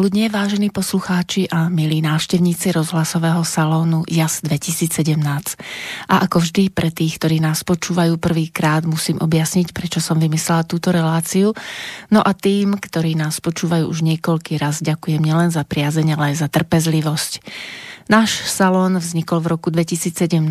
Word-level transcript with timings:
Dobré 0.00 0.16
popoludnie, 0.16 0.32
vážení 0.32 0.72
poslucháči 0.72 1.44
a 1.52 1.68
milí 1.68 2.00
návštevníci 2.00 2.72
rozhlasového 2.72 3.44
salónu 3.44 4.08
JAS 4.08 4.40
2017. 4.40 5.20
A 6.08 6.24
ako 6.24 6.40
vždy 6.40 6.72
pre 6.72 6.88
tých, 6.88 7.20
ktorí 7.20 7.36
nás 7.36 7.60
počúvajú 7.68 8.16
prvýkrát, 8.16 8.88
musím 8.88 9.20
objasniť, 9.20 9.76
prečo 9.76 10.00
som 10.00 10.16
vymyslela 10.16 10.64
túto 10.64 10.88
reláciu. 10.88 11.52
No 12.08 12.24
a 12.24 12.32
tým, 12.32 12.80
ktorí 12.80 13.12
nás 13.12 13.44
počúvajú 13.44 13.92
už 13.92 14.00
niekoľký 14.00 14.56
raz, 14.56 14.80
ďakujem 14.80 15.20
nielen 15.20 15.52
za 15.52 15.68
priazeň, 15.68 16.16
ale 16.16 16.32
aj 16.32 16.36
za 16.40 16.48
trpezlivosť. 16.48 17.32
Náš 18.10 18.42
salón 18.50 18.98
vznikol 18.98 19.38
v 19.38 19.54
roku 19.54 19.70
2017 19.70 20.42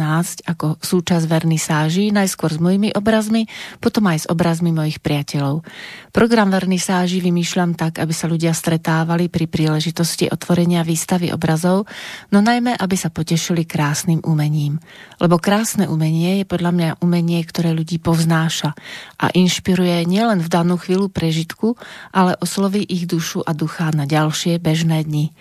ako 0.47 0.79
súčasť 0.79 1.27
vernisáží, 1.27 2.07
najskôr 2.07 2.55
s 2.55 2.59
mojimi 2.63 2.95
obrazmi, 2.95 3.52
potom 3.83 4.07
aj 4.07 4.23
s 4.23 4.25
obrazmi 4.31 4.71
mojich 4.71 5.03
priateľov. 5.03 5.67
Program 6.15 6.55
vernisáží 6.55 7.19
vymýšľam 7.19 7.75
tak, 7.75 7.99
aby 7.99 8.15
sa 8.15 8.31
ľudia 8.31 8.55
stretávali 8.55 9.27
pri 9.27 9.52
príležitosti 9.52 10.31
otvorenia 10.31 10.87
výstavy 10.87 11.35
obrazov, 11.35 11.83
no 12.31 12.39
najmä, 12.39 12.80
aby 12.80 12.95
sa 12.95 13.11
potešili 13.11 13.67
krásnym 13.67 14.23
umením. 14.23 14.80
Lebo 15.19 15.35
krásne 15.35 15.91
umenie 15.91 16.39
je 16.39 16.45
podľa 16.47 16.71
mňa 16.71 16.89
umenie, 17.03 17.43
ktoré 17.43 17.75
ľudí 17.75 17.99
povznáša 17.99 18.71
a 19.19 19.35
inšpiruje 19.35 20.07
nielen 20.07 20.39
v 20.39 20.47
danú 20.47 20.80
chvíľu 20.80 21.11
prežitku, 21.11 21.75
ale 22.15 22.39
osloví 22.39 22.87
ich 22.87 23.03
dušu 23.03 23.43
a 23.43 23.52
ducha 23.52 23.91
na 23.91 24.07
ďalšie 24.07 24.63
bežné 24.63 25.03
dni. 25.03 25.35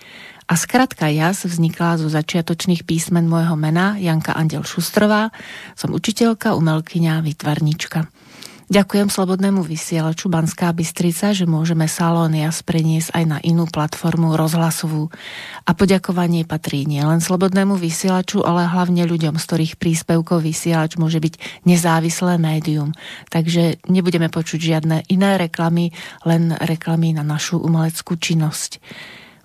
A 0.49 0.57
skratka 0.57 1.13
JAS 1.13 1.45
vznikla 1.45 2.01
zo 2.01 2.09
začiatočných 2.09 2.81
písmen 2.81 3.29
môjho 3.29 3.53
mena 3.53 3.93
Janka 4.01 4.33
Andel 4.33 4.65
Šustrová. 4.65 5.29
Som 5.77 5.93
učiteľka, 5.93 6.57
umelkyňa, 6.57 7.21
vytvarnička. 7.21 8.09
Ďakujem 8.69 9.09
Slobodnému 9.13 9.61
vysielaču 9.65 10.29
Banská 10.29 10.73
Bystrica, 10.73 11.33
že 11.33 11.49
môžeme 11.49 11.85
Salón 11.85 12.33
JAS 12.33 12.65
preniesť 12.65 13.13
aj 13.13 13.25
na 13.29 13.37
inú 13.45 13.69
platformu 13.69 14.37
rozhlasovú. 14.37 15.13
A 15.65 15.73
poďakovanie 15.77 16.45
patrí 16.45 16.85
nielen 16.85 17.21
Slobodnému 17.21 17.77
vysielaču, 17.77 18.41
ale 18.41 18.65
hlavne 18.69 19.05
ľuďom, 19.05 19.37
z 19.37 19.45
ktorých 19.45 19.73
príspevkov 19.77 20.45
vysielač 20.45 20.97
môže 20.97 21.17
byť 21.17 21.65
nezávislé 21.65 22.41
médium. 22.41 22.93
Takže 23.29 23.85
nebudeme 23.85 24.29
počuť 24.33 24.57
žiadne 24.61 25.05
iné 25.13 25.37
reklamy, 25.37 25.93
len 26.25 26.53
reklamy 26.57 27.13
na 27.13 27.21
našu 27.21 27.61
umeleckú 27.61 28.17
činnosť. 28.17 28.81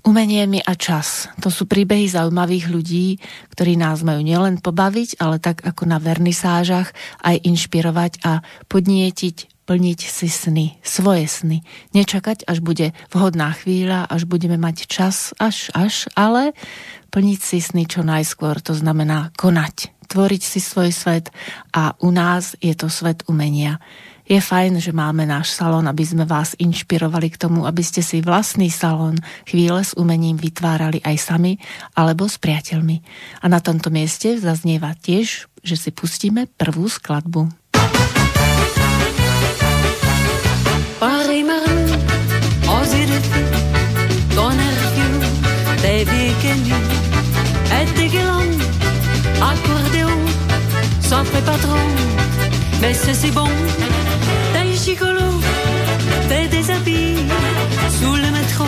Umenie 0.05 0.45
mi 0.45 0.61
a 0.61 0.77
čas. 0.77 1.33
To 1.41 1.49
sú 1.49 1.65
príbehy 1.65 2.13
zaujímavých 2.13 2.69
ľudí, 2.69 3.17
ktorí 3.57 3.81
nás 3.81 4.05
majú 4.05 4.21
nielen 4.21 4.61
pobaviť, 4.61 5.17
ale 5.17 5.41
tak 5.41 5.65
ako 5.65 5.89
na 5.89 5.97
vernisážach 5.97 6.93
aj 7.25 7.41
inšpirovať 7.41 8.21
a 8.21 8.45
podnietiť 8.69 9.55
plniť 9.65 10.01
si 10.05 10.29
sny, 10.29 10.77
svoje 10.85 11.25
sny. 11.25 11.65
Nečakať, 11.97 12.45
až 12.45 12.61
bude 12.61 12.93
vhodná 13.09 13.57
chvíľa, 13.57 14.05
až 14.05 14.29
budeme 14.29 14.61
mať 14.61 14.85
čas, 14.93 15.33
až, 15.41 15.73
až, 15.73 16.05
ale 16.13 16.53
plniť 17.09 17.41
si 17.41 17.65
sny 17.65 17.89
čo 17.89 18.05
najskôr, 18.05 18.61
to 18.61 18.77
znamená 18.77 19.33
konať, 19.41 19.89
tvoriť 20.13 20.43
si 20.45 20.61
svoj 20.61 20.93
svet 20.93 21.33
a 21.73 21.97
u 22.05 22.13
nás 22.13 22.61
je 22.61 22.77
to 22.77 22.93
svet 22.93 23.25
umenia. 23.25 23.81
Je 24.25 24.41
fajn, 24.41 24.81
že 24.81 24.97
máme 24.97 25.29
náš 25.29 25.53
salón, 25.53 25.85
aby 25.85 26.01
sme 26.01 26.25
vás 26.25 26.57
inšpirovali 26.57 27.29
k 27.29 27.45
tomu, 27.45 27.69
aby 27.69 27.85
ste 27.85 28.01
si 28.01 28.25
vlastný 28.25 28.73
salón 28.73 29.21
chvíle 29.45 29.85
s 29.85 29.93
umením 30.01 30.41
vytvárali 30.41 31.05
aj 31.05 31.17
sami 31.21 31.61
alebo 31.93 32.25
s 32.25 32.41
priateľmi. 32.41 33.05
A 33.45 33.53
na 33.53 33.61
tomto 33.61 33.93
mieste 33.93 34.41
zaznieva 34.41 34.97
tiež, 34.97 35.53
že 35.61 35.77
si 35.77 35.93
pustíme 35.93 36.49
prvú 36.57 36.89
skladbu. 36.89 37.53
mais 52.85 52.93
c'est 52.93 53.15
si 53.15 53.31
bon 53.31 53.49
gigolo, 54.85 55.31
des 56.29 56.47
déshabille 56.49 57.25
sous 57.97 58.17
le 58.25 58.29
métro 58.37 58.67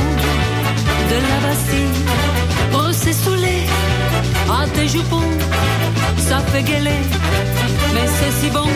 de 1.10 1.16
la 1.28 1.36
Bastille. 1.44 1.98
Oh, 2.72 2.90
c'est 2.90 3.12
saoulé 3.12 3.58
à 4.48 4.66
tes 4.74 4.88
jupons, 4.88 5.30
ça 6.16 6.38
fait 6.50 6.62
gueuler, 6.62 7.02
mais 7.94 8.06
c'est 8.16 8.32
si 8.40 8.48
bon. 8.50 8.70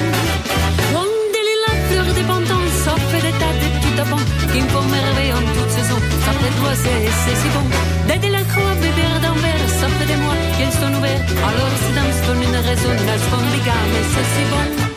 Wandeli 0.95 1.57
la 1.67 1.75
fleur 1.89 2.15
des 2.15 2.27
pantons, 2.31 2.67
ça 2.85 2.95
fait 3.11 3.23
des 3.27 3.37
tas 3.41 3.55
de 3.63 3.69
petits 3.75 3.95
tapons 3.97 4.25
qui 4.53 4.61
me 4.61 4.69
font 4.69 4.87
merveille 4.97 5.33
en 5.33 5.45
toute 5.55 5.71
saison. 5.79 5.99
Ça 6.25 6.33
fait 6.41 6.55
toi, 6.61 6.73
c'est 6.83 7.37
si 7.43 7.49
bon. 7.55 7.67
D'aider 8.07 8.33
la 8.39 8.45
croix, 8.51 8.75
bébé 8.83 9.05
d'envers, 9.25 9.67
ça 9.81 9.87
fait 9.97 10.09
des 10.13 10.21
mois 10.25 10.39
qu'elles 10.57 10.77
sont 10.83 10.93
ouvertes. 10.99 11.31
Alors 11.49 11.73
c'est 11.81 11.95
dans 11.99 12.43
une 12.43 12.57
raison, 12.69 12.91
elles 12.93 13.65
gars, 13.67 13.85
mais 13.93 14.05
c'est 14.13 14.29
si 14.35 14.45
bon. 14.53 14.90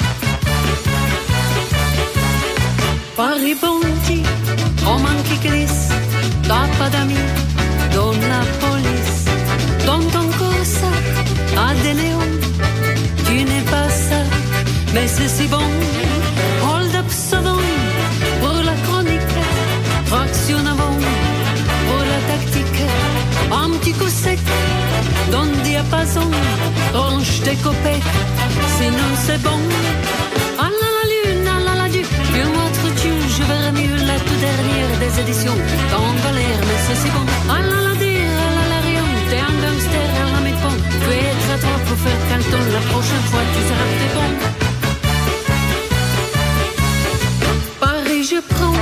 Pari 3.16 3.56
ponti, 3.56 4.24
o 4.86 4.98
manchi 4.98 5.38
Chris, 5.38 5.90
tappa 6.48 6.90
da 6.90 7.04
me, 7.06 7.22
donna 7.92 8.44
police, 8.60 9.30
tonton 9.86 10.30
cosa, 10.40 10.90
a 11.56 11.74
de 11.84 11.94
leon, 11.94 12.32
tu 13.26 13.44
n'es 13.44 13.64
pas 13.70 13.88
ça, 13.88 14.22
mais 14.96 15.08
c'est 15.08 15.28
si 15.28 15.46
bon, 15.48 15.70
hold 16.64 16.96
up 16.96 17.06
savant, 17.10 17.62
pour 18.42 18.64
la 18.70 18.76
chronique, 18.86 19.36
traction 20.08 20.58
avant, 20.66 20.98
pour 21.88 22.04
la 22.12 22.20
tactique, 22.30 22.82
un 23.52 23.70
petit 23.78 23.94
coup 23.94 24.10
sec, 24.10 24.40
le 25.32 25.64
diapason, 25.64 26.32
range 26.96 27.42
tes 27.44 27.58
copecs, 27.58 28.12
sinon 28.80 29.10
c'est 29.24 29.42
bon. 29.44 29.60
Éditions. 35.24 35.58
Tant 35.92 36.14
mais 36.34 36.80
c'est 36.86 37.00
si 37.02 37.10
bon. 37.16 37.26
Ah 37.50 37.62
là, 37.62 37.96
dire, 37.96 38.34
ah 38.46 38.70
là, 38.72 38.80
rien. 38.88 39.06
T'es 39.30 39.42
un 39.50 39.56
gangster, 39.64 40.08
là, 40.34 40.40
mais 40.44 40.56
bon. 40.64 40.76
Tu 41.02 41.10
es 41.20 41.34
très 41.44 41.58
trop 41.64 41.80
pour 41.86 41.98
faire 42.04 42.22
canton. 42.30 42.64
La 42.78 42.84
prochaine 42.92 43.26
fois, 43.32 43.44
tu 43.54 43.62
seras 43.70 43.90
très 43.96 44.12
bon. 44.18 44.30
Paris, 47.80 48.24
je 48.32 48.40
prends 48.54 48.80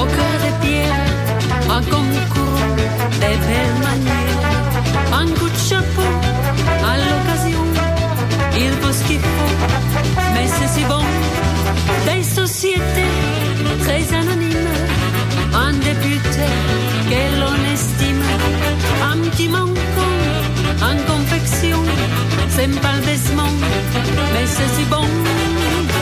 au 0.00 0.04
cœur 0.16 0.34
des 0.44 0.54
pierres 0.62 1.10
un 1.76 1.82
concours 1.94 2.64
des 3.22 3.36
belles 3.48 3.78
manières. 3.88 4.40
Un 5.20 5.26
coup 5.38 5.50
de 5.56 5.60
chapeau 5.70 6.12
à 6.90 6.92
l'occasion. 7.02 7.64
Il 8.64 8.72
faut 8.80 8.92
ce 8.92 9.02
qu'il 9.04 9.20
faut, 9.20 9.54
mais 10.34 10.46
c'est 10.56 10.70
si 10.74 10.84
bon. 10.84 11.04
Des 12.06 12.22
sociétés 12.22 13.12
très 13.84 14.21
député 16.32 16.82
que 17.10 17.22
l'on 17.40 17.58
estime, 17.72 18.22
un 19.10 19.16
petit 19.28 19.48
manquant, 19.48 20.18
en 20.88 20.96
confection, 21.10 21.78
c'est 22.48 22.80
pas 22.80 22.96
le 22.96 23.02
mais 24.32 24.46
c'est 24.46 24.70
si 24.76 24.84
bon. 24.84 25.06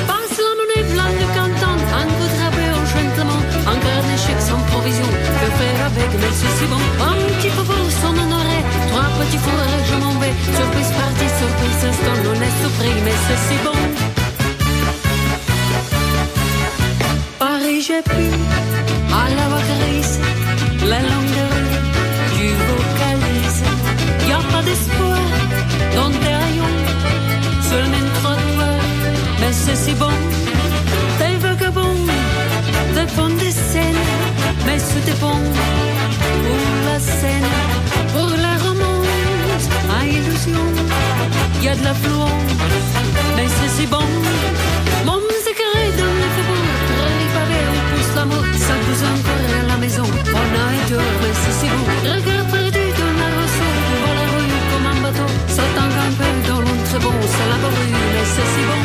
Passe 0.08 0.38
la 0.46 0.52
monnaie 0.58 0.86
blanc 0.92 1.12
de 1.20 1.26
canton, 1.36 1.76
un 2.00 2.06
coup 2.16 2.30
rabais 2.40 2.70
au 2.78 2.82
gentleman, 2.92 3.42
un 3.72 3.78
carnet 3.84 4.18
chèque 4.24 4.44
sans 4.48 4.62
provision, 4.72 5.08
que 5.40 5.48
faire 5.58 5.80
avec, 5.86 6.10
mais 6.20 6.32
c'est 6.38 6.54
si 6.58 6.66
bon. 6.72 6.82
Un 7.10 7.16
petit 7.32 7.50
peu 7.54 7.62
pour 7.62 7.90
son 8.02 8.14
honoré, 8.22 8.58
trois 8.90 9.10
petits 9.18 9.38
fours, 9.38 9.64
je 9.88 9.96
m'en 10.02 10.14
vais, 10.20 10.34
surprise 10.56 10.92
partie, 11.00 11.30
surprise 11.40 11.80
instant, 11.90 12.18
on 12.30 12.38
est 12.46 12.56
surpris, 12.62 12.96
mais 13.04 13.16
c'est 13.26 13.40
si 13.48 13.58
bon. 13.64 13.80
j'ai 17.80 18.02
pu 18.02 18.28
à 19.12 19.28
la 19.34 19.49
la 20.90 21.00
longueur 21.12 21.56
du 22.36 22.48
vocalise. 22.68 23.62
Y 24.28 24.32
a 24.32 24.40
pas 24.52 24.62
d'espoir 24.68 25.22
dans 25.96 26.10
tes 26.20 26.34
rayons, 26.42 26.76
même 27.94 28.10
trottoir, 28.20 28.80
mais 29.40 29.52
c'est 29.52 29.76
si 29.84 29.92
bon. 29.94 30.16
T'es 31.18 31.36
vagabond, 31.46 31.96
t'es 32.94 33.08
fond 33.14 33.32
des 33.44 33.54
scènes, 33.68 34.04
mais 34.66 34.78
c'était 34.78 35.18
bon 35.20 35.38
pour 36.42 36.64
la 36.88 36.98
scène, 36.98 37.50
pour 38.14 38.30
la 38.46 38.54
romance, 38.66 39.66
à 39.96 40.04
illusion. 40.16 40.66
Y 41.62 41.68
a 41.68 41.74
de 41.76 41.84
la 41.84 41.94
fluence, 41.94 42.52
mais 43.36 43.48
c'est 43.56 43.72
si 43.76 43.86
bon. 43.86 44.08
Mon 45.06 45.20
secret 45.46 45.86
dans 45.98 46.14
les 46.22 46.30
faubourgs 46.36 46.80
l'amour, 48.20 48.44
ça 48.54 48.74
pousse 48.84 49.02
encore 49.02 49.60
à 49.60 49.66
la 49.68 49.76
maison. 49.78 50.09
On 50.40 50.48
a 50.54 50.72
i 50.72 50.84
un 53.06 53.16
arbre 53.26 53.46
sec 53.56 53.76
Dans 54.04 54.14
la 54.18 54.26
rue 54.32 54.56
comme 54.70 54.86
un 54.92 54.98
bateau 55.02 55.28
Sautant 55.56 55.92
en 56.02 56.12
pendule 56.18 56.68
Un 56.70 56.80
très 56.88 57.00
bon 57.04 57.14
C'est 57.32 57.48
la 57.50 57.58
brûle 57.64 58.04
et 58.20 58.26
c'est 58.34 58.48
si 58.52 58.62
bon 58.68 58.79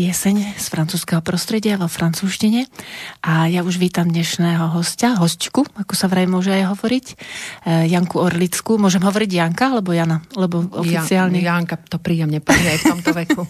pieseň 0.00 0.56
z 0.56 0.66
francúzského 0.72 1.20
prostredia 1.20 1.76
vo 1.76 1.84
francúzštine 1.84 2.64
a 3.20 3.52
ja 3.52 3.60
už 3.60 3.76
vítam 3.76 4.08
dnešného 4.08 4.72
hostia, 4.72 5.12
hostku, 5.12 5.68
ako 5.76 5.92
sa 5.92 6.08
vraj 6.08 6.24
môže 6.24 6.48
aj 6.48 6.72
hovoriť, 6.72 7.06
eh, 7.12 7.84
Janku 7.92 8.16
Orlickú. 8.16 8.80
Môžem 8.80 9.04
hovoriť 9.04 9.28
Janka 9.28 9.76
alebo 9.76 9.92
Jana? 9.92 10.24
Lebo 10.32 10.64
oficiálne... 10.72 11.44
Ja, 11.44 11.60
Janka, 11.60 11.76
to 11.76 12.00
príjemne 12.00 12.40
povie 12.40 12.72
aj 12.72 12.78
v 12.80 12.86
tomto 12.96 13.12
veku. 13.12 13.44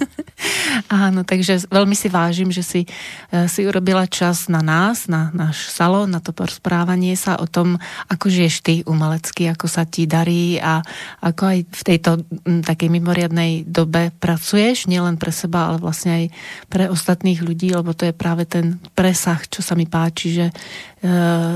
Áno, 0.91 1.23
takže 1.23 1.71
veľmi 1.71 1.95
si 1.95 2.11
vážim, 2.11 2.51
že 2.51 2.67
si, 2.67 2.83
eh, 3.31 3.47
si 3.47 3.63
urobila 3.63 4.11
čas 4.11 4.51
na 4.51 4.59
nás, 4.59 5.07
na 5.07 5.31
náš 5.31 5.71
salón, 5.71 6.11
na 6.11 6.19
to 6.19 6.35
porozprávanie 6.35 7.15
sa 7.15 7.39
o 7.39 7.47
tom, 7.47 7.79
ako 8.11 8.27
žiješ 8.27 8.57
ty 8.67 8.75
umelecky, 8.91 9.47
ako 9.47 9.71
sa 9.71 9.87
ti 9.87 10.11
darí 10.11 10.59
a 10.59 10.83
ako 11.23 11.43
aj 11.47 11.59
v 11.71 11.83
tejto 11.87 12.11
m, 12.43 12.67
takej 12.67 12.91
mimoriadnej 12.91 13.63
dobe 13.71 14.11
pracuješ, 14.19 14.91
nielen 14.91 15.15
pre 15.15 15.31
seba, 15.31 15.71
ale 15.71 15.79
vlastne 15.79 16.11
aj 16.11 16.40
pre 16.69 16.91
ostatných 16.91 17.43
ľudí, 17.43 17.75
lebo 17.75 17.95
to 17.95 18.09
je 18.09 18.15
práve 18.15 18.47
ten 18.47 18.79
presah, 18.93 19.41
čo 19.47 19.61
sa 19.61 19.75
mi 19.75 19.89
páči, 19.89 20.29
že 20.35 20.47
e, 20.51 20.55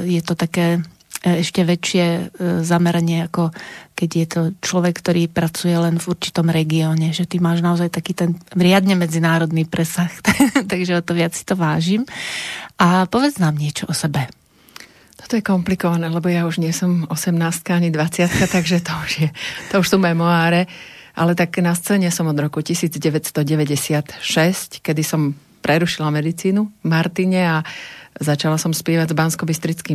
je 0.09 0.21
to 0.25 0.35
také 0.35 0.79
e, 1.23 1.41
ešte 1.41 1.63
väčšie 1.63 2.07
e, 2.07 2.23
zameranie, 2.63 3.27
ako 3.27 3.55
keď 3.95 4.11
je 4.11 4.27
to 4.27 4.41
človek, 4.59 4.99
ktorý 4.99 5.31
pracuje 5.31 5.75
len 5.75 6.03
v 6.03 6.09
určitom 6.11 6.51
regióne, 6.51 7.15
že 7.15 7.31
ty 7.31 7.39
máš 7.39 7.63
naozaj 7.63 7.95
taký 7.95 8.13
ten 8.13 8.35
riadne 8.55 8.99
medzinárodný 8.99 9.65
presah, 9.67 10.11
takže 10.73 10.99
o 10.99 11.03
to 11.05 11.15
viac 11.15 11.33
si 11.33 11.47
to 11.47 11.55
vážim. 11.55 12.03
A 12.79 13.07
povedz 13.07 13.39
nám 13.39 13.55
niečo 13.55 13.87
o 13.87 13.95
sebe. 13.95 14.27
Toto 15.25 15.41
je 15.41 15.47
komplikované, 15.47 16.13
lebo 16.13 16.29
ja 16.29 16.45
už 16.45 16.61
nie 16.61 16.75
som 16.75 17.09
18 17.09 17.33
ani 17.73 17.89
20 17.89 18.29
takže 18.55 18.85
to 18.85 18.93
už, 18.93 19.13
je, 19.25 19.29
to 19.73 19.81
už 19.81 19.89
sú 19.89 19.97
memoáre. 19.97 20.69
Ale 21.15 21.39
tak 21.39 21.55
na 21.63 21.75
scéne 21.79 22.11
som 22.11 22.27
od 22.27 22.39
roku 22.39 22.59
1996, 22.59 24.19
kedy 24.83 25.03
som 25.07 25.39
prerušila 25.65 26.13
medicínu 26.13 26.61
v 26.69 26.85
Martine 26.85 27.41
a 27.49 27.57
začala 28.21 28.61
som 28.61 28.77
spievať 28.77 29.15
s 29.15 29.19
bansko 29.19 29.49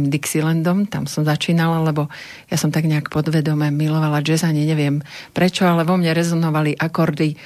Dixielandom. 0.10 0.90
Tam 0.90 1.06
som 1.06 1.22
začínala, 1.22 1.86
lebo 1.86 2.10
ja 2.50 2.58
som 2.58 2.74
tak 2.74 2.90
nejak 2.90 3.14
podvedome 3.14 3.70
milovala 3.70 4.26
jazz, 4.26 4.42
ani 4.42 4.66
neviem 4.66 5.06
prečo, 5.32 5.70
ale 5.70 5.86
vo 5.86 5.94
mne 5.96 6.18
rezonovali 6.18 6.74
akordy 6.74 7.38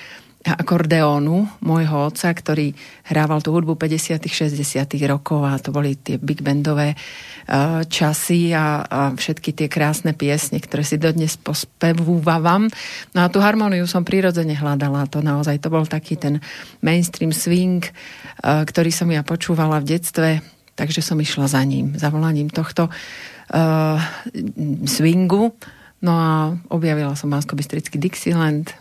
akordeónu 0.44 1.48
môjho 1.64 2.12
otca, 2.12 2.28
ktorý 2.36 2.76
hrával 3.08 3.40
tú 3.40 3.56
hudbu 3.56 3.80
50 3.80 4.20
60 4.20 4.60
rokov 5.08 5.48
a 5.48 5.56
to 5.56 5.72
boli 5.72 5.96
tie 5.96 6.20
big 6.20 6.44
bandové 6.44 7.00
uh, 7.00 7.88
časy 7.88 8.52
a, 8.52 8.84
a 8.84 9.00
všetky 9.16 9.56
tie 9.56 9.68
krásne 9.72 10.12
piesne, 10.12 10.60
ktoré 10.60 10.84
si 10.84 11.00
dodnes 11.00 11.40
pospevúvam. 11.40 12.68
No 13.16 13.20
a 13.24 13.32
tú 13.32 13.40
harmóniu 13.40 13.88
som 13.88 14.04
prirodzene 14.04 14.52
hľadala. 14.60 15.08
To 15.16 15.24
naozaj 15.24 15.64
to 15.64 15.72
bol 15.72 15.88
taký 15.88 16.20
ten 16.20 16.44
mainstream 16.84 17.32
swing, 17.32 17.88
uh, 18.44 18.68
ktorý 18.68 18.92
som 18.92 19.08
ja 19.16 19.24
počúvala 19.24 19.80
v 19.80 19.96
detstve, 19.96 20.30
takže 20.76 21.00
som 21.00 21.16
išla 21.24 21.48
za 21.48 21.64
ním, 21.64 21.96
za 21.96 22.12
volaním 22.12 22.52
tohto 22.52 22.92
uh, 22.92 24.00
swingu. 24.84 25.56
No 26.04 26.12
a 26.20 26.52
objavila 26.68 27.16
som 27.16 27.32
bansko 27.32 27.56
Dixieland, 27.96 28.76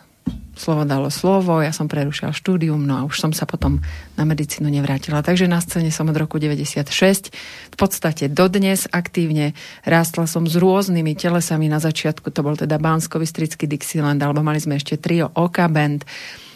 slovo 0.53 0.85
dalo 0.85 1.09
slovo, 1.09 1.59
ja 1.59 1.73
som 1.73 1.89
prerušila 1.89 2.31
štúdium, 2.31 2.77
no 2.77 3.01
a 3.01 3.05
už 3.09 3.17
som 3.17 3.31
sa 3.33 3.49
potom 3.49 3.81
na 4.13 4.23
medicínu 4.23 4.69
nevrátila. 4.69 5.25
Takže 5.25 5.49
na 5.49 5.57
scéne 5.59 5.89
som 5.89 6.07
od 6.07 6.17
roku 6.17 6.37
96, 6.37 7.33
v 7.73 7.77
podstate 7.77 8.29
dodnes 8.29 8.85
aktívne 8.93 9.57
rástla 9.83 10.29
som 10.29 10.45
s 10.45 10.53
rôznymi 10.55 11.17
telesami. 11.17 11.67
Na 11.67 11.81
začiatku, 11.81 12.29
to 12.29 12.45
bol 12.45 12.53
teda 12.53 12.77
bansko 12.77 13.17
Dixieland, 13.65 14.21
alebo 14.21 14.45
mali 14.45 14.61
sme 14.61 14.77
ešte 14.77 15.01
trio 15.01 15.33
Oka 15.33 15.65
Band, 15.67 16.05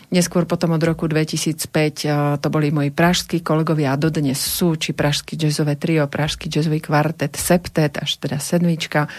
Neskôr 0.08 0.48
potom 0.48 0.72
od 0.72 0.80
roku 0.80 1.04
2005 1.04 2.40
to 2.40 2.48
boli 2.48 2.72
moji 2.72 2.96
pražskí 2.96 3.44
kolegovia 3.44 3.92
a 3.92 4.00
dodnes 4.00 4.40
sú, 4.40 4.80
či 4.80 4.96
pražský 4.96 5.36
jazzové 5.36 5.76
trio, 5.76 6.08
pražský 6.08 6.48
jazzový 6.48 6.80
kvartet, 6.80 7.36
septet, 7.36 7.92
až 8.00 8.16
teda 8.16 8.40
sedmička, 8.40 9.12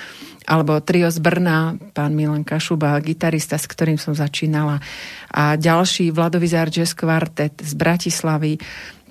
alebo 0.49 0.81
trio 0.81 1.13
z 1.13 1.21
Brna, 1.21 1.77
pán 1.93 2.17
Milan 2.17 2.41
Kašuba, 2.41 2.97
gitarista, 3.05 3.61
s 3.61 3.69
ktorým 3.69 4.01
som 4.01 4.17
začínala 4.17 4.81
a 5.29 5.61
ďalší 5.61 6.09
Vladovizár 6.09 6.73
Jazz 6.73 6.97
Quartet 6.97 7.61
z 7.61 7.77
Bratislavy. 7.77 8.57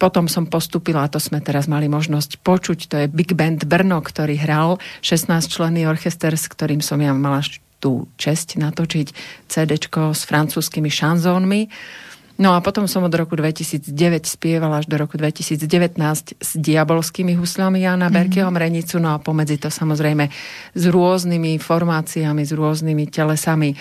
Potom 0.02 0.26
som 0.26 0.50
postupila, 0.50 1.06
a 1.06 1.12
to 1.14 1.22
sme 1.22 1.46
teraz 1.46 1.70
mali 1.70 1.86
možnosť 1.86 2.42
počuť, 2.42 2.80
to 2.90 2.96
je 3.06 3.08
Big 3.14 3.38
Band 3.38 3.70
Brno, 3.70 4.02
ktorý 4.02 4.34
hral 4.42 4.82
16 5.06 5.30
členný 5.46 5.86
orchester, 5.86 6.34
s 6.34 6.50
ktorým 6.50 6.82
som 6.82 6.98
ja 6.98 7.14
mala 7.14 7.46
tú 7.78 8.10
česť 8.18 8.58
natočiť 8.62 9.08
CD 9.48 9.72
s 9.78 10.22
francúzskými 10.26 10.90
šanzónmi. 10.90 11.62
No 12.38 12.54
a 12.54 12.62
potom 12.62 12.86
som 12.86 13.02
od 13.02 13.14
roku 13.18 13.34
2009 13.34 13.90
spievala 14.30 14.78
až 14.78 14.86
do 14.86 15.02
roku 15.02 15.18
2019 15.18 15.98
s 16.38 16.52
diabolskými 16.54 17.34
huslami 17.34 17.82
Jana 17.82 18.08
mm-hmm. 18.08 18.14
Berkeho 18.14 18.50
Mrenicu, 18.54 19.02
no 19.02 19.18
a 19.18 19.22
pomedzi 19.22 19.58
to 19.58 19.74
samozrejme 19.74 20.30
s 20.78 20.84
rôznymi 20.86 21.58
formáciami, 21.58 22.46
s 22.46 22.54
rôznymi 22.54 23.10
telesami. 23.10 23.74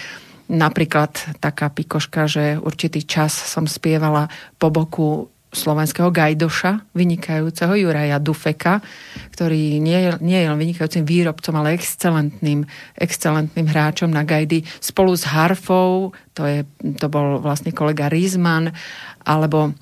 Napríklad 0.48 1.36
taká 1.36 1.68
pikoška, 1.68 2.24
že 2.24 2.56
určitý 2.56 3.04
čas 3.04 3.36
som 3.36 3.68
spievala 3.68 4.32
po 4.56 4.72
boku 4.72 5.28
slovenského 5.56 6.12
gajdoša, 6.12 6.92
vynikajúceho 6.92 7.72
Juraja 7.74 8.20
Dufeka, 8.20 8.84
ktorý 9.32 9.80
nie 9.80 9.96
je, 9.96 10.10
nie 10.20 10.38
je 10.38 10.48
len 10.52 10.60
vynikajúcim 10.60 11.08
výrobcom, 11.08 11.54
ale 11.56 11.74
excelentným, 11.74 12.68
excelentným 12.94 13.66
hráčom 13.66 14.12
na 14.12 14.22
gajdy. 14.22 14.62
Spolu 14.78 15.16
s 15.16 15.24
harfou, 15.24 16.12
to, 16.36 16.44
je, 16.44 16.68
to 17.00 17.08
bol 17.08 17.40
vlastne 17.40 17.72
kolega 17.72 18.12
Rizman, 18.12 18.76
alebo 19.24 19.72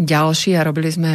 ďalší 0.00 0.56
a 0.56 0.64
robili 0.64 0.88
sme 0.88 1.12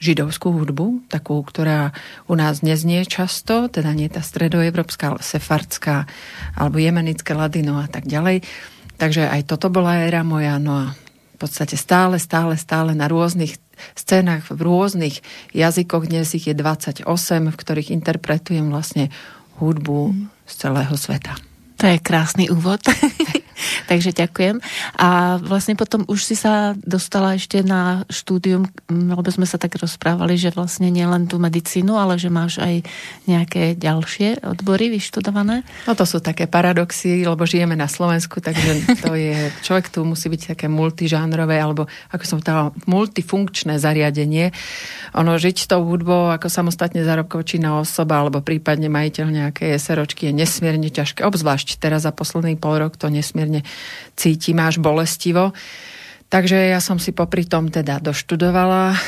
židovskú 0.00 0.56
hudbu, 0.56 1.12
takú, 1.12 1.36
ktorá 1.44 1.92
u 2.24 2.34
nás 2.34 2.64
neznie 2.64 3.04
často, 3.04 3.68
teda 3.68 3.92
nie 3.92 4.08
tá 4.08 4.24
stredoevropská, 4.24 5.12
ale 5.12 5.20
sefardská, 5.20 6.08
alebo 6.56 6.80
jemenické 6.80 7.36
ladino 7.36 7.76
a 7.76 7.86
tak 7.86 8.08
ďalej. 8.08 8.40
Takže 8.96 9.28
aj 9.28 9.44
toto 9.44 9.68
bola 9.68 10.08
éra 10.08 10.24
moja, 10.24 10.56
no 10.56 10.72
a 10.72 10.86
podstate 11.40 11.80
stále, 11.80 12.20
stále, 12.20 12.60
stále 12.60 12.92
na 12.92 13.08
rôznych 13.08 13.56
scénach, 13.96 14.44
v 14.52 14.60
rôznych 14.60 15.24
jazykoch. 15.56 16.04
Dnes 16.04 16.36
ich 16.36 16.44
je 16.44 16.54
28, 16.54 17.08
v 17.48 17.56
ktorých 17.56 17.88
interpretujem 17.96 18.68
vlastne 18.68 19.08
hudbu 19.56 20.12
z 20.44 20.52
celého 20.52 20.94
sveta. 21.00 21.32
To 21.80 21.88
je 21.88 21.96
krásny 21.96 22.52
úvod. 22.52 22.84
Takže 23.86 24.14
ďakujem. 24.14 24.62
A 25.00 25.40
vlastne 25.42 25.74
potom 25.74 26.04
už 26.06 26.22
si 26.22 26.36
sa 26.38 26.76
dostala 26.78 27.34
ešte 27.34 27.64
na 27.64 28.06
štúdium, 28.06 28.68
lebo 28.86 29.26
sme 29.30 29.48
sa 29.48 29.58
tak 29.58 29.74
rozprávali, 29.80 30.38
že 30.38 30.54
vlastne 30.54 30.92
nielen 30.92 31.26
tú 31.26 31.42
medicínu, 31.42 31.96
ale 31.96 32.20
že 32.20 32.30
máš 32.30 32.62
aj 32.62 32.86
nejaké 33.26 33.74
ďalšie 33.74 34.44
odbory 34.46 34.92
vyštudované. 34.94 35.66
No 35.88 35.92
to 35.98 36.04
sú 36.06 36.22
také 36.22 36.46
paradoxy, 36.46 37.26
lebo 37.26 37.42
žijeme 37.48 37.74
na 37.74 37.90
Slovensku, 37.90 38.38
takže 38.38 38.86
to 39.04 39.18
je, 39.18 39.50
človek 39.66 39.90
tu 39.90 40.06
musí 40.06 40.30
byť 40.30 40.54
také 40.54 40.66
multižánrové, 40.70 41.56
alebo 41.58 41.90
ako 42.14 42.24
som 42.24 42.36
povedala, 42.38 42.70
multifunkčné 42.86 43.80
zariadenie. 43.80 44.54
Ono 45.18 45.34
žiť 45.34 45.66
tou 45.66 45.82
hudbou 45.82 46.30
ako 46.30 46.46
samostatne 46.46 47.02
zárobkovo 47.02 47.42
činná 47.42 47.80
osoba, 47.80 48.22
alebo 48.22 48.44
prípadne 48.44 48.86
majiteľ 48.86 49.26
nejakej 49.26 49.80
SROčky 49.80 50.30
je 50.30 50.32
nesmierne 50.36 50.86
ťažké, 50.86 51.26
obzvlášť 51.26 51.82
teraz 51.82 52.06
za 52.06 52.12
posledný 52.14 52.54
pol 52.54 52.78
rok 52.78 52.94
to 52.94 53.10
nesmierne 53.10 53.49
pomerne 53.50 53.66
cítim 54.14 54.62
až 54.62 54.78
bolestivo. 54.78 55.50
Takže 56.30 56.70
ja 56.70 56.78
som 56.78 57.02
si 57.02 57.10
popri 57.10 57.42
tom 57.42 57.74
teda 57.74 57.98
doštudovala, 57.98 58.94
e, 58.94 58.98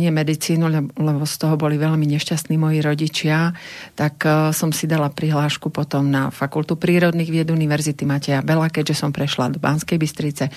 nie 0.00 0.08
medicínu, 0.08 0.96
lebo 0.96 1.28
z 1.28 1.36
toho 1.36 1.60
boli 1.60 1.76
veľmi 1.76 2.08
nešťastní 2.08 2.56
moji 2.56 2.80
rodičia, 2.80 3.52
tak 3.92 4.24
e, 4.24 4.48
som 4.56 4.72
si 4.72 4.88
dala 4.88 5.12
prihlášku 5.12 5.68
potom 5.68 6.08
na 6.08 6.32
Fakultu 6.32 6.80
prírodných 6.80 7.28
vied 7.28 7.52
Univerzity 7.52 8.08
Mateja 8.08 8.40
Bela, 8.40 8.72
keďže 8.72 8.96
som 8.96 9.12
prešla 9.12 9.52
do 9.52 9.60
Banskej 9.60 10.00
Bystrice 10.00 10.48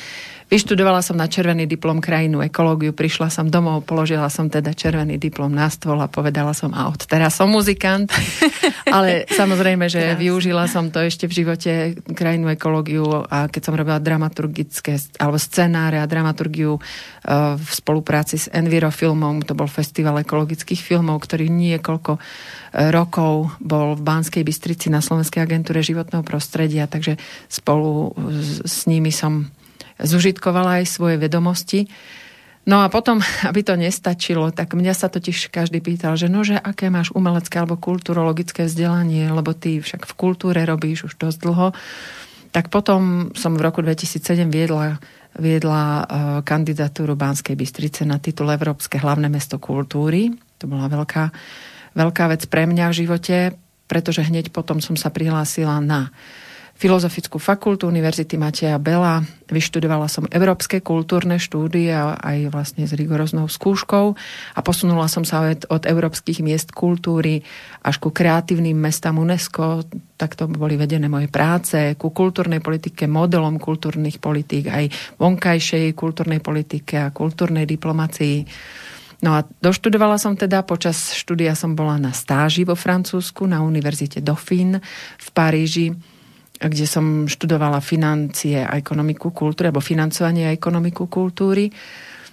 Vyštudovala 0.47 1.03
som 1.03 1.19
na 1.19 1.27
červený 1.27 1.67
diplom 1.67 1.99
krajinu 1.99 2.39
ekológiu, 2.39 2.95
prišla 2.95 3.27
som 3.27 3.51
domov, 3.51 3.83
položila 3.83 4.31
som 4.31 4.47
teda 4.47 4.71
červený 4.71 5.19
diplom 5.19 5.51
na 5.51 5.67
stôl 5.67 5.99
a 5.99 6.07
povedala 6.07 6.55
som 6.55 6.71
a 6.71 6.87
od 6.87 7.03
teraz 7.03 7.35
som 7.35 7.51
muzikant. 7.51 8.07
Ale 8.95 9.27
samozrejme, 9.27 9.91
že 9.91 10.15
Krásne. 10.15 10.23
využila 10.23 10.71
som 10.71 10.87
to 10.87 11.03
ešte 11.03 11.27
v 11.27 11.35
živote 11.43 11.71
krajinu 12.15 12.47
ekológiu 12.55 13.27
a 13.27 13.51
keď 13.51 13.61
som 13.61 13.75
robila 13.75 13.99
dramaturgické 13.99 14.95
alebo 15.19 15.35
scenáre 15.35 15.99
a 15.99 16.07
dramaturgiu 16.07 16.79
e, 16.79 16.81
v 17.59 17.67
spolupráci 17.67 18.39
s 18.39 18.47
Envirofilmom, 18.47 19.43
to 19.43 19.51
bol 19.51 19.67
festival 19.67 20.15
ekologických 20.23 20.79
filmov, 20.79 21.27
ktorý 21.27 21.51
niekoľko 21.51 22.15
e, 22.15 22.19
rokov 22.95 23.51
bol 23.59 23.99
v 23.99 24.01
Banskej 24.07 24.47
Bystrici 24.47 24.87
na 24.87 25.03
Slovenskej 25.03 25.43
agentúre 25.43 25.83
životného 25.83 26.23
prostredia, 26.23 26.87
takže 26.87 27.19
spolu 27.51 28.15
s 28.63 28.87
nimi 28.87 29.11
som 29.11 29.51
zužitkovala 30.01 30.83
aj 30.83 30.85
svoje 30.89 31.15
vedomosti. 31.17 31.89
No 32.67 32.83
a 32.83 32.91
potom, 32.91 33.23
aby 33.49 33.63
to 33.63 33.79
nestačilo, 33.79 34.51
tak 34.51 34.75
mňa 34.75 34.93
sa 34.93 35.07
totiž 35.07 35.49
každý 35.49 35.79
pýtal, 35.79 36.19
že 36.19 36.27
nože, 36.27 36.59
aké 36.59 36.91
máš 36.91 37.15
umelecké 37.15 37.57
alebo 37.57 37.79
kulturologické 37.79 38.67
vzdelanie, 38.67 39.31
lebo 39.31 39.55
ty 39.55 39.79
však 39.79 40.03
v 40.03 40.13
kultúre 40.19 40.59
robíš 40.67 41.07
už 41.07 41.13
dosť 41.15 41.39
dlho. 41.47 41.67
tak 42.51 42.67
potom 42.67 43.31
som 43.37 43.55
v 43.55 43.63
roku 43.63 43.79
2007 43.79 44.49
viedla, 44.51 44.99
viedla 45.39 45.83
uh, 45.83 46.03
kandidatúru 46.43 47.13
Banskej 47.15 47.55
Bystrice 47.55 48.03
na 48.03 48.19
titul 48.19 48.51
Európske 48.51 48.99
hlavné 48.99 49.31
mesto 49.31 49.61
kultúry. 49.61 50.33
To 50.57 50.65
bola 50.65 50.89
veľká, 50.89 51.29
veľká 51.93 52.25
vec 52.33 52.49
pre 52.49 52.65
mňa 52.65 52.85
v 52.89 52.97
živote, 53.05 53.37
pretože 53.85 54.25
hneď 54.25 54.49
potom 54.49 54.81
som 54.81 54.97
sa 54.97 55.13
prihlásila 55.13 55.79
na 55.79 56.09
Filozofickú 56.77 57.41
fakultu 57.41 57.89
Univerzity 57.89 58.37
Mateja 58.37 58.77
Bela. 58.77 59.25
Vyštudovala 59.49 60.05
som 60.05 60.29
európske 60.29 60.77
kultúrne 60.85 61.41
štúdie 61.41 61.89
aj 61.97 62.53
vlastne 62.53 62.85
s 62.85 62.93
rigoróznou 62.93 63.49
skúškou 63.49 64.13
a 64.53 64.59
posunula 64.61 65.09
som 65.09 65.25
sa 65.25 65.49
od, 65.49 65.65
od 65.73 65.89
európskych 65.89 66.45
miest 66.45 66.77
kultúry 66.77 67.41
až 67.81 67.97
ku 67.97 68.13
kreatívnym 68.13 68.77
mestám 68.77 69.17
UNESCO. 69.17 69.89
Takto 70.21 70.45
boli 70.45 70.77
vedené 70.77 71.09
moje 71.09 71.33
práce 71.33 71.97
ku 71.97 72.13
kultúrnej 72.13 72.61
politike, 72.61 73.09
modelom 73.09 73.57
kultúrnych 73.57 74.21
politík, 74.21 74.69
aj 74.69 75.17
vonkajšej 75.17 75.97
kultúrnej 75.97 76.45
politike 76.45 77.01
a 77.01 77.09
kultúrnej 77.09 77.65
diplomácii. 77.65 78.45
No 79.25 79.33
a 79.33 79.41
doštudovala 79.41 80.21
som 80.21 80.37
teda, 80.37 80.61
počas 80.61 81.09
štúdia 81.17 81.57
som 81.57 81.73
bola 81.73 81.97
na 81.97 82.13
stáži 82.13 82.69
vo 82.69 82.77
Francúzsku 82.77 83.49
na 83.49 83.65
Univerzite 83.65 84.21
Dauphine 84.21 84.77
v 85.17 85.27
Paríži 85.33 85.89
kde 86.57 86.85
som 86.89 87.29
študovala 87.29 87.79
financie 87.79 88.65
a 88.65 88.75
ekonomiku 88.75 89.29
kultúry, 89.31 89.69
alebo 89.69 89.81
financovanie 89.81 90.49
a 90.49 90.55
ekonomiku 90.55 91.05
kultúry. 91.05 91.69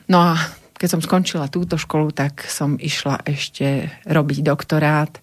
No 0.08 0.20
a 0.20 0.36
keď 0.74 0.88
som 0.90 1.04
skončila 1.06 1.46
túto 1.46 1.78
školu, 1.78 2.10
tak 2.10 2.42
som 2.50 2.74
išla 2.74 3.22
ešte 3.22 3.88
robiť 4.10 4.38
doktorát. 4.42 5.22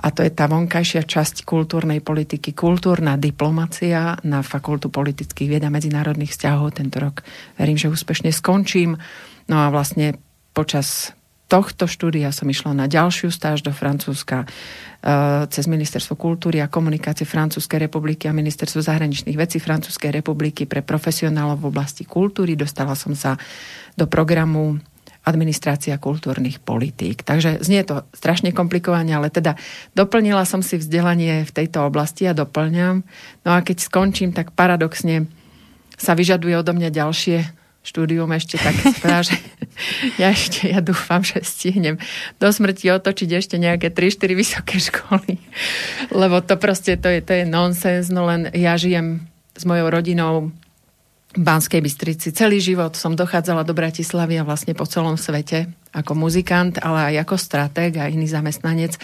A 0.00 0.08
to 0.08 0.24
je 0.24 0.32
tá 0.32 0.48
vonkajšia 0.48 1.04
časť 1.04 1.44
kultúrnej 1.44 2.00
politiky, 2.00 2.56
kultúrna 2.56 3.20
diplomacia 3.20 4.16
na 4.24 4.40
Fakultu 4.40 4.88
politických 4.88 5.48
vied 5.54 5.64
a 5.68 5.70
medzinárodných 5.70 6.32
vzťahov. 6.32 6.80
Tento 6.80 7.04
rok 7.04 7.20
verím, 7.60 7.76
že 7.76 7.92
úspešne 7.92 8.32
skončím. 8.32 8.96
No 9.52 9.56
a 9.60 9.68
vlastne 9.68 10.16
počas 10.56 11.12
tohto 11.48 11.88
štúdia 11.88 12.28
som 12.30 12.44
išla 12.44 12.76
na 12.76 12.86
ďalšiu 12.86 13.32
stáž 13.32 13.64
do 13.64 13.72
Francúzska 13.72 14.44
uh, 14.44 15.48
cez 15.48 15.64
Ministerstvo 15.64 16.14
kultúry 16.14 16.60
a 16.60 16.68
komunikácie 16.68 17.24
Francúzskej 17.24 17.88
republiky 17.88 18.28
a 18.28 18.36
Ministerstvo 18.36 18.84
zahraničných 18.84 19.34
vecí 19.34 19.56
Francúzskej 19.56 20.12
republiky 20.12 20.68
pre 20.68 20.84
profesionálov 20.84 21.64
v 21.64 21.68
oblasti 21.72 22.04
kultúry. 22.04 22.52
Dostala 22.54 22.92
som 22.92 23.16
sa 23.16 23.40
do 23.96 24.04
programu 24.04 24.76
administrácia 25.28 26.00
kultúrnych 26.00 26.56
politík. 26.62 27.20
Takže 27.20 27.60
znie 27.60 27.84
to 27.84 28.08
strašne 28.16 28.52
komplikovane, 28.56 29.12
ale 29.12 29.28
teda 29.28 29.60
doplnila 29.92 30.48
som 30.48 30.64
si 30.64 30.80
vzdelanie 30.80 31.44
v 31.44 31.52
tejto 31.52 31.84
oblasti 31.84 32.24
a 32.24 32.32
doplňam. 32.32 33.04
No 33.44 33.50
a 33.52 33.60
keď 33.60 33.84
skončím, 33.84 34.32
tak 34.32 34.56
paradoxne 34.56 35.28
sa 36.00 36.16
vyžaduje 36.16 36.54
odo 36.56 36.72
mňa 36.72 36.88
ďalšie 36.94 37.57
štúdium 37.88 38.28
ešte 38.36 38.60
tak 38.60 38.76
že 39.24 39.36
ja 40.22 40.28
ešte, 40.28 40.68
ja 40.68 40.84
dúfam, 40.84 41.24
že 41.24 41.40
stihnem 41.40 41.96
do 42.36 42.48
smrti 42.52 42.92
otočiť 42.92 43.30
ešte 43.40 43.56
nejaké 43.56 43.88
3-4 43.88 44.36
vysoké 44.36 44.76
školy. 44.76 45.40
Lebo 46.20 46.44
to 46.44 46.60
proste, 46.60 47.00
to 47.00 47.08
je, 47.08 47.24
to 47.24 47.32
je 47.32 47.44
nonsens, 47.48 48.12
no 48.12 48.28
len 48.28 48.52
ja 48.52 48.76
žijem 48.76 49.24
s 49.56 49.64
mojou 49.64 49.88
rodinou 49.88 50.52
v 51.32 51.40
Banskej 51.40 51.80
Bystrici. 51.80 52.32
Celý 52.32 52.60
život 52.60 52.96
som 52.96 53.16
dochádzala 53.16 53.64
do 53.64 53.76
Bratislavy 53.76 54.40
a 54.40 54.46
vlastne 54.46 54.72
po 54.76 54.88
celom 54.88 55.16
svete 55.16 55.68
ako 55.92 56.12
muzikant, 56.16 56.80
ale 56.80 57.14
aj 57.14 57.28
ako 57.28 57.36
stratég 57.40 57.96
a 58.00 58.08
iný 58.08 58.28
zamestnanec. 58.28 58.96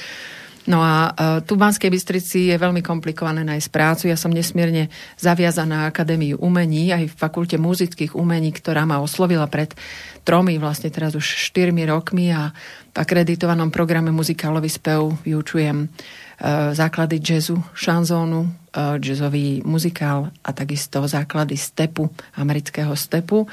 No 0.64 0.80
a 0.80 1.12
uh, 1.12 1.44
tu 1.44 1.60
v 1.60 1.62
Banskej 1.62 1.92
Bystrici 1.92 2.48
je 2.48 2.56
veľmi 2.56 2.80
komplikované 2.80 3.44
nájsť 3.44 3.68
prácu. 3.68 4.02
Ja 4.08 4.16
som 4.16 4.32
nesmierne 4.32 4.88
zaviazaná 5.20 5.84
Akadémiu 5.84 6.40
umení, 6.40 6.88
aj 6.88 7.12
v 7.12 7.18
Fakulte 7.20 7.60
muzických 7.60 8.16
umení, 8.16 8.48
ktorá 8.48 8.88
ma 8.88 9.04
oslovila 9.04 9.44
pred 9.44 9.76
tromi, 10.24 10.56
vlastne 10.56 10.88
teraz 10.88 11.12
už 11.12 11.52
štyrmi 11.52 11.84
rokmi 11.84 12.32
a 12.32 12.48
v 12.90 12.96
akreditovanom 12.96 13.68
programe 13.68 14.08
muzikálový 14.08 14.72
spev 14.72 15.12
vyučujem 15.20 15.84
uh, 15.84 16.72
základy 16.72 17.20
jazzu, 17.20 17.60
šanzónu, 17.76 18.48
uh, 18.48 18.96
jazzový 18.96 19.60
muzikál 19.68 20.32
a 20.40 20.50
takisto 20.56 21.04
základy 21.04 21.60
stepu, 21.60 22.08
amerického 22.40 22.96
stepu. 22.96 23.44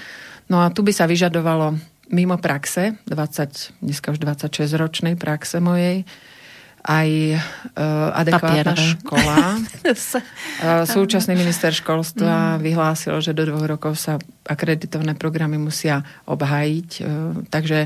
No 0.47 0.63
a 0.63 0.71
tu 0.71 0.79
by 0.79 0.95
sa 0.95 1.11
vyžadovalo 1.11 1.75
mimo 2.11 2.39
praxe, 2.39 2.95
20, 3.03 3.83
dneska 3.83 4.15
už 4.15 4.19
26 4.23 4.79
ročnej 4.79 5.15
praxe 5.19 5.59
mojej, 5.59 6.07
aj 6.81 7.09
uh, 7.37 8.09
adekvátna 8.17 8.73
Papierové. 8.73 8.89
škola. 8.97 9.37
uh, 10.17 10.85
súčasný 10.97 11.37
minister 11.37 11.69
školstva 11.69 12.57
vyhlásil, 12.57 13.17
že 13.21 13.37
do 13.37 13.45
dvoch 13.45 13.65
rokov 13.65 14.01
sa 14.01 14.17
akreditované 14.45 15.13
programy 15.13 15.61
musia 15.61 16.01
obhájiť. 16.25 16.89
Takže 17.53 17.79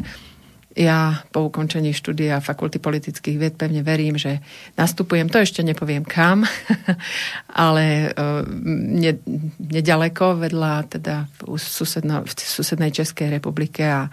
ja 0.75 1.23
po 1.31 1.47
ukončení 1.47 1.95
štúdia 1.95 2.43
Fakulty 2.43 2.83
politických 2.83 3.39
vied 3.39 3.55
pevne 3.55 3.79
verím, 3.79 4.19
že 4.19 4.43
nastupujem, 4.75 5.31
to 5.31 5.39
ešte 5.39 5.63
nepoviem 5.63 6.03
kam, 6.03 6.43
ale 7.63 8.11
ne, 8.75 9.11
nedaleko 9.55 10.35
vedľa 10.35 10.73
teda 10.99 11.31
v, 11.31 11.55
susedno, 11.55 12.27
v 12.27 12.31
susednej 12.35 12.91
Českej 12.91 13.39
republike 13.39 13.87
a 13.87 14.11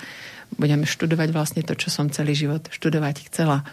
budem 0.55 0.87
študovať 0.87 1.29
vlastne 1.35 1.63
to, 1.67 1.75
čo 1.75 1.91
som 1.91 2.13
celý 2.15 2.39
život 2.39 2.71
študovať 2.71 3.27
chcela. 3.27 3.67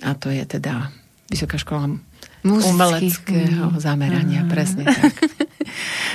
A 0.00 0.16
to 0.16 0.32
je 0.32 0.40
teda 0.48 0.88
Vysoká 1.28 1.56
škola 1.60 1.88
Muzický. 2.44 2.70
umeleckého 2.74 3.66
zamerania, 3.80 4.44
Aha. 4.44 4.50
presne 4.50 4.82
tak. 4.88 5.12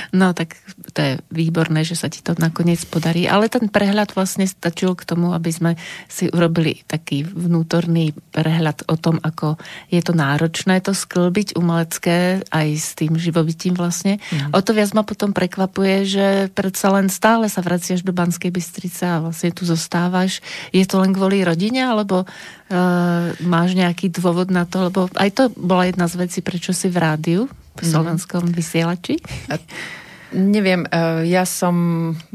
No 0.08 0.32
tak 0.32 0.56
to 0.98 1.06
je 1.06 1.22
výborné, 1.30 1.86
že 1.86 1.94
sa 1.94 2.10
ti 2.10 2.18
to 2.26 2.34
nakoniec 2.42 2.82
podarí, 2.90 3.30
ale 3.30 3.46
ten 3.46 3.70
prehľad 3.70 4.18
vlastne 4.18 4.50
stačil 4.50 4.98
k 4.98 5.06
tomu, 5.06 5.30
aby 5.30 5.46
sme 5.54 5.70
si 6.10 6.26
urobili 6.26 6.82
taký 6.90 7.22
vnútorný 7.22 8.10
prehľad 8.34 8.82
o 8.90 8.98
tom, 8.98 9.22
ako 9.22 9.54
je 9.94 10.02
to 10.02 10.10
náročné 10.10 10.82
to 10.82 10.90
sklbiť 10.90 11.54
umelecké 11.54 12.42
aj 12.50 12.68
s 12.74 12.98
tým 12.98 13.14
živobytím 13.14 13.78
vlastne. 13.78 14.18
Mm. 14.34 14.50
O 14.50 14.58
to 14.58 14.74
viac 14.74 14.90
ma 14.90 15.06
potom 15.06 15.30
prekvapuje, 15.30 16.02
že 16.02 16.26
predsa 16.50 16.90
len 16.90 17.06
stále 17.06 17.46
sa 17.46 17.62
vraciaš 17.62 18.02
do 18.02 18.10
Banskej 18.10 18.50
Bystrice 18.50 19.06
a 19.06 19.22
vlastne 19.22 19.54
tu 19.54 19.62
zostávaš. 19.62 20.42
Je 20.74 20.82
to 20.82 20.98
len 20.98 21.14
kvôli 21.14 21.46
rodine, 21.46 21.78
alebo 21.78 22.26
uh, 22.26 23.30
máš 23.46 23.78
nejaký 23.78 24.10
dôvod 24.10 24.50
na 24.50 24.66
to, 24.66 24.90
lebo 24.90 25.06
aj 25.14 25.30
to 25.30 25.42
bola 25.54 25.86
jedna 25.86 26.10
z 26.10 26.26
vecí, 26.26 26.38
prečo 26.42 26.74
si 26.74 26.90
v 26.90 26.98
rádiu 26.98 27.46
v 27.78 27.86
mhm. 27.86 27.90
slovenskom 27.94 28.50
vysielači? 28.50 29.22
Neviem, 30.36 30.84
e, 30.84 30.88
ja 31.32 31.48
som 31.48 31.74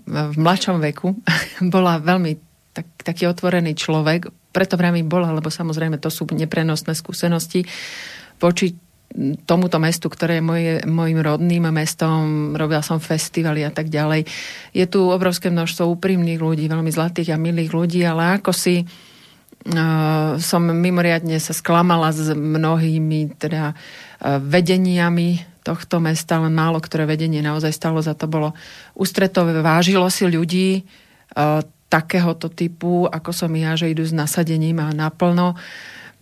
v 0.10 0.36
mladšom 0.38 0.82
veku 0.82 1.14
bola 1.74 2.02
veľmi 2.02 2.32
tak, 2.74 2.90
taký 3.06 3.30
otvorený 3.30 3.78
človek, 3.78 4.34
preto 4.50 4.78
vrami 4.78 5.06
bola, 5.06 5.34
lebo 5.34 5.54
samozrejme 5.54 6.02
to 6.02 6.10
sú 6.10 6.26
neprenosné 6.30 6.98
skúsenosti 6.98 7.66
voči 8.42 8.74
tomuto 9.46 9.78
mestu, 9.78 10.10
ktoré 10.10 10.42
je 10.42 10.44
moje, 10.46 10.74
mojim 10.90 11.22
rodným 11.22 11.70
mestom, 11.70 12.54
robila 12.58 12.82
som 12.82 12.98
festivaly 12.98 13.62
a 13.62 13.70
tak 13.70 13.94
ďalej. 13.94 14.26
Je 14.74 14.86
tu 14.90 15.06
obrovské 15.06 15.54
množstvo 15.54 15.86
úprimných 15.86 16.42
ľudí, 16.42 16.66
veľmi 16.66 16.90
zlatých 16.90 17.30
a 17.30 17.38
milých 17.38 17.72
ľudí, 17.78 18.02
ale 18.02 18.42
ako 18.42 18.50
si 18.50 18.82
uh, 18.82 20.34
som 20.42 20.62
mimoriadne 20.66 21.38
sa 21.38 21.54
sklamala 21.54 22.10
s 22.10 22.34
mnohými 22.34 23.38
teda 23.38 23.78
vedeniami 24.24 25.53
tohto 25.64 26.04
mesta, 26.04 26.44
len 26.44 26.52
málo 26.52 26.84
ktoré 26.84 27.08
vedenie 27.08 27.40
naozaj 27.40 27.72
stalo 27.72 28.04
za 28.04 28.14
to 28.14 28.28
bolo 28.28 28.52
ústretové, 28.94 29.56
vážilo 29.64 30.06
si 30.12 30.28
ľudí 30.28 30.70
e, 30.78 30.82
takéhoto 31.88 32.50
typu, 32.50 33.08
ako 33.08 33.32
som 33.32 33.52
ja, 33.54 33.78
že 33.78 33.94
idú 33.94 34.04
s 34.04 34.12
nasadením 34.12 34.82
a 34.84 34.92
naplno. 34.92 35.56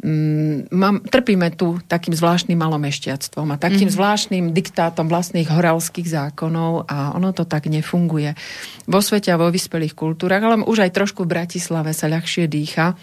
Mm, 0.02 0.74
mám, 0.74 1.06
trpíme 1.06 1.54
tu 1.54 1.78
takým 1.86 2.18
zvláštnym 2.18 2.58
malomešťactvom 2.58 3.54
a 3.54 3.62
takým 3.62 3.86
mm. 3.86 3.96
zvláštnym 3.96 4.46
diktátom 4.50 5.06
vlastných 5.06 5.46
horalských 5.46 6.10
zákonov 6.10 6.90
a 6.90 7.14
ono 7.14 7.30
to 7.32 7.46
tak 7.46 7.70
nefunguje. 7.70 8.34
Vo 8.90 8.98
svete 8.98 9.30
a 9.30 9.38
vo 9.38 9.54
vyspelých 9.54 9.94
kultúrach, 9.94 10.42
ale 10.42 10.66
už 10.66 10.90
aj 10.90 10.98
trošku 10.98 11.24
v 11.24 11.38
Bratislave 11.38 11.94
sa 11.94 12.10
ľahšie 12.10 12.50
dýcha. 12.50 12.98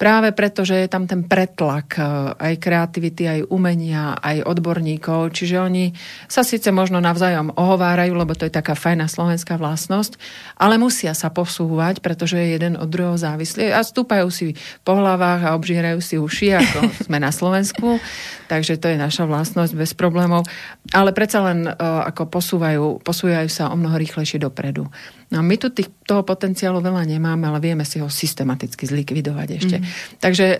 Práve 0.00 0.32
preto, 0.32 0.64
že 0.64 0.84
je 0.84 0.88
tam 0.88 1.04
ten 1.04 1.24
pretlak 1.26 1.96
e, 1.96 2.02
aj 2.36 2.54
kreativity, 2.58 3.28
aj 3.28 3.40
umenia, 3.52 4.16
aj 4.18 4.44
odborníkov, 4.44 5.32
čiže 5.36 5.56
oni 5.60 5.92
sa 6.26 6.42
síce 6.42 6.72
možno 6.74 6.98
navzájom 6.98 7.54
ohovárajú, 7.54 8.12
lebo 8.16 8.32
to 8.32 8.48
je 8.48 8.52
taká 8.52 8.72
fajná 8.76 9.06
slovenská 9.06 9.60
vlastnosť, 9.60 10.16
ale 10.56 10.80
musia 10.80 11.12
sa 11.12 11.28
posúvať, 11.28 12.00
pretože 12.00 12.40
je 12.40 12.56
jeden 12.56 12.74
od 12.76 12.88
druhého 12.88 13.16
závislý 13.16 13.70
a 13.72 13.84
stúpajú 13.84 14.28
si 14.32 14.58
po 14.82 14.96
hlavách 14.96 15.48
a 15.48 15.54
obžierajú 15.56 15.98
si 16.00 16.16
uši, 16.16 16.56
ako 16.56 16.78
sme 17.06 17.18
na 17.20 17.30
Slovensku, 17.30 18.00
takže 18.48 18.76
to 18.80 18.90
je 18.92 18.98
naša 19.00 19.28
vlastnosť 19.28 19.72
bez 19.76 19.92
problémov, 19.92 20.44
ale 20.92 21.16
predsa 21.16 21.40
len 21.44 21.68
uh, 21.68 22.04
ako 22.08 22.28
posúvajú, 22.28 22.86
posúvajú 23.00 23.48
sa 23.48 23.72
o 23.72 23.76
mnoho 23.78 23.96
rýchlejšie 23.96 24.42
dopredu. 24.42 24.88
No 25.32 25.40
my 25.40 25.56
tu 25.56 25.72
tých, 25.72 25.88
toho 26.04 26.20
potenciálu 26.20 26.84
veľa 26.84 27.08
nemáme, 27.08 27.48
ale 27.48 27.56
vieme 27.56 27.88
si 27.88 27.96
ho 28.04 28.12
systematicky 28.12 28.84
zlikvidovať 28.84 29.48
ešte. 29.56 29.76
Mm. 29.80 29.86
Takže 30.20 30.46
e, 30.52 30.58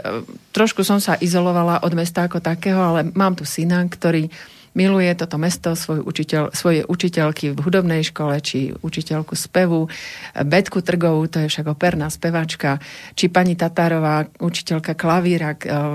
trošku 0.56 0.80
som 0.80 0.96
sa 0.96 1.20
izolovala 1.20 1.84
od 1.84 1.92
mesta 1.92 2.24
ako 2.24 2.40
takého, 2.40 2.80
ale 2.80 3.04
mám 3.12 3.36
tu 3.36 3.44
syna, 3.44 3.84
ktorý 3.84 4.32
miluje 4.72 5.12
toto 5.12 5.36
mesto, 5.36 5.76
svoj 5.76 6.00
učiteľ, 6.00 6.56
svoje 6.56 6.80
učiteľky 6.88 7.52
v 7.52 7.58
hudobnej 7.60 8.00
škole, 8.00 8.40
či 8.40 8.72
učiteľku 8.72 9.36
spevu, 9.36 9.92
Betku 10.32 10.80
Trgovú, 10.80 11.28
to 11.28 11.44
je 11.44 11.52
však 11.52 11.68
operná 11.68 12.08
spevačka, 12.08 12.80
či 13.12 13.28
pani 13.28 13.52
Tatárová, 13.52 14.24
učiteľka 14.40 14.96
klavíra, 14.96 15.52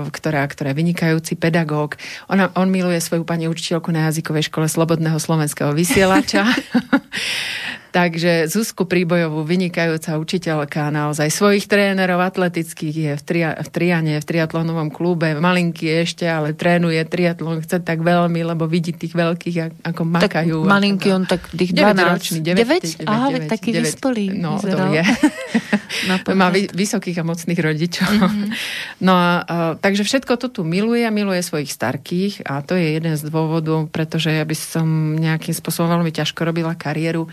ktorá, 0.08 0.46
ktorá 0.46 0.70
je 0.70 0.78
vynikajúci 0.78 1.34
pedagóg. 1.34 1.98
Ona, 2.30 2.54
on 2.54 2.70
miluje 2.70 3.02
svoju 3.02 3.26
pani 3.26 3.50
učiteľku 3.50 3.90
na 3.90 4.06
jazykovej 4.10 4.46
škole 4.46 4.70
Slobodného 4.70 5.18
slovenského 5.18 5.74
vysielača. 5.74 6.46
Takže 7.88 8.52
Zuzku 8.52 8.84
Príbojovú, 8.84 9.48
vynikajúca 9.48 10.20
učiteľka, 10.20 10.92
naozaj 10.92 11.32
svojich 11.32 11.64
trénerov 11.64 12.20
atletických 12.20 12.94
je 12.94 13.12
v, 13.16 13.22
tria, 13.24 13.50
v 13.56 13.68
Triane, 13.72 14.14
v 14.20 14.26
triatlonovom 14.28 14.92
klube, 14.92 15.32
malinký 15.40 16.04
ešte, 16.04 16.28
ale 16.28 16.52
trénuje 16.52 17.00
triatlon, 17.08 17.64
chce 17.64 17.80
tak 17.80 18.04
veľmi, 18.04 18.44
lebo 18.44 18.68
vidí 18.68 18.92
tých 18.92 19.16
veľkých, 19.16 19.84
ako 19.88 20.02
makajú. 20.04 20.58
Tak 20.60 20.68
malinký, 20.68 21.08
on 21.16 21.24
tak 21.24 21.48
tých 21.48 21.72
12. 21.72 22.12
Ročný, 22.12 22.38
9? 22.44 22.60
9? 22.60 23.08
9 23.08 23.08
Aha, 23.08 23.26
9, 23.32 23.48
taký 23.48 23.70
9, 23.72 23.80
vyspolý. 23.80 24.26
No, 24.36 24.60
to 24.60 24.76
je. 24.92 25.02
Má 26.36 26.52
vy, 26.52 26.68
vysokých 26.68 27.20
a 27.20 27.24
mocných 27.24 27.60
rodičov. 27.60 28.08
Mm-hmm. 28.08 28.50
No 28.98 29.14
a, 29.14 29.46
a, 29.46 29.56
takže 29.78 30.02
všetko 30.02 30.34
to 30.42 30.50
tu 30.50 30.60
miluje 30.66 31.06
a 31.06 31.14
miluje 31.14 31.38
svojich 31.38 31.70
starkých 31.70 32.42
a 32.50 32.66
to 32.66 32.74
je 32.74 32.98
jeden 32.98 33.14
z 33.14 33.22
dôvodov, 33.30 33.86
pretože 33.94 34.34
ja 34.34 34.42
by 34.42 34.56
som 34.58 35.14
nejakým 35.14 35.54
spôsobom 35.54 35.86
veľmi 35.86 36.10
ťažko 36.10 36.42
robila 36.42 36.74
kariéru 36.74 37.30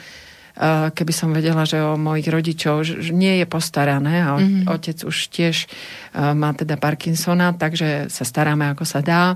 keby 0.96 1.14
som 1.14 1.36
vedela, 1.36 1.68
že 1.68 1.84
o 1.84 2.00
mojich 2.00 2.32
rodičov 2.32 2.88
že 2.88 3.12
nie 3.12 3.44
je 3.44 3.46
postarané 3.48 4.24
a 4.24 4.40
mm-hmm. 4.40 4.72
otec 4.72 4.98
už 5.04 5.18
tiež 5.28 5.68
eh, 5.68 6.32
má 6.32 6.56
teda 6.56 6.80
Parkinsona, 6.80 7.52
takže 7.52 8.08
sa 8.08 8.24
staráme 8.24 8.72
ako 8.72 8.84
sa 8.88 9.04
dá 9.04 9.36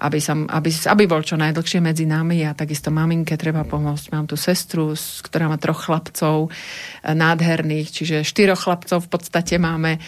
aby, 0.00 0.16
som, 0.16 0.48
aby, 0.48 0.72
aby 0.72 1.04
bol 1.04 1.20
čo 1.20 1.36
najdlhšie 1.36 1.84
medzi 1.84 2.08
nami 2.08 2.40
a 2.48 2.56
takisto 2.56 2.88
maminke 2.88 3.36
treba 3.36 3.68
pomôcť. 3.68 4.16
Mám 4.16 4.32
tu 4.32 4.36
sestru, 4.40 4.96
ktorá 4.96 5.52
má 5.52 5.60
troch 5.60 5.84
chlapcov 5.84 6.48
eh, 6.48 7.12
nádherných, 7.12 7.88
čiže 7.88 8.16
štyroch 8.24 8.64
chlapcov 8.64 9.04
v 9.04 9.10
podstate 9.12 9.60
máme 9.60 10.00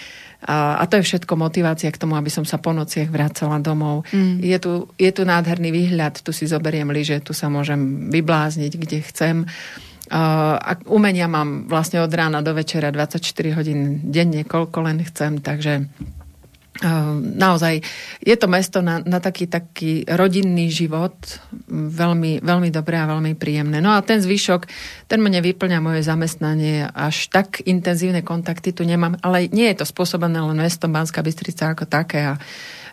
a, 0.42 0.82
a 0.82 0.90
to 0.90 0.98
je 0.98 1.06
všetko 1.06 1.38
motivácia 1.38 1.86
k 1.94 2.00
tomu, 2.02 2.18
aby 2.18 2.26
som 2.26 2.42
sa 2.42 2.58
po 2.58 2.74
nociach 2.74 3.06
vracala 3.14 3.62
domov. 3.62 4.02
Mm. 4.10 4.42
Je, 4.42 4.58
tu, 4.58 4.90
je 4.98 5.10
tu 5.14 5.22
nádherný 5.22 5.70
výhľad, 5.70 6.18
tu 6.18 6.34
si 6.34 6.50
zoberiem 6.50 6.90
lyže, 6.90 7.22
tu 7.22 7.30
sa 7.30 7.46
môžem 7.46 8.10
vyblázniť, 8.10 8.72
kde 8.74 8.98
chcem. 9.06 9.36
A 10.12 10.76
umenia 10.92 11.24
mám 11.24 11.64
vlastne 11.64 12.04
od 12.04 12.12
rána 12.12 12.44
do 12.44 12.52
večera 12.52 12.92
24 12.92 13.56
hodín 13.56 14.04
denne, 14.12 14.44
koľko 14.44 14.84
len 14.84 15.00
chcem, 15.08 15.40
takže 15.40 15.88
naozaj 17.36 17.84
je 18.24 18.36
to 18.36 18.46
mesto 18.50 18.82
na, 18.82 18.98
na 19.04 19.20
taký, 19.20 19.46
taký 19.46 20.08
rodinný 20.08 20.72
život 20.72 21.14
veľmi, 21.70 22.42
veľmi 22.42 22.68
dobré 22.72 22.98
a 22.98 23.08
veľmi 23.08 23.38
príjemné. 23.38 23.78
No 23.78 23.94
a 23.94 24.02
ten 24.02 24.18
zvyšok, 24.18 24.66
ten 25.06 25.20
mne 25.22 25.44
vyplňa 25.44 25.78
moje 25.78 26.02
zamestnanie, 26.02 26.88
až 26.90 27.30
tak 27.30 27.62
intenzívne 27.64 28.24
kontakty 28.24 28.72
tu 28.74 28.82
nemám, 28.82 29.20
ale 29.20 29.52
nie 29.52 29.68
je 29.72 29.84
to 29.84 29.86
spôsobené 29.88 30.40
len 30.42 30.58
mestom 30.58 30.90
Banská 30.90 31.22
Bystrica 31.22 31.70
ako 31.70 31.86
také 31.86 32.34
a 32.34 32.40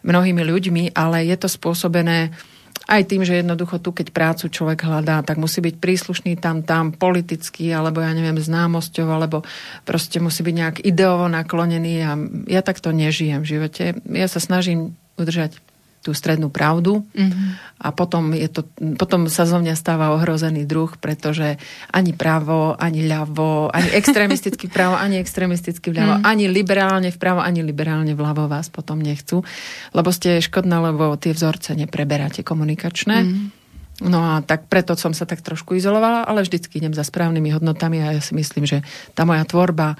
mnohými 0.06 0.44
ľuďmi, 0.44 0.84
ale 0.96 1.28
je 1.28 1.36
to 1.36 1.52
spôsobené 1.52 2.32
uh, 2.32 2.59
aj 2.89 3.06
tým, 3.06 3.21
že 3.21 3.38
jednoducho 3.38 3.78
tu, 3.78 3.93
keď 3.93 4.10
prácu 4.10 4.49
človek 4.49 4.89
hľadá, 4.89 5.21
tak 5.21 5.38
musí 5.38 5.62
byť 5.62 5.78
príslušný 5.78 6.41
tam, 6.41 6.65
tam, 6.65 6.89
politický, 6.89 7.69
alebo 7.69 8.02
ja 8.02 8.10
neviem, 8.17 8.34
známosťou, 8.34 9.06
alebo 9.06 9.45
proste 9.86 10.17
musí 10.17 10.41
byť 10.41 10.56
nejak 10.58 10.78
ideovo 10.82 11.30
naklonený 11.30 11.95
a 12.02 12.12
ja 12.49 12.65
takto 12.65 12.89
nežijem 12.89 13.45
v 13.45 13.49
živote. 13.54 13.84
Ja 14.10 14.25
sa 14.25 14.41
snažím 14.41 14.97
udržať 15.21 15.62
tú 16.00 16.16
strednú 16.16 16.48
pravdu 16.48 17.04
mm-hmm. 17.12 17.80
a 17.84 17.88
potom, 17.92 18.32
je 18.32 18.48
to, 18.48 18.64
potom 18.96 19.28
sa 19.28 19.44
zo 19.44 19.60
mňa 19.60 19.76
stáva 19.76 20.16
ohrozený 20.16 20.64
druh, 20.64 20.96
pretože 20.96 21.60
ani 21.92 22.16
právo, 22.16 22.72
ani 22.80 23.04
ľavo, 23.04 23.68
ani 23.68 23.92
extrémisticky 24.00 24.72
vpravo, 24.72 24.96
ani 24.96 25.20
extrémisticky 25.20 25.92
vľavo, 25.92 26.20
mm. 26.20 26.24
ani 26.24 26.46
liberálne 26.48 27.12
vpravo, 27.12 27.44
ani 27.44 27.60
liberálne 27.60 28.16
vľavo 28.16 28.48
vás 28.48 28.72
potom 28.72 29.04
nechcú, 29.04 29.44
lebo 29.92 30.10
ste 30.16 30.40
škodná, 30.40 30.80
lebo 30.80 31.20
tie 31.20 31.36
vzorce 31.36 31.76
nepreberáte 31.76 32.48
komunikačné. 32.48 33.18
Mm. 33.28 33.52
No 34.00 34.24
a 34.24 34.40
tak 34.40 34.72
preto 34.72 34.96
som 34.96 35.12
sa 35.12 35.28
tak 35.28 35.44
trošku 35.44 35.76
izolovala, 35.76 36.24
ale 36.24 36.48
vždycky 36.48 36.80
idem 36.80 36.96
za 36.96 37.04
správnymi 37.04 37.60
hodnotami 37.60 38.00
a 38.00 38.16
ja 38.16 38.24
si 38.24 38.32
myslím, 38.32 38.64
že 38.64 38.80
tá 39.12 39.28
moja 39.28 39.44
tvorba 39.44 40.00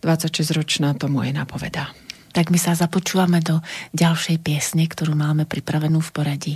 26-ročná 0.00 0.96
tomu 0.96 1.20
aj 1.20 1.36
napovedá 1.36 1.92
tak 2.34 2.50
my 2.50 2.58
sa 2.58 2.74
započúvame 2.74 3.38
do 3.38 3.62
ďalšej 3.94 4.42
piesne, 4.42 4.84
ktorú 4.90 5.14
máme 5.14 5.46
pripravenú 5.46 6.02
v 6.02 6.10
poradí. 6.10 6.54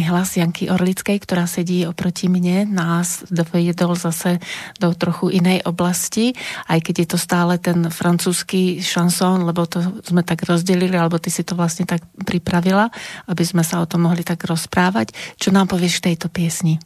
Krásny 0.00 0.16
hlas 0.16 0.36
Janky 0.40 0.72
Orlickej, 0.72 1.20
ktorá 1.20 1.44
sedí 1.44 1.84
oproti 1.84 2.32
mne, 2.32 2.64
nás 2.64 3.20
dovedol 3.28 3.92
zase 3.92 4.40
do 4.80 4.96
trochu 4.96 5.28
inej 5.28 5.60
oblasti, 5.68 6.32
aj 6.72 6.80
keď 6.80 6.94
je 7.04 7.08
to 7.12 7.18
stále 7.20 7.60
ten 7.60 7.84
francúzsky 7.92 8.80
šansón, 8.80 9.44
lebo 9.44 9.68
to 9.68 9.84
sme 10.08 10.24
tak 10.24 10.48
rozdelili, 10.48 10.96
alebo 10.96 11.20
ty 11.20 11.28
si 11.28 11.44
to 11.44 11.52
vlastne 11.52 11.84
tak 11.84 12.00
pripravila, 12.16 12.88
aby 13.28 13.44
sme 13.44 13.60
sa 13.60 13.84
o 13.84 13.88
tom 13.88 14.08
mohli 14.08 14.24
tak 14.24 14.40
rozprávať. 14.48 15.12
Čo 15.36 15.52
nám 15.52 15.68
povieš 15.68 16.00
v 16.00 16.06
tejto 16.12 16.32
piesni? 16.32 16.80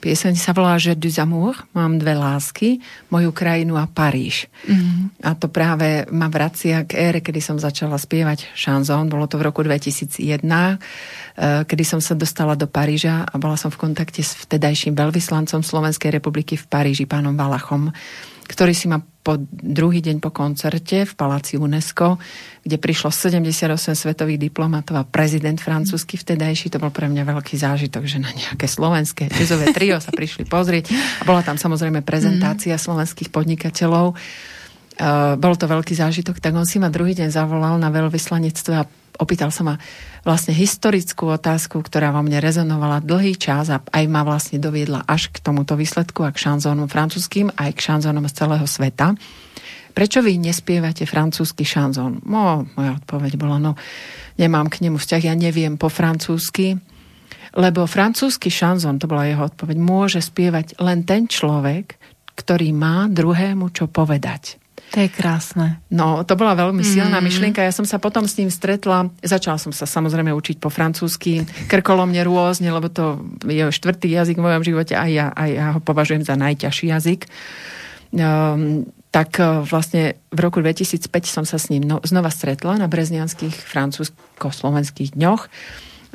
Pieseň 0.00 0.34
sa 0.40 0.56
volá 0.56 0.80
Že 0.80 0.96
du 0.96 1.12
amour, 1.20 1.60
mám 1.76 2.00
dve 2.00 2.16
lásky, 2.16 2.80
moju 3.12 3.36
krajinu 3.36 3.76
a 3.76 3.84
Paríž. 3.84 4.48
Mm-hmm. 4.64 5.20
A 5.20 5.36
to 5.36 5.52
práve 5.52 6.08
ma 6.08 6.32
vracia 6.32 6.88
k 6.88 6.96
ére, 6.96 7.20
kedy 7.20 7.44
som 7.44 7.60
začala 7.60 8.00
spievať 8.00 8.48
šanzón. 8.56 9.12
Bolo 9.12 9.28
to 9.28 9.36
v 9.36 9.44
roku 9.44 9.60
2001, 9.60 10.40
eh, 10.40 11.62
kedy 11.68 11.84
som 11.84 12.00
sa 12.00 12.16
dostala 12.16 12.56
do 12.56 12.64
Paríža 12.64 13.28
a 13.28 13.34
bola 13.36 13.60
som 13.60 13.68
v 13.68 13.76
kontakte 13.76 14.24
s 14.24 14.32
vtedajším 14.48 14.96
veľvyslancom 14.96 15.60
Slovenskej 15.60 16.16
republiky 16.16 16.56
v 16.56 16.64
Paríži, 16.64 17.04
pánom 17.04 17.36
Valachom 17.36 17.92
ktorý 18.50 18.74
si 18.74 18.90
ma 18.90 18.98
po 18.98 19.38
druhý 19.46 20.02
deň 20.02 20.18
po 20.18 20.34
koncerte 20.34 21.06
v 21.06 21.12
paláci 21.14 21.54
UNESCO, 21.54 22.18
kde 22.66 22.76
prišlo 22.82 23.14
78 23.14 23.94
svetových 23.94 24.50
diplomatov 24.50 24.98
a 24.98 25.06
prezident 25.06 25.54
francúzsky 25.60 26.18
vtedajší, 26.18 26.74
to 26.74 26.82
bol 26.82 26.90
pre 26.90 27.06
mňa 27.06 27.22
veľký 27.22 27.54
zážitok, 27.54 28.02
že 28.10 28.18
na 28.18 28.34
nejaké 28.34 28.66
slovenské 28.66 29.30
jazzové 29.30 29.70
trio 29.70 30.02
sa 30.02 30.10
prišli 30.10 30.50
pozrieť 30.50 30.90
a 31.20 31.22
bola 31.22 31.46
tam 31.46 31.54
samozrejme 31.54 32.02
prezentácia 32.02 32.74
mm. 32.74 32.82
slovenských 32.82 33.30
podnikateľov. 33.30 34.18
Uh, 35.00 35.38
bol 35.40 35.56
to 35.56 35.64
veľký 35.64 35.96
zážitok, 35.96 36.42
tak 36.42 36.52
on 36.52 36.68
si 36.68 36.76
ma 36.76 36.92
druhý 36.92 37.16
deň 37.16 37.32
zavolal 37.32 37.80
na 37.80 37.88
veľvyslanectvo 37.88 38.72
a 38.76 38.84
opýtal 39.20 39.52
sa 39.52 39.62
ma 39.62 39.74
vlastne 40.24 40.56
historickú 40.56 41.28
otázku, 41.28 41.78
ktorá 41.84 42.10
vo 42.10 42.24
mne 42.24 42.40
rezonovala 42.40 43.04
dlhý 43.04 43.36
čas 43.36 43.68
a 43.68 43.84
aj 43.84 44.04
ma 44.08 44.24
vlastne 44.24 44.56
doviedla 44.56 45.04
až 45.04 45.28
k 45.28 45.44
tomuto 45.44 45.76
výsledku 45.76 46.24
a 46.24 46.32
k 46.32 46.40
šanzónom 46.40 46.88
francúzským, 46.88 47.52
aj 47.54 47.70
k 47.76 47.84
šanzónom 47.92 48.24
z 48.26 48.32
celého 48.34 48.66
sveta. 48.66 49.12
Prečo 49.90 50.22
vy 50.24 50.38
nespievate 50.40 51.04
francúzsky 51.04 51.66
šanzón? 51.66 52.24
No, 52.24 52.64
moja 52.78 52.96
odpoveď 52.96 53.36
bola, 53.36 53.58
no, 53.60 53.72
nemám 54.40 54.72
k 54.72 54.86
nemu 54.86 54.96
vzťah, 54.96 55.22
ja 55.28 55.34
neviem 55.36 55.76
po 55.76 55.92
francúzsky, 55.92 56.78
lebo 57.58 57.90
francúzsky 57.90 58.48
šanzón, 58.48 59.02
to 59.02 59.10
bola 59.10 59.26
jeho 59.26 59.50
odpoveď, 59.50 59.76
môže 59.76 60.22
spievať 60.22 60.78
len 60.78 61.02
ten 61.02 61.26
človek, 61.26 61.98
ktorý 62.38 62.70
má 62.70 63.10
druhému 63.10 63.74
čo 63.74 63.90
povedať. 63.90 64.56
To 64.90 64.98
je 64.98 65.06
krásne. 65.06 65.78
No, 65.86 66.26
to 66.26 66.34
bola 66.34 66.58
veľmi 66.58 66.82
silná 66.82 67.22
mm. 67.22 67.24
myšlienka. 67.24 67.62
Ja 67.62 67.70
som 67.70 67.86
sa 67.86 68.02
potom 68.02 68.26
s 68.26 68.34
ním 68.40 68.50
stretla. 68.50 69.06
Začala 69.22 69.60
som 69.60 69.70
sa 69.70 69.86
samozrejme 69.86 70.34
učiť 70.34 70.58
po 70.58 70.66
francúzsky. 70.66 71.46
Krkolo 71.70 72.10
mne 72.10 72.26
rôzne, 72.26 72.74
lebo 72.74 72.90
to 72.90 73.22
je 73.46 73.70
štvrtý 73.70 74.10
jazyk 74.10 74.42
v 74.42 74.46
mojom 74.50 74.62
živote 74.66 74.98
a 74.98 75.06
ja, 75.06 75.30
a 75.30 75.46
ja 75.46 75.66
ho 75.78 75.80
považujem 75.80 76.26
za 76.26 76.34
najťažší 76.34 76.90
jazyk. 76.90 77.30
Um, 78.10 78.90
tak 79.14 79.38
uh, 79.38 79.62
vlastne 79.62 80.18
v 80.34 80.38
roku 80.42 80.58
2005 80.58 81.06
som 81.26 81.44
sa 81.46 81.58
s 81.58 81.70
ním 81.70 81.86
no, 81.86 82.02
znova 82.02 82.30
stretla 82.30 82.74
na 82.74 82.90
breznianských 82.90 83.54
francúzsko-slovenských 83.54 85.14
dňoch. 85.14 85.46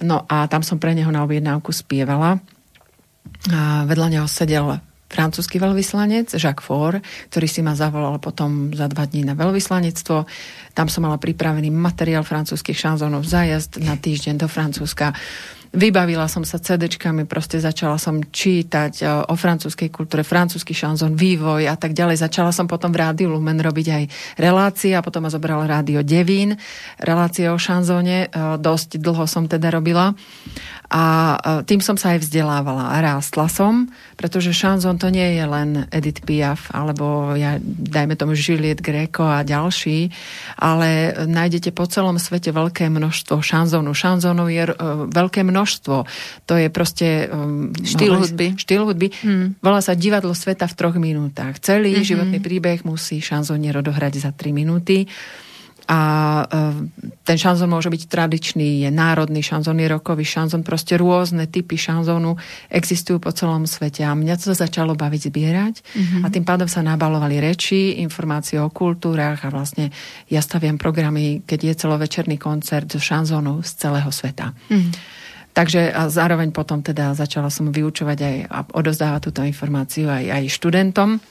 No 0.04 0.28
a 0.28 0.52
tam 0.52 0.60
som 0.60 0.84
pre 0.84 0.92
neho 0.92 1.12
na 1.16 1.24
objednávku 1.24 1.72
spievala. 1.72 2.44
A 3.52 3.88
vedľa 3.88 4.20
neho 4.20 4.28
sedel 4.28 4.80
francúzsky 5.16 5.64
veľvyslanec 5.64 6.36
Jacques 6.36 6.68
Faure, 6.68 7.00
ktorý 7.32 7.48
si 7.48 7.64
ma 7.64 7.72
zavolal 7.72 8.20
potom 8.20 8.76
za 8.76 8.92
dva 8.92 9.08
dní 9.08 9.24
na 9.24 9.32
veľvyslanectvo. 9.40 10.28
Tam 10.76 10.92
som 10.92 11.08
mala 11.08 11.16
pripravený 11.16 11.72
materiál 11.72 12.28
francúzskych 12.28 12.76
šanzónov 12.76 13.24
zájazd 13.24 13.80
na 13.80 13.96
týždeň 13.96 14.44
do 14.44 14.52
Francúzska. 14.52 15.16
Vybavila 15.76 16.32
som 16.32 16.48
sa 16.48 16.56
CD-čkami, 16.56 17.28
proste 17.28 17.60
začala 17.60 18.00
som 18.00 18.24
čítať 18.24 18.94
e, 19.04 19.28
o 19.28 19.36
francúzskej 19.36 19.92
kultúre, 19.92 20.24
francúzsky 20.24 20.72
šanzón, 20.72 21.20
vývoj 21.20 21.68
a 21.68 21.76
tak 21.76 21.92
ďalej. 21.92 22.24
Začala 22.24 22.56
som 22.56 22.64
potom 22.64 22.96
v 22.96 23.04
Rádiu 23.04 23.28
Lumen 23.28 23.60
robiť 23.60 23.88
aj 23.92 24.04
relácie 24.40 24.96
a 24.96 25.04
potom 25.04 25.28
ma 25.28 25.30
zobral 25.34 25.68
Rádio 25.68 26.00
Devín, 26.00 26.56
relácie 26.96 27.52
o 27.52 27.60
šanzóne. 27.60 28.32
E, 28.32 28.56
dosť 28.56 29.04
dlho 29.04 29.28
som 29.28 29.52
teda 29.52 29.68
robila. 29.68 30.16
A 30.90 31.04
e, 31.36 31.38
tým 31.66 31.82
som 31.82 31.98
sa 31.98 32.14
aj 32.14 32.26
vzdelávala 32.26 32.94
a 32.94 32.98
rástla 33.02 33.50
som, 33.50 33.90
pretože 34.16 34.54
šanzón 34.54 35.02
to 35.02 35.10
nie 35.10 35.38
je 35.38 35.46
len 35.46 35.70
Edith 35.90 36.22
Piaf, 36.24 36.70
alebo 36.74 37.34
ja, 37.34 37.58
dajme 37.64 38.14
tomu 38.14 38.38
Juliette 38.38 38.86
Greco 38.86 39.26
a 39.26 39.42
ďalší, 39.42 40.14
ale 40.62 41.14
nájdete 41.26 41.74
po 41.74 41.90
celom 41.90 42.22
svete 42.22 42.54
veľké 42.54 42.88
množstvo 42.92 43.42
šanzónu. 43.42 43.98
Šanzónov 43.98 44.48
je 44.54 44.72
veľké 45.10 45.42
množstvo. 45.42 45.96
To 46.46 46.54
je 46.54 46.68
proste... 46.70 47.30
Um, 47.30 47.74
štýl 47.74 48.16
hudby. 48.18 48.48
Štýl 48.60 48.84
hudby. 48.86 49.08
Hmm. 49.24 49.58
Volá 49.60 49.82
sa 49.82 49.98
Divadlo 49.98 50.38
sveta 50.38 50.70
v 50.70 50.78
troch 50.78 50.96
minútach. 51.02 51.58
Celý 51.60 51.98
mm-hmm. 51.98 52.10
životný 52.10 52.40
príbeh 52.44 52.80
musí 52.86 53.20
šanzonier 53.20 53.80
odohrať 53.80 54.22
za 54.22 54.32
3 54.32 54.54
minúty. 54.54 55.10
A 55.86 56.00
e, 56.42 56.46
ten 57.22 57.38
šanzon 57.38 57.70
môže 57.70 57.94
byť 57.94 58.10
tradičný, 58.10 58.86
je 58.86 58.90
národný 58.90 59.46
šanzon, 59.46 59.78
je 59.78 59.88
rokový 59.90 60.26
šanzon, 60.26 60.66
proste 60.66 60.98
rôzne 60.98 61.46
typy 61.46 61.78
šanzonu 61.78 62.34
existujú 62.74 63.22
po 63.22 63.30
celom 63.30 63.70
svete. 63.70 64.02
A 64.02 64.18
mňa 64.18 64.42
to 64.42 64.58
začalo 64.58 64.98
baviť 64.98 65.22
zbierať 65.30 65.76
mm-hmm. 65.82 66.22
a 66.26 66.28
tým 66.34 66.42
pádom 66.42 66.66
sa 66.66 66.82
nabalovali 66.82 67.38
reči, 67.38 68.02
informácie 68.02 68.58
o 68.58 68.74
kultúrach 68.74 69.46
a 69.46 69.54
vlastne 69.54 69.94
ja 70.26 70.42
staviam 70.42 70.82
programy, 70.82 71.46
keď 71.46 71.60
je 71.70 71.74
celovečerný 71.86 72.42
koncert 72.42 72.90
šanzonu 72.90 73.62
z 73.62 73.72
celého 73.78 74.10
sveta. 74.10 74.58
Mm-hmm. 74.74 74.94
Takže 75.56 75.88
a 75.96 76.12
zároveň 76.12 76.52
potom 76.52 76.84
teda 76.84 77.16
začala 77.16 77.48
som 77.48 77.72
vyučovať 77.72 78.18
aj 78.20 78.36
a 78.52 78.60
odozdávať 78.76 79.32
túto 79.32 79.42
informáciu 79.46 80.12
aj, 80.12 80.28
aj 80.28 80.44
študentom. 80.52 81.24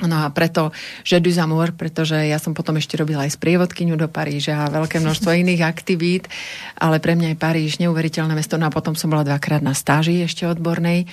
No 0.00 0.24
a 0.24 0.32
preto, 0.32 0.72
že 1.04 1.20
du 1.20 1.28
amour, 1.36 1.76
pretože 1.76 2.16
ja 2.16 2.40
som 2.40 2.56
potom 2.56 2.80
ešte 2.80 2.96
robila 2.96 3.28
aj 3.28 3.36
sprievodkyňu 3.36 4.00
do 4.00 4.08
Paríža 4.08 4.64
a 4.64 4.72
veľké 4.72 5.04
množstvo 5.04 5.28
iných 5.44 5.60
aktivít, 5.68 6.32
ale 6.80 6.96
pre 6.96 7.12
mňa 7.12 7.36
je 7.36 7.42
Paríž 7.42 7.76
neuveriteľné 7.76 8.32
mesto. 8.32 8.56
No 8.56 8.72
a 8.72 8.74
potom 8.74 8.96
som 8.96 9.12
bola 9.12 9.28
dvakrát 9.28 9.60
na 9.60 9.76
stáži 9.76 10.24
ešte 10.24 10.48
odbornej, 10.48 11.04
e, 11.04 11.06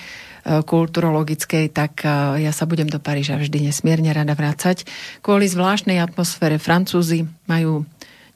kulturologickej, 0.64 1.76
tak 1.76 2.08
e, 2.08 2.40
ja 2.40 2.52
sa 2.56 2.64
budem 2.64 2.88
do 2.88 2.96
Paríža 2.96 3.36
vždy 3.36 3.68
nesmierne 3.68 4.16
rada 4.16 4.32
vrácať. 4.32 4.88
Kvôli 5.20 5.44
zvláštnej 5.44 6.00
atmosfére 6.00 6.56
Francúzi 6.56 7.28
majú 7.44 7.84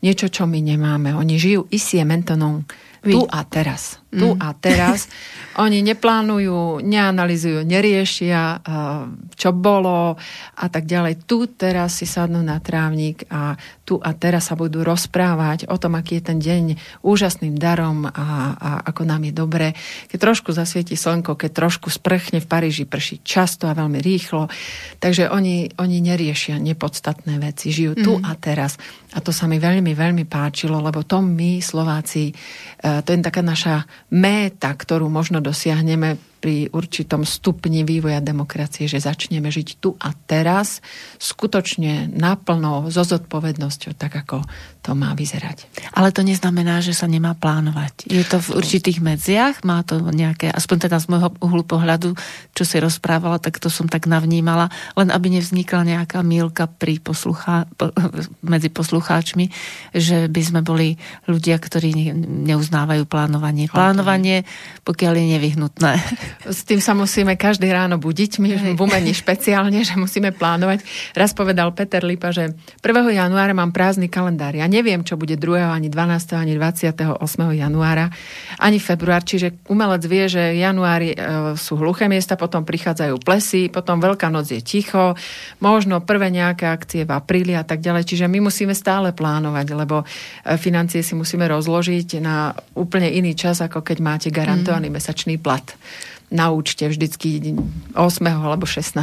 niečo, 0.04 0.28
čo 0.28 0.44
my 0.44 0.60
nemáme. 0.60 1.16
Oni 1.16 1.40
žijú 1.40 1.64
ici 1.72 1.96
mentonom 2.04 2.68
tu 3.00 3.24
a 3.28 3.40
teraz. 3.48 4.03
Mm. 4.14 4.20
Tu 4.22 4.28
a 4.38 4.48
teraz. 4.54 5.10
Oni 5.58 5.82
neplánujú, 5.82 6.82
neanalizujú, 6.82 7.62
neriešia, 7.62 8.58
čo 9.34 9.50
bolo 9.54 10.18
a 10.54 10.66
tak 10.70 10.86
ďalej. 10.86 11.26
Tu 11.26 11.46
teraz 11.54 11.98
si 11.98 12.06
sadnú 12.06 12.42
na 12.42 12.58
trávnik 12.58 13.26
a 13.30 13.54
tu 13.84 13.98
a 14.02 14.10
teraz 14.16 14.50
sa 14.50 14.58
budú 14.58 14.82
rozprávať 14.82 15.68
o 15.70 15.76
tom, 15.76 15.94
aký 15.94 16.18
je 16.18 16.24
ten 16.26 16.38
deň 16.40 16.64
úžasným 17.06 17.54
darom 17.54 18.08
a, 18.08 18.56
a 18.56 18.70
ako 18.90 19.02
nám 19.06 19.28
je 19.28 19.32
dobre. 19.34 19.66
Keď 20.10 20.18
trošku 20.18 20.50
zasvieti 20.50 20.96
slnko, 20.96 21.36
keď 21.38 21.50
trošku 21.52 21.92
sprchne 21.92 22.42
v 22.42 22.50
Paríži, 22.50 22.88
prší 22.88 23.20
často 23.22 23.70
a 23.70 23.76
veľmi 23.76 24.00
rýchlo. 24.00 24.50
Takže 24.98 25.30
oni, 25.30 25.70
oni 25.78 25.96
neriešia 26.02 26.58
nepodstatné 26.58 27.38
veci. 27.38 27.70
Žijú 27.70 27.92
tu 28.00 28.12
mm. 28.18 28.24
a 28.24 28.32
teraz. 28.40 28.80
A 29.14 29.22
to 29.22 29.30
sa 29.30 29.46
mi 29.46 29.62
veľmi, 29.62 29.94
veľmi 29.94 30.24
páčilo, 30.26 30.82
lebo 30.82 31.06
to 31.06 31.22
my, 31.22 31.62
Slováci, 31.62 32.32
e, 32.32 32.34
to 33.06 33.08
je 33.14 33.22
taká 33.22 33.44
naša 33.44 33.86
méta, 34.12 34.74
ktorú 34.74 35.08
možno 35.08 35.40
dosiahneme 35.40 36.20
pri 36.44 36.68
určitom 36.68 37.24
stupni 37.24 37.88
vývoja 37.88 38.20
demokracie, 38.20 38.84
že 38.84 39.00
začneme 39.00 39.48
žiť 39.48 39.68
tu 39.80 39.96
a 39.96 40.12
teraz 40.12 40.84
skutočne 41.16 42.12
naplno, 42.12 42.92
so 42.92 43.00
zodpovednosťou, 43.00 43.96
tak 43.96 44.12
ako 44.20 44.44
to 44.84 44.92
má 44.92 45.16
vyzerať. 45.16 45.64
Ale 45.96 46.12
to 46.12 46.20
neznamená, 46.20 46.84
že 46.84 46.92
sa 46.92 47.08
nemá 47.08 47.32
plánovať. 47.32 48.04
Je 48.04 48.20
to 48.20 48.36
v 48.36 48.60
určitých 48.60 49.00
medziach, 49.00 49.64
má 49.64 49.80
to 49.80 49.96
nejaké, 50.12 50.52
aspoň 50.52 50.92
teda 50.92 51.00
z 51.00 51.08
môjho 51.08 51.32
uhlu 51.40 51.64
pohľadu, 51.64 52.12
čo 52.52 52.68
si 52.68 52.76
rozprávala, 52.76 53.40
tak 53.40 53.56
to 53.56 53.72
som 53.72 53.88
tak 53.88 54.04
navnímala, 54.04 54.68
len 54.92 55.08
aby 55.08 55.40
nevznikla 55.40 55.88
nejaká 55.88 56.20
mílka 56.20 56.68
pri 56.68 57.00
posluchá, 57.00 57.64
medzi 58.44 58.68
poslucháčmi, 58.68 59.48
že 59.96 60.28
by 60.28 60.42
sme 60.44 60.60
boli 60.60 61.00
ľudia, 61.24 61.56
ktorí 61.56 62.12
neuznávajú 62.44 63.08
plánovanie. 63.08 63.72
Plánovanie, 63.72 64.44
pokiaľ 64.84 65.12
je 65.16 65.24
nevyhnutné. 65.32 65.92
s 66.44 66.60
tým 66.68 66.84
sa 66.84 66.92
musíme 66.92 67.40
každý 67.40 67.72
ráno 67.72 67.96
budiť, 67.96 68.36
my 68.36 68.76
v 68.76 68.80
umení 68.84 69.16
špeciálne, 69.24 69.80
že 69.80 69.96
musíme 69.96 70.28
plánovať. 70.36 70.84
Raz 71.16 71.32
povedal 71.32 71.72
Peter 71.72 72.04
Lipa, 72.04 72.36
že 72.36 72.52
1. 72.84 73.16
januára 73.16 73.56
mám 73.56 73.72
prázdny 73.72 74.12
kalendár. 74.12 74.52
Ja 74.52 74.73
neviem, 74.74 75.06
čo 75.06 75.14
bude 75.14 75.38
2. 75.38 75.70
ani 75.70 75.86
12. 75.86 76.34
ani 76.34 76.58
28. 76.58 77.14
januára, 77.54 78.10
ani 78.58 78.82
február. 78.82 79.22
Čiže 79.22 79.70
umelec 79.70 80.02
vie, 80.10 80.26
že 80.26 80.58
januári 80.58 81.14
e, 81.14 81.18
sú 81.54 81.78
hluché 81.78 82.10
miesta, 82.10 82.34
potom 82.34 82.66
prichádzajú 82.66 83.14
plesy, 83.22 83.70
potom 83.70 84.02
Veľká 84.02 84.26
noc 84.28 84.50
je 84.50 84.58
ticho, 84.58 85.14
možno 85.62 86.02
prvé 86.02 86.34
nejaké 86.34 86.66
akcie 86.66 87.06
v 87.06 87.14
apríli 87.14 87.54
a 87.54 87.62
tak 87.62 87.78
ďalej. 87.78 88.04
Čiže 88.10 88.26
my 88.26 88.50
musíme 88.50 88.74
stále 88.74 89.14
plánovať, 89.14 89.66
lebo 89.78 90.02
e, 90.02 90.58
financie 90.58 91.06
si 91.06 91.14
musíme 91.14 91.46
rozložiť 91.46 92.18
na 92.18 92.50
úplne 92.74 93.06
iný 93.06 93.38
čas, 93.38 93.62
ako 93.62 93.86
keď 93.86 93.98
máte 94.02 94.28
garantovaný 94.34 94.90
mm. 94.90 94.94
mesačný 94.98 95.38
plat 95.38 95.62
na 96.34 96.50
účte 96.50 96.90
vždycky 96.90 97.54
8. 97.94 98.02
alebo 98.26 98.66
16. 98.66 98.98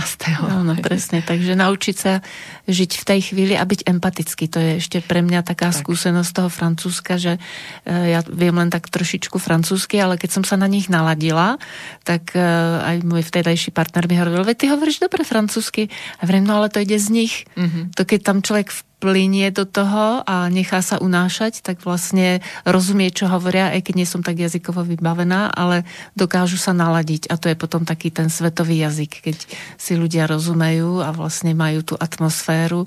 Áno, 0.51 0.75
presne. 0.83 1.23
Takže 1.23 1.55
naučiť 1.55 1.95
sa 1.95 2.19
žiť 2.67 2.91
v 2.99 3.03
tej 3.07 3.19
chvíli 3.31 3.55
a 3.55 3.63
byť 3.63 3.87
empatický. 3.87 4.51
To 4.51 4.59
je 4.59 4.71
ešte 4.83 4.99
pre 4.99 5.23
mňa 5.23 5.47
taká 5.47 5.71
tak. 5.71 5.79
skúsenosť 5.79 6.31
toho 6.35 6.51
Francúzska, 6.51 7.15
že 7.15 7.39
e, 7.87 8.11
ja 8.11 8.19
viem 8.27 8.51
len 8.51 8.67
tak 8.67 8.91
trošičku 8.91 9.39
francúzsky, 9.39 10.03
ale 10.03 10.19
keď 10.19 10.29
som 10.35 10.43
sa 10.43 10.59
na 10.59 10.67
nich 10.67 10.91
naladila, 10.91 11.55
tak 12.03 12.35
e, 12.35 12.43
aj 12.83 13.07
môj 13.07 13.23
vtedajší 13.23 13.71
partner 13.71 14.11
mi 14.11 14.19
hovoril, 14.19 14.51
ty 14.51 14.67
hovoríš 14.67 14.99
dobre 14.99 15.23
francúzsky. 15.23 15.87
A 16.19 16.27
vrem, 16.27 16.43
no 16.43 16.59
ale 16.59 16.67
to 16.67 16.83
ide 16.83 16.99
z 16.99 17.15
nich. 17.15 17.47
Mm-hmm. 17.55 17.95
To 17.95 18.03
keď 18.03 18.19
tam 18.27 18.43
človek 18.43 18.90
plinie 19.01 19.49
do 19.49 19.65
toho 19.65 20.21
a 20.21 20.45
nechá 20.53 20.85
sa 20.85 21.01
unášať, 21.01 21.65
tak 21.65 21.81
vlastne 21.81 22.45
rozumie, 22.61 23.09
čo 23.09 23.25
hovoria, 23.25 23.73
aj 23.73 23.89
keď 23.89 23.93
nie 23.97 24.05
som 24.05 24.21
tak 24.21 24.37
jazykovo 24.37 24.85
vybavená, 24.85 25.49
ale 25.49 25.89
dokážu 26.13 26.61
sa 26.61 26.77
naladiť. 26.77 27.33
A 27.33 27.41
to 27.41 27.49
je 27.49 27.57
potom 27.57 27.81
taký 27.81 28.13
ten 28.13 28.29
svetový 28.29 28.85
jazyk, 28.85 29.25
keď 29.25 29.37
si 29.81 29.97
ľudia 29.97 30.29
rozumejú 30.29 31.01
a 31.01 31.09
vlastne 31.09 31.57
majú 31.57 31.81
tú 31.81 31.95
atmosféru 31.97 32.85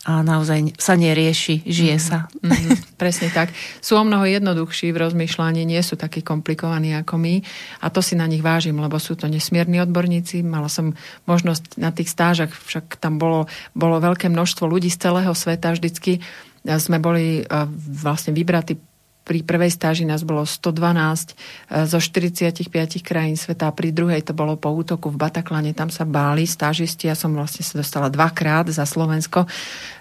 a 0.00 0.24
naozaj 0.24 0.80
sa 0.80 0.96
nerieši, 0.96 1.60
žije 1.68 1.96
mm. 2.00 2.02
sa. 2.02 2.32
Mm, 2.40 2.72
presne 3.00 3.28
tak. 3.28 3.52
Sú 3.84 4.00
o 4.00 4.04
mnoho 4.04 4.24
jednoduchší 4.24 4.96
v 4.96 5.00
rozmýšľaní, 5.08 5.68
nie 5.68 5.80
sú 5.84 6.00
takí 6.00 6.24
komplikovaní 6.24 6.96
ako 6.96 7.20
my 7.20 7.44
a 7.84 7.86
to 7.92 8.00
si 8.00 8.16
na 8.16 8.24
nich 8.24 8.40
vážim, 8.40 8.80
lebo 8.80 8.96
sú 8.96 9.12
to 9.12 9.28
nesmierni 9.28 9.76
odborníci. 9.84 10.40
Mala 10.40 10.72
som 10.72 10.96
možnosť 11.28 11.76
na 11.76 11.92
tých 11.92 12.08
stážach, 12.08 12.48
však 12.48 12.96
tam 12.96 13.20
bolo, 13.20 13.44
bolo 13.76 14.00
veľké 14.00 14.32
množstvo 14.32 14.64
ľudí 14.64 14.88
z 14.88 15.04
celého 15.04 15.36
sveta 15.36 15.76
vždycky. 15.76 16.24
Sme 16.64 16.96
boli 17.00 17.44
vlastne 17.92 18.32
vybratí 18.32 18.80
pri 19.24 19.46
prvej 19.46 19.70
stáži 19.70 20.04
nás 20.08 20.26
bolo 20.26 20.42
112 20.42 20.74
e, 20.74 21.84
zo 21.86 21.98
45 22.02 22.66
krajín 23.04 23.36
sveta 23.36 23.70
a 23.70 23.76
pri 23.76 23.94
druhej 23.94 24.26
to 24.26 24.32
bolo 24.34 24.56
po 24.56 24.72
útoku 24.72 25.12
v 25.12 25.20
Bataklane, 25.20 25.76
tam 25.76 25.92
sa 25.92 26.08
báli 26.08 26.48
stážisti, 26.48 27.06
ja 27.06 27.14
som 27.14 27.36
vlastne 27.36 27.62
sa 27.62 27.78
dostala 27.78 28.08
dvakrát 28.10 28.66
za 28.72 28.82
Slovensko 28.82 29.46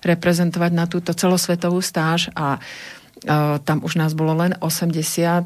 reprezentovať 0.02 0.72
na 0.74 0.86
túto 0.88 1.12
celosvetovú 1.14 1.84
stáž 1.84 2.32
a 2.34 2.58
Uh, 3.20 3.60
tam 3.68 3.84
už 3.84 4.00
nás 4.00 4.16
bolo 4.16 4.32
len 4.32 4.56
80, 4.64 4.96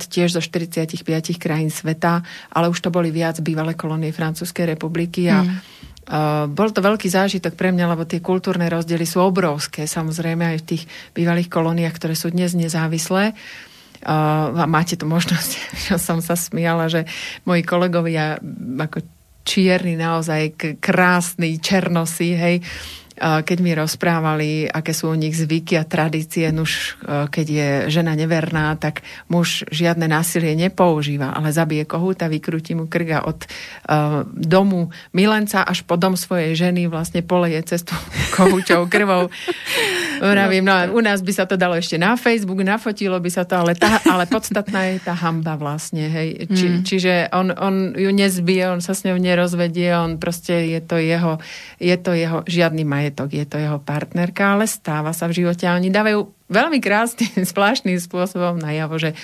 tiež 0.06 0.38
zo 0.38 0.46
45 0.46 0.94
krajín 1.42 1.74
sveta, 1.74 2.22
ale 2.54 2.70
už 2.70 2.78
to 2.78 2.94
boli 2.94 3.10
viac 3.10 3.42
bývalé 3.42 3.74
kolónie 3.74 4.14
Francúzskej 4.14 4.78
republiky 4.78 5.26
a 5.26 5.42
mm. 5.42 5.93
Uh, 6.04 6.52
bol 6.52 6.68
to 6.76 6.84
veľký 6.84 7.08
zážitok 7.08 7.56
pre 7.56 7.72
mňa, 7.72 7.96
lebo 7.96 8.04
tie 8.04 8.20
kultúrne 8.20 8.68
rozdiely 8.68 9.08
sú 9.08 9.24
obrovské, 9.24 9.88
samozrejme 9.88 10.44
aj 10.44 10.58
v 10.60 10.68
tých 10.76 10.84
bývalých 11.16 11.48
kolóniách, 11.48 11.96
ktoré 11.96 12.12
sú 12.12 12.28
dnes 12.28 12.52
nezávislé. 12.52 13.32
Uh, 14.04 14.68
máte 14.68 15.00
tu 15.00 15.08
možnosť, 15.08 15.52
že 15.88 15.96
som 15.96 16.20
sa 16.20 16.36
smiala, 16.36 16.92
že 16.92 17.08
moji 17.48 17.64
kolegovia 17.64 18.36
ako 18.76 19.00
čierny, 19.44 19.96
naozaj 20.00 20.56
krásny, 20.80 21.60
černosy, 21.60 22.36
hej, 22.36 22.56
keď 23.20 23.58
mi 23.62 23.72
rozprávali, 23.78 24.66
aké 24.66 24.92
sú 24.92 25.14
u 25.14 25.18
nich 25.18 25.38
zvyky 25.38 25.78
a 25.78 25.88
tradície, 25.88 26.50
nuž 26.50 26.98
keď 27.06 27.48
je 27.48 27.70
žena 27.94 28.18
neverná, 28.18 28.74
tak 28.78 29.06
muž 29.30 29.66
žiadne 29.70 30.10
násilie 30.10 30.58
nepoužíva, 30.58 31.34
ale 31.34 31.54
zabije 31.54 31.86
kohúta, 31.86 32.26
vykrúti 32.28 32.74
mu 32.74 32.90
krga 32.90 33.26
od 33.26 33.46
uh, 33.46 34.26
domu 34.34 34.90
milenca 35.14 35.62
až 35.64 35.86
po 35.86 35.96
dom 35.96 36.18
svojej 36.18 36.58
ženy 36.58 36.90
vlastne 36.90 37.22
poleje 37.22 37.62
cestu 37.66 37.94
kohúčou 38.36 38.90
krvou. 38.90 39.30
Vravím, 40.24 40.64
no 40.64 40.96
u 40.96 41.02
nás 41.04 41.20
by 41.20 41.34
sa 41.36 41.44
to 41.44 41.60
dalo 41.60 41.76
ešte 41.76 42.00
na 42.00 42.16
Facebook, 42.16 42.64
nafotilo 42.64 43.20
by 43.20 43.28
sa 43.28 43.44
to, 43.44 43.60
ale, 43.60 43.76
tá, 43.76 44.00
ale 44.08 44.24
podstatná 44.24 44.96
je 44.96 45.04
tá 45.04 45.12
hamba 45.20 45.60
vlastne. 45.60 46.08
Hej. 46.08 46.48
Či, 46.48 46.66
mm. 46.72 46.80
Čiže 46.88 47.14
on, 47.36 47.52
on 47.52 47.76
ju 47.92 48.08
nezbije, 48.08 48.72
on 48.72 48.80
sa 48.80 48.96
s 48.96 49.04
ňou 49.04 49.20
nerozvedie, 49.20 49.92
on 49.92 50.16
proste 50.16 50.72
je 50.72 50.80
to 50.80 50.96
jeho, 50.96 51.44
je 51.84 51.96
to 52.00 52.16
jeho 52.16 52.40
žiadny 52.48 52.88
majetok 52.88 53.34
je 53.34 53.46
to 53.50 53.58
jeho 53.58 53.82
partnerka, 53.82 54.56
ale 54.56 54.70
stáva 54.70 55.12
sa 55.12 55.26
v 55.26 55.44
živote 55.44 55.66
a 55.66 55.76
oni 55.76 55.90
dávajú 55.90 56.30
veľmi 56.54 56.80
krásnym, 56.80 57.44
zvláštnym 57.52 57.98
spôsobom 57.98 58.62
najavo, 58.62 59.02
že 59.02 59.18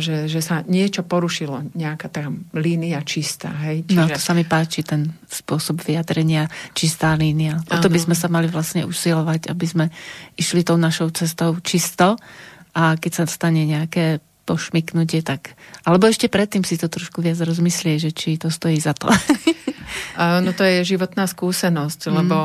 že, 0.00 0.24
že 0.24 0.40
sa 0.40 0.64
niečo 0.64 1.04
porušilo, 1.04 1.76
nejaká 1.76 2.08
tá 2.08 2.24
línia 2.56 3.04
čistá. 3.04 3.52
Hej? 3.68 3.84
Čiže... 3.84 3.98
No 3.98 4.08
to 4.08 4.20
sa 4.20 4.32
mi 4.32 4.48
páči, 4.48 4.80
ten 4.80 5.12
spôsob 5.28 5.84
vyjadrenia, 5.84 6.48
čistá 6.72 7.12
línia. 7.12 7.60
O 7.68 7.76
to 7.76 7.92
by 7.92 8.00
sme 8.00 8.16
sa 8.16 8.32
mali 8.32 8.48
vlastne 8.48 8.88
usilovať, 8.88 9.52
aby 9.52 9.66
sme 9.68 9.84
išli 10.40 10.64
tou 10.64 10.80
našou 10.80 11.12
cestou 11.12 11.60
čisto 11.60 12.16
a 12.72 12.96
keď 12.96 13.12
sa 13.12 13.24
stane 13.28 13.66
nejaké 13.66 14.22
pošmyknutie, 14.50 15.22
tak... 15.22 15.54
Alebo 15.86 16.10
ešte 16.10 16.26
predtým 16.26 16.66
si 16.66 16.74
to 16.74 16.90
trošku 16.90 17.22
viac 17.22 17.38
rozmyslie, 17.38 18.02
že 18.02 18.10
či 18.10 18.34
to 18.34 18.50
stojí 18.50 18.82
za 18.82 18.90
to. 18.98 19.06
No 20.20 20.54
to 20.54 20.62
je 20.62 20.86
životná 20.86 21.26
skúsenosť, 21.26 22.00
mm. 22.06 22.12
lebo 22.14 22.38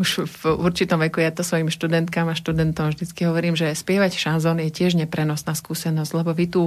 už 0.00 0.24
v 0.24 0.42
určitom 0.56 1.00
veku 1.00 1.20
ja 1.20 1.28
to 1.28 1.44
svojim 1.44 1.68
študentkám 1.68 2.28
a 2.30 2.38
študentom 2.38 2.92
vždycky 2.92 3.28
hovorím, 3.28 3.58
že 3.58 3.76
spievať 3.76 4.16
šanzón 4.16 4.62
je 4.64 4.70
tiež 4.72 4.96
neprenosná 4.96 5.52
skúsenosť, 5.52 6.12
lebo 6.16 6.32
vy 6.32 6.46
tú 6.48 6.62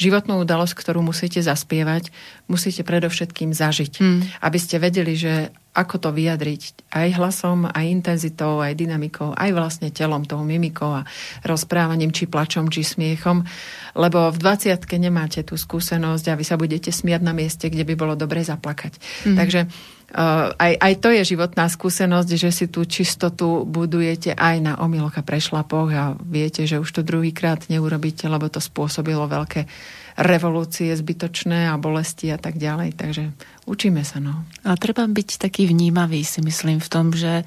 životnú 0.00 0.40
udalosť, 0.40 0.72
ktorú 0.72 1.04
musíte 1.04 1.44
zaspievať, 1.44 2.08
musíte 2.48 2.80
predovšetkým 2.80 3.52
zažiť. 3.52 3.92
Mm. 4.00 4.20
Aby 4.40 4.58
ste 4.58 4.80
vedeli, 4.80 5.12
že 5.12 5.52
ako 5.70 6.02
to 6.02 6.10
vyjadriť 6.10 6.90
aj 6.90 7.08
hlasom, 7.14 7.68
aj 7.70 7.84
intenzitou, 7.86 8.58
aj 8.58 8.74
dynamikou, 8.74 9.30
aj 9.38 9.50
vlastne 9.54 9.94
telom, 9.94 10.26
tou 10.26 10.42
mimikou 10.42 10.90
a 10.90 11.06
rozprávaním, 11.46 12.10
či 12.10 12.26
plačom, 12.26 12.66
či 12.72 12.82
smiechom. 12.82 13.46
Lebo 13.94 14.34
v 14.34 14.38
20 14.40 14.82
nemáte 14.98 15.46
tú 15.46 15.54
skúsenosť 15.54 16.24
a 16.32 16.38
vy 16.40 16.44
sa 16.48 16.58
budete 16.58 16.90
smiať 16.90 17.22
na 17.22 17.30
mieste, 17.30 17.70
kde 17.70 17.86
by 17.86 17.94
bolo 17.94 18.18
dobre 18.18 18.42
zaplakať. 18.42 18.98
Mm. 19.28 19.36
Takže 19.38 19.60
aj, 20.10 20.72
aj 20.74 20.94
to 20.98 21.08
je 21.14 21.22
životná 21.22 21.70
skúsenosť, 21.70 22.30
že 22.34 22.50
si 22.50 22.66
tú 22.66 22.82
čistotu 22.82 23.62
budujete 23.62 24.34
aj 24.34 24.56
na 24.58 24.72
omyloch 24.82 25.14
a 25.14 25.22
prešlapoch 25.22 25.88
a 25.94 26.04
viete, 26.18 26.66
že 26.66 26.82
už 26.82 26.90
to 26.90 27.06
druhýkrát 27.06 27.70
neurobíte, 27.70 28.26
lebo 28.26 28.50
to 28.50 28.58
spôsobilo 28.58 29.30
veľké 29.30 29.70
revolúcie 30.18 30.90
zbytočné 30.92 31.70
a 31.70 31.78
bolesti 31.78 32.34
a 32.34 32.38
tak 32.42 32.58
ďalej. 32.58 32.98
Takže 32.98 33.22
učíme 33.70 34.02
sa. 34.02 34.18
No. 34.18 34.42
A 34.66 34.74
treba 34.74 35.06
byť 35.06 35.38
taký 35.38 35.70
vnímavý, 35.70 36.26
si 36.26 36.42
myslím, 36.42 36.82
v 36.82 36.90
tom, 36.90 37.14
že 37.14 37.40
e, 37.40 37.44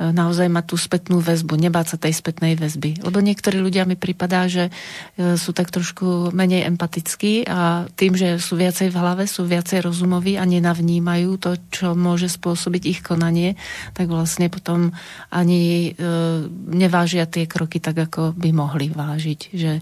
naozaj 0.00 0.48
má 0.48 0.64
tú 0.64 0.80
spätnú 0.80 1.20
väzbu, 1.20 1.60
nebáť 1.60 1.86
sa 1.92 1.96
tej 2.00 2.16
spätnej 2.16 2.56
väzby. 2.56 3.04
Lebo 3.04 3.20
niektorí 3.20 3.60
ľudia 3.60 3.84
mi 3.84 4.00
pripadá, 4.00 4.48
že 4.48 4.72
e, 5.20 5.36
sú 5.36 5.52
tak 5.52 5.68
trošku 5.68 6.32
menej 6.32 6.64
empatickí 6.64 7.44
a 7.44 7.84
tým, 7.92 8.16
že 8.16 8.40
sú 8.40 8.56
viacej 8.56 8.88
v 8.88 8.96
hlave, 8.96 9.28
sú 9.28 9.44
viacej 9.44 9.84
rozumoví 9.84 10.40
a 10.40 10.48
nenavnímajú 10.48 11.36
to, 11.36 11.60
čo 11.68 11.92
môže 11.92 12.32
spôsobiť 12.32 12.82
ich 12.88 13.00
konanie, 13.04 13.60
tak 13.92 14.08
vlastne 14.08 14.48
potom 14.48 14.96
ani 15.28 15.92
e, 15.92 16.08
nevážia 16.72 17.28
tie 17.28 17.44
kroky 17.44 17.84
tak, 17.84 18.00
ako 18.00 18.32
by 18.32 18.50
mohli 18.56 18.88
vážiť. 18.88 19.40
Že 19.52 19.72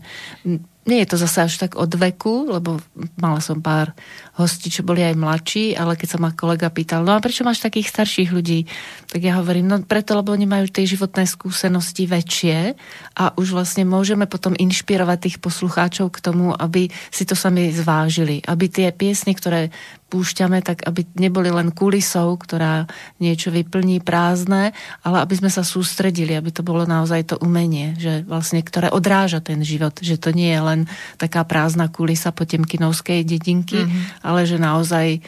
nie 0.84 1.00
je 1.04 1.08
to 1.08 1.16
zase 1.16 1.38
až 1.48 1.54
tak 1.56 1.80
od 1.80 1.88
veku, 1.88 2.52
lebo 2.52 2.76
mala 3.16 3.40
som 3.40 3.60
pár 3.64 3.96
hostí, 4.36 4.68
čo 4.68 4.84
boli 4.84 5.00
aj 5.00 5.16
mladší, 5.16 5.64
ale 5.78 5.96
keď 5.96 6.08
sa 6.16 6.18
ma 6.20 6.30
kolega 6.36 6.68
pýtal, 6.68 7.06
no 7.06 7.16
a 7.16 7.24
prečo 7.24 7.46
máš 7.46 7.64
takých 7.64 7.88
starších 7.88 8.30
ľudí? 8.34 8.68
Tak 9.08 9.20
ja 9.22 9.40
hovorím, 9.40 9.70
no 9.70 9.76
preto, 9.80 10.12
lebo 10.12 10.36
oni 10.36 10.44
majú 10.44 10.68
tie 10.68 10.84
životné 10.84 11.24
skúsenosti 11.24 12.04
väčšie 12.04 12.76
a 13.16 13.32
už 13.38 13.56
vlastne 13.56 13.88
môžeme 13.88 14.28
potom 14.28 14.52
inšpirovať 14.52 15.18
tých 15.24 15.36
poslucháčov 15.40 16.12
k 16.12 16.18
tomu, 16.20 16.52
aby 16.52 16.92
si 17.08 17.24
to 17.24 17.32
sami 17.32 17.72
zvážili. 17.72 18.44
Aby 18.44 18.68
tie 18.68 18.92
piesne, 18.92 19.32
ktoré 19.32 19.72
púšťame, 20.14 20.62
tak 20.62 20.86
aby 20.86 21.02
neboli 21.18 21.50
len 21.50 21.74
kulisou, 21.74 22.38
ktorá 22.38 22.86
niečo 23.18 23.50
vyplní 23.50 23.98
prázdne, 23.98 24.70
ale 25.02 25.16
aby 25.18 25.34
sme 25.34 25.50
sa 25.50 25.66
sústredili, 25.66 26.38
aby 26.38 26.54
to 26.54 26.62
bolo 26.62 26.86
naozaj 26.86 27.34
to 27.34 27.36
umenie, 27.42 27.98
že 27.98 28.22
vlastne, 28.22 28.62
ktoré 28.62 28.94
odráža 28.94 29.42
ten 29.42 29.58
život, 29.66 29.98
že 29.98 30.14
to 30.14 30.30
nie 30.30 30.54
je 30.54 30.62
len 30.62 30.73
taká 31.14 31.46
prázdna 31.46 31.86
kulisa 31.86 32.34
potemkinovskej 32.34 33.22
dedinky, 33.22 33.86
mm-hmm. 33.86 34.26
ale 34.26 34.42
že 34.42 34.58
naozaj 34.58 35.06
e, 35.14 35.20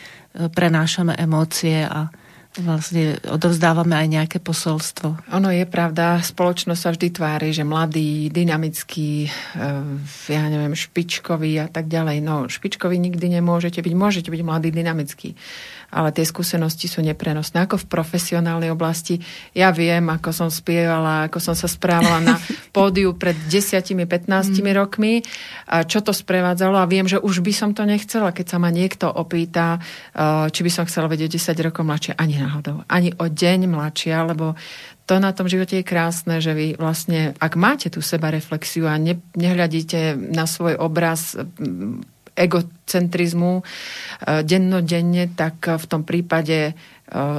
prenášame 0.50 1.14
emócie 1.14 1.86
a 1.86 2.10
vlastne 2.62 3.20
odovzdávame 3.28 3.92
aj 3.92 4.08
nejaké 4.08 4.38
posolstvo. 4.40 5.28
Ono 5.36 5.48
je 5.52 5.64
pravda, 5.68 6.24
spoločnosť 6.24 6.80
sa 6.80 6.90
vždy 6.92 7.08
tvári, 7.12 7.50
že 7.52 7.68
mladý, 7.68 8.32
dynamický, 8.32 9.28
eh, 9.28 10.32
ja 10.32 10.44
neviem, 10.48 10.72
špičkový 10.72 11.60
a 11.60 11.68
tak 11.68 11.92
ďalej. 11.92 12.24
No, 12.24 12.48
špičkový 12.48 12.96
nikdy 12.96 13.40
nemôžete 13.40 13.84
byť, 13.84 13.94
môžete 13.94 14.28
byť 14.32 14.42
mladý, 14.44 14.68
dynamický 14.72 15.36
ale 15.96 16.12
tie 16.12 16.28
skúsenosti 16.28 16.92
sú 16.92 17.00
neprenosné. 17.00 17.64
Ako 17.64 17.80
v 17.80 17.88
profesionálnej 17.88 18.68
oblasti, 18.68 19.16
ja 19.56 19.72
viem, 19.72 20.04
ako 20.12 20.28
som 20.36 20.48
spievala, 20.52 21.32
ako 21.32 21.40
som 21.40 21.56
sa 21.56 21.64
správala 21.64 22.20
na 22.20 22.36
pódiu 22.76 23.16
pred 23.16 23.32
10-15 23.48 24.28
mm. 24.28 24.68
rokmi, 24.76 25.24
a 25.64 25.88
čo 25.88 26.04
to 26.04 26.12
sprevádzalo 26.12 26.76
a 26.76 26.84
viem, 26.84 27.08
že 27.08 27.16
už 27.16 27.40
by 27.40 27.52
som 27.56 27.72
to 27.72 27.88
nechcela, 27.88 28.36
keď 28.36 28.46
sa 28.52 28.58
ma 28.60 28.68
niekto 28.68 29.08
opýta, 29.08 29.80
eh, 30.12 30.52
či 30.52 30.60
by 30.60 30.70
som 30.70 30.84
chcela 30.84 31.08
vedieť 31.08 31.40
10 31.40 31.56
rokov 31.64 31.88
mladšie, 31.88 32.12
ani 32.20 32.36
náhodou, 32.36 32.84
ani 32.92 33.16
o 33.16 33.24
deň 33.32 33.72
mladšia, 33.72 34.28
lebo 34.28 34.52
to 35.06 35.22
na 35.22 35.30
tom 35.30 35.46
živote 35.46 35.78
je 35.80 35.86
krásne, 35.86 36.42
že 36.42 36.50
vy 36.50 36.74
vlastne, 36.74 37.38
ak 37.38 37.54
máte 37.54 37.86
tú 37.94 38.02
seba 38.02 38.34
reflexiu 38.34 38.90
a 38.90 38.98
ne, 38.98 39.22
nehľadíte 39.38 40.18
na 40.18 40.50
svoj 40.50 40.74
obraz 40.82 41.38
egocentrizmu 42.36 43.60
e, 43.60 43.62
dennodenne, 44.44 45.32
tak 45.32 45.80
v 45.80 45.84
tom 45.88 46.04
prípade 46.04 46.70
e, 46.70 46.72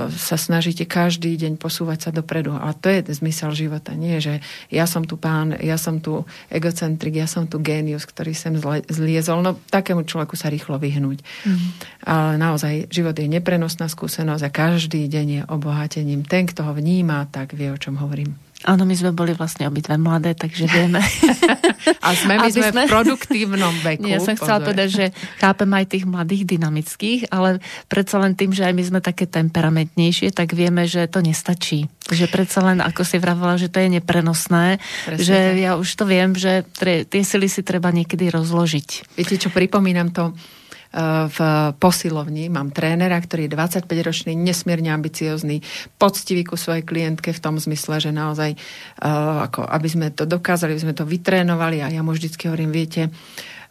sa 0.10 0.36
snažíte 0.36 0.90
každý 0.90 1.38
deň 1.38 1.62
posúvať 1.62 2.10
sa 2.10 2.12
dopredu. 2.12 2.58
A 2.58 2.74
to 2.74 2.90
je 2.90 3.06
zmysel 3.14 3.54
života. 3.54 3.94
Nie, 3.94 4.18
že 4.18 4.42
ja 4.74 4.90
som 4.90 5.06
tu 5.06 5.22
pán, 5.22 5.54
ja 5.62 5.78
som 5.78 6.02
tu 6.02 6.26
egocentrik, 6.50 7.22
ja 7.22 7.30
som 7.30 7.46
tu 7.46 7.62
génius, 7.62 8.10
ktorý 8.10 8.34
sem 8.34 8.58
zliezol. 8.90 9.46
No 9.46 9.54
takému 9.70 10.02
človeku 10.04 10.34
sa 10.34 10.50
rýchlo 10.50 10.82
vyhnúť. 10.82 11.22
Mm. 11.46 11.68
Ale 12.10 12.34
naozaj 12.42 12.90
život 12.90 13.14
je 13.14 13.30
neprenosná 13.30 13.86
skúsenosť 13.86 14.44
a 14.44 14.50
každý 14.50 15.06
deň 15.06 15.28
je 15.30 15.42
obohatením. 15.46 16.26
Ten, 16.26 16.50
kto 16.50 16.66
ho 16.66 16.74
vníma, 16.74 17.30
tak 17.30 17.54
vie, 17.54 17.70
o 17.70 17.78
čom 17.78 18.02
hovorím. 18.02 18.47
Áno, 18.66 18.90
my 18.90 18.96
sme 18.98 19.14
boli 19.14 19.38
vlastne 19.38 19.70
obidve 19.70 19.94
mladé, 20.02 20.34
takže 20.34 20.66
vieme. 20.66 20.98
A 22.08 22.18
sme, 22.18 22.42
my 22.42 22.50
sme, 22.50 22.74
sme 22.74 22.84
v 22.84 22.90
produktívnom 22.90 23.76
veku. 23.86 24.10
Ja 24.10 24.18
som 24.18 24.34
chcela 24.34 24.66
povedať, 24.66 24.90
že 24.90 25.06
chápem 25.38 25.70
aj 25.70 25.86
tých 25.94 26.06
mladých 26.10 26.58
dynamických, 26.58 27.30
ale 27.30 27.62
predsa 27.86 28.18
len 28.18 28.34
tým, 28.34 28.52
že 28.52 28.66
aj 28.66 28.74
my 28.74 28.84
sme 28.84 29.00
také 29.00 29.30
temperamentnejšie, 29.30 30.34
tak 30.34 30.58
vieme, 30.58 30.90
že 30.90 31.06
to 31.06 31.22
nestačí. 31.22 31.86
Že 32.10 32.26
predsa 32.34 32.66
len, 32.66 32.82
ako 32.82 33.06
si 33.06 33.22
vravela, 33.22 33.62
že 33.62 33.70
to 33.70 33.78
je 33.78 33.94
neprenosné, 34.02 34.82
Presne 35.06 35.22
že 35.22 35.38
tak. 35.38 35.58
ja 35.62 35.72
už 35.78 35.90
to 35.94 36.04
viem, 36.10 36.32
že 36.34 36.66
tie 36.82 37.22
sily 37.22 37.48
si 37.52 37.62
treba 37.62 37.94
niekedy 37.94 38.34
rozložiť. 38.34 39.14
Viete 39.14 39.38
čo, 39.38 39.54
pripomínam 39.54 40.10
to 40.10 40.34
v 41.28 41.38
posilovni. 41.78 42.48
Mám 42.48 42.72
trénera, 42.72 43.20
ktorý 43.20 43.48
je 43.48 43.56
25-ročný, 43.56 44.34
nesmierne 44.34 44.90
ambiciozný, 44.94 45.60
poctivý 46.00 46.48
ku 46.48 46.56
svojej 46.56 46.88
klientke 46.88 47.36
v 47.36 47.44
tom 47.44 47.60
zmysle, 47.60 48.00
že 48.00 48.12
naozaj, 48.16 48.56
ako 49.44 49.68
aby 49.68 49.88
sme 49.88 50.08
to 50.16 50.24
dokázali, 50.24 50.74
aby 50.74 50.84
sme 50.88 50.96
to 50.96 51.04
vytrénovali 51.04 51.84
a 51.84 51.92
ja 51.92 52.02
mu 52.02 52.16
vždycky 52.16 52.48
hovorím, 52.48 52.72
viete, 52.72 53.12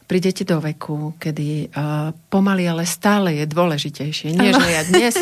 prídete 0.06 0.46
do 0.46 0.62
veku, 0.62 1.18
kedy 1.18 1.74
uh, 1.74 2.14
pomaly, 2.30 2.70
ale 2.70 2.86
stále 2.86 3.42
je 3.42 3.44
dôležitejšie. 3.50 4.38
Nie, 4.38 4.54
že 4.54 4.66
ja 4.70 4.82
dnes 4.86 5.14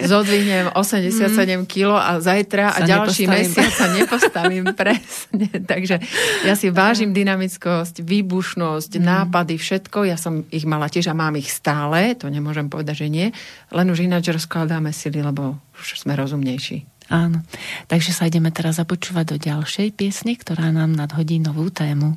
zodvihnem 0.00 0.72
87 0.72 1.20
mm. 1.36 1.64
kg 1.68 2.00
a 2.00 2.12
zajtra 2.18 2.72
sa 2.72 2.82
a 2.82 2.88
ďalší 2.88 3.28
mesiac 3.28 3.68
sa 3.68 3.92
nepostavím 3.92 4.72
presne. 4.80 5.46
Takže 5.52 6.00
ja 6.48 6.56
si 6.56 6.72
vážim 6.72 7.12
dynamickosť, 7.12 8.00
výbušnosť, 8.00 8.96
mm. 8.96 9.04
nápady, 9.04 9.60
všetko. 9.60 10.08
Ja 10.08 10.16
som 10.16 10.48
ich 10.48 10.64
mala 10.64 10.88
tiež 10.88 11.12
a 11.12 11.14
mám 11.14 11.36
ich 11.36 11.52
stále, 11.52 12.16
to 12.16 12.32
nemôžem 12.32 12.72
povedať, 12.72 13.04
že 13.04 13.08
nie. 13.12 13.28
Len 13.68 13.86
už 13.92 14.08
ináč 14.08 14.32
rozkladáme 14.32 14.90
sily, 14.90 15.20
lebo 15.20 15.60
už 15.76 16.00
sme 16.00 16.16
rozumnejší. 16.16 16.88
Áno. 17.10 17.42
Takže 17.90 18.14
sa 18.14 18.30
ideme 18.30 18.54
teraz 18.54 18.78
započúvať 18.78 19.34
do 19.34 19.36
ďalšej 19.36 19.98
piesne, 19.98 20.38
ktorá 20.38 20.70
nám 20.70 20.94
nadhodí 20.94 21.42
novú 21.42 21.66
tému. 21.68 22.14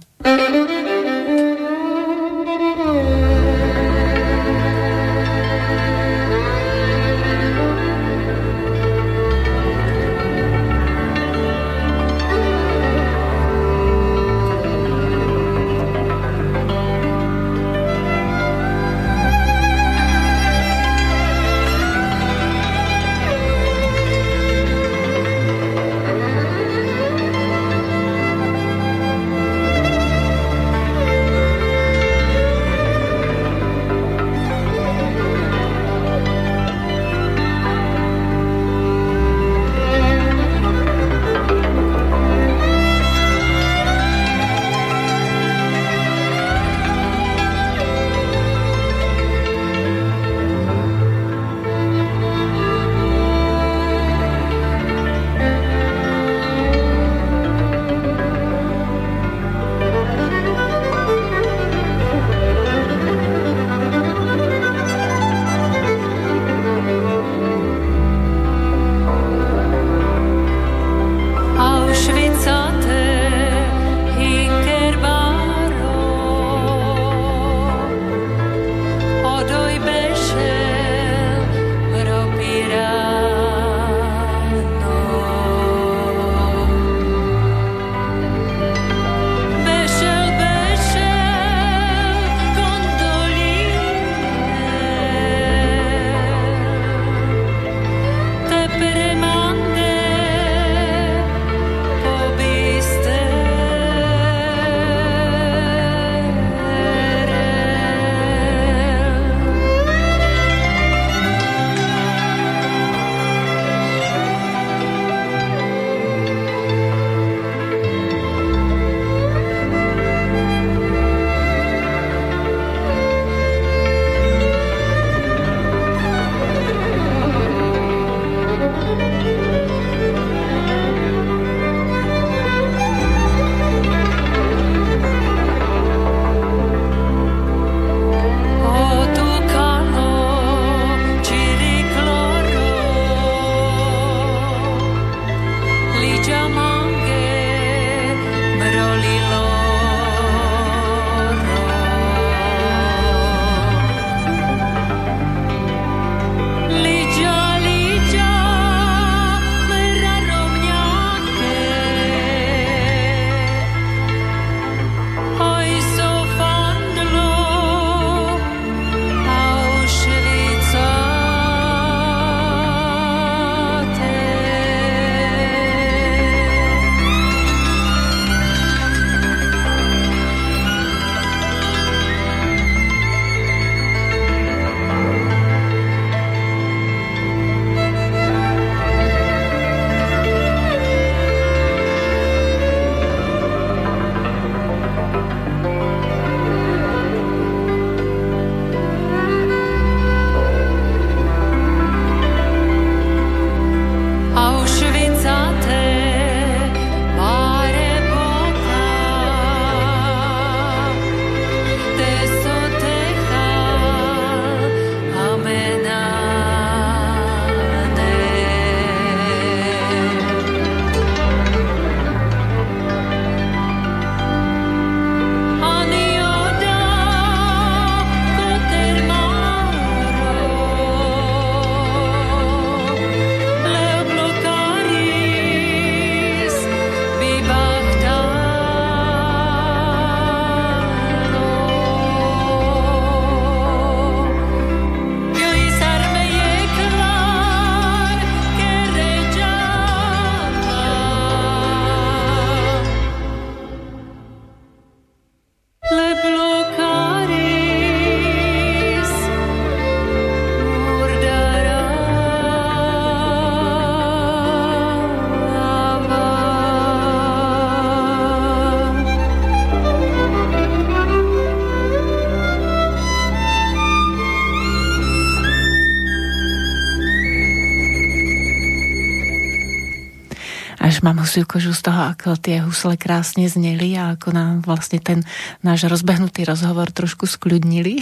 Husiu 281.34 281.50
kožu 281.50 281.74
z 281.74 281.90
toho, 281.90 282.14
ako 282.14 282.38
tie 282.38 282.62
husle 282.62 282.94
krásne 282.94 283.50
zneli 283.50 283.98
a 283.98 284.14
ako 284.14 284.38
nám 284.38 284.62
vlastne 284.70 285.02
ten 285.02 285.26
náš 285.66 285.90
rozbehnutý 285.90 286.46
rozhovor 286.46 286.94
trošku 286.94 287.26
skľudnili. 287.26 287.98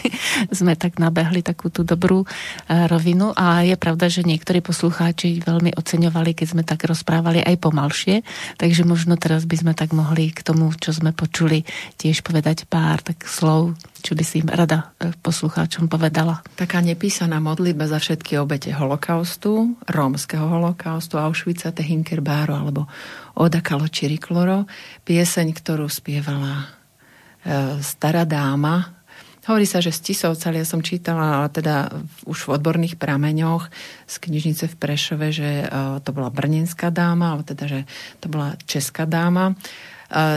Sme 0.60 0.76
tak 0.76 1.00
nabehli 1.00 1.40
takú 1.40 1.72
tú 1.72 1.80
dobrú 1.80 2.28
eh, 2.28 2.84
rovinu. 2.84 3.32
A 3.40 3.64
je 3.64 3.80
pravda, 3.80 4.12
že 4.12 4.28
niektorí 4.28 4.60
poslucháči 4.60 5.40
veľmi 5.40 5.72
oceňovali, 5.72 6.36
keď 6.36 6.46
sme 6.52 6.60
tak 6.60 6.84
rozprávali 6.84 7.40
aj 7.40 7.56
pomalšie, 7.56 8.20
takže 8.60 8.84
možno 8.84 9.16
teraz 9.16 9.48
by 9.48 9.64
sme 9.64 9.72
tak 9.72 9.96
mohli 9.96 10.28
k 10.28 10.44
tomu, 10.44 10.68
čo 10.76 10.92
sme 10.92 11.16
počuli, 11.16 11.64
tiež 11.96 12.20
povedať 12.20 12.68
pár 12.68 13.00
tak 13.00 13.24
slov 13.24 13.80
čo 14.04 14.12
by 14.12 14.20
si 14.20 14.44
im 14.44 14.52
rada 14.52 14.92
e, 15.00 15.16
poslucháčom 15.16 15.88
povedala? 15.88 16.44
Taká 16.60 16.84
nepísaná 16.84 17.40
modlitba 17.40 17.88
za 17.88 17.96
všetky 17.96 18.36
obete 18.36 18.68
holokaustu, 18.76 19.80
rómskeho 19.88 20.44
holokaustu, 20.44 21.16
Auschwitza, 21.16 21.72
Tehinkerbáru 21.72 22.52
alebo 22.52 22.84
Oda 23.32 23.64
Kaločirikloro, 23.64 24.68
pieseň, 25.08 25.56
ktorú 25.56 25.88
spievala 25.88 26.68
e, 27.40 27.80
stará 27.80 28.28
dáma, 28.28 29.00
Hovorí 29.44 29.68
sa, 29.68 29.84
že 29.84 29.92
z 29.92 30.08
Tisovca, 30.08 30.56
ja 30.56 30.64
som 30.64 30.80
čítala, 30.80 31.44
ale 31.44 31.52
teda 31.52 31.92
už 32.24 32.48
v 32.48 32.52
odborných 32.56 32.96
prameňoch 32.96 33.68
z 34.08 34.14
knižnice 34.24 34.72
v 34.72 34.78
Prešove, 34.80 35.28
že 35.36 35.50
e, 35.64 35.66
to 36.00 36.10
bola 36.16 36.32
brnenská 36.32 36.88
dáma, 36.88 37.36
ale 37.36 37.44
teda, 37.44 37.64
že 37.68 37.80
to 38.24 38.32
bola 38.32 38.56
česká 38.64 39.04
dáma. 39.04 39.52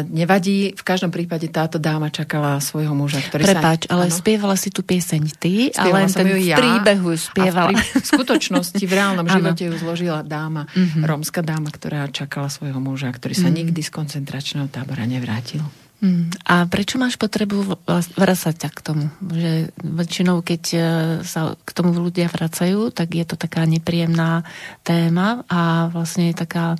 Nevadí, 0.09 0.73
v 0.73 0.83
každom 0.83 1.13
prípade 1.13 1.45
táto 1.53 1.77
dáma 1.77 2.09
čakala 2.09 2.57
svojho 2.57 2.97
muža, 2.97 3.21
ktorý 3.21 3.45
Prepáč, 3.45 3.85
sa... 3.85 3.93
ale 3.93 4.09
ano? 4.09 4.17
spievala 4.17 4.55
si 4.57 4.73
tú 4.73 4.81
pieseň 4.81 5.23
ty, 5.37 5.69
spievala 5.69 6.09
ale 6.09 6.17
ten 6.17 6.27
v 6.27 6.49
ja, 6.49 6.57
príbehu 6.57 7.13
spievala. 7.13 7.77
V, 7.77 8.01
v 8.01 8.05
skutočnosti, 8.05 8.81
v 8.81 8.93
reálnom 8.93 9.27
živote 9.37 9.69
ju 9.69 9.73
zložila 9.77 10.25
dáma, 10.25 10.65
mm-hmm. 10.73 11.05
rómska 11.05 11.45
dáma, 11.45 11.69
ktorá 11.69 12.09
čakala 12.09 12.49
svojho 12.49 12.81
muža, 12.81 13.13
ktorý 13.13 13.37
sa 13.37 13.47
mm-hmm. 13.47 13.57
nikdy 13.69 13.81
z 13.85 13.89
koncentračného 13.93 14.67
tábora 14.73 15.05
nevrátil. 15.05 15.61
Mm. 15.97 16.29
A 16.45 16.69
prečo 16.69 17.01
máš 17.01 17.17
potrebu 17.17 17.81
vracať 17.89 18.69
k 18.69 18.79
tomu? 18.85 19.09
Že 19.17 19.73
väčšinou, 19.81 20.45
keď 20.45 20.63
e, 20.69 20.79
sa 21.25 21.57
k 21.57 21.69
tomu 21.73 21.89
ľudia 21.97 22.29
vracajú, 22.29 22.93
tak 22.93 23.17
je 23.17 23.25
to 23.25 23.33
taká 23.33 23.65
nepríjemná 23.65 24.45
téma 24.85 25.41
a 25.49 25.89
vlastne 25.89 26.29
je 26.29 26.37
taká 26.37 26.77
e, 26.77 26.79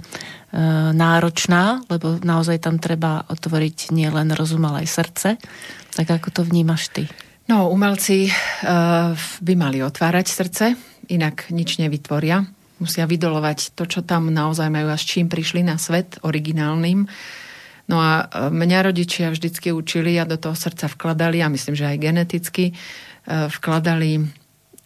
náročná, 0.94 1.82
lebo 1.90 2.22
naozaj 2.22 2.62
tam 2.62 2.78
treba 2.78 3.26
otvoriť 3.26 3.90
nielen 3.90 4.38
rozum, 4.38 4.62
ale 4.70 4.86
aj 4.86 4.90
srdce. 4.94 5.30
Tak 5.98 6.22
ako 6.22 6.30
to 6.30 6.42
vnímaš 6.46 6.94
ty? 6.94 7.10
No, 7.50 7.74
umelci 7.74 8.30
e, 8.30 8.32
by 9.18 9.54
mali 9.58 9.82
otvárať 9.82 10.30
srdce, 10.30 10.66
inak 11.10 11.50
nič 11.50 11.82
nevytvoria. 11.82 12.46
Musia 12.78 13.10
vydolovať 13.10 13.74
to, 13.74 13.90
čo 13.90 14.06
tam 14.06 14.30
naozaj 14.30 14.70
majú 14.70 14.94
a 14.94 14.98
s 15.00 15.10
čím 15.10 15.26
prišli 15.26 15.66
na 15.66 15.82
svet, 15.82 16.22
originálnym 16.22 17.10
No 17.88 18.04
a 18.04 18.28
e, 18.28 18.52
mňa 18.52 18.92
rodičia 18.92 19.32
vždycky 19.32 19.72
učili 19.72 20.20
a 20.20 20.28
do 20.28 20.36
toho 20.36 20.56
srdca 20.56 20.92
vkladali, 20.92 21.40
a 21.40 21.48
myslím, 21.48 21.76
že 21.76 21.88
aj 21.88 21.98
geneticky, 22.04 22.66
e, 22.72 22.74
vkladali 23.48 24.28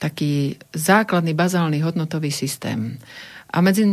taký 0.01 0.57
základný 0.73 1.37
bazálny 1.37 1.81
hodnotový 1.85 2.33
systém. 2.33 2.97
A 3.51 3.59
medzi 3.59 3.83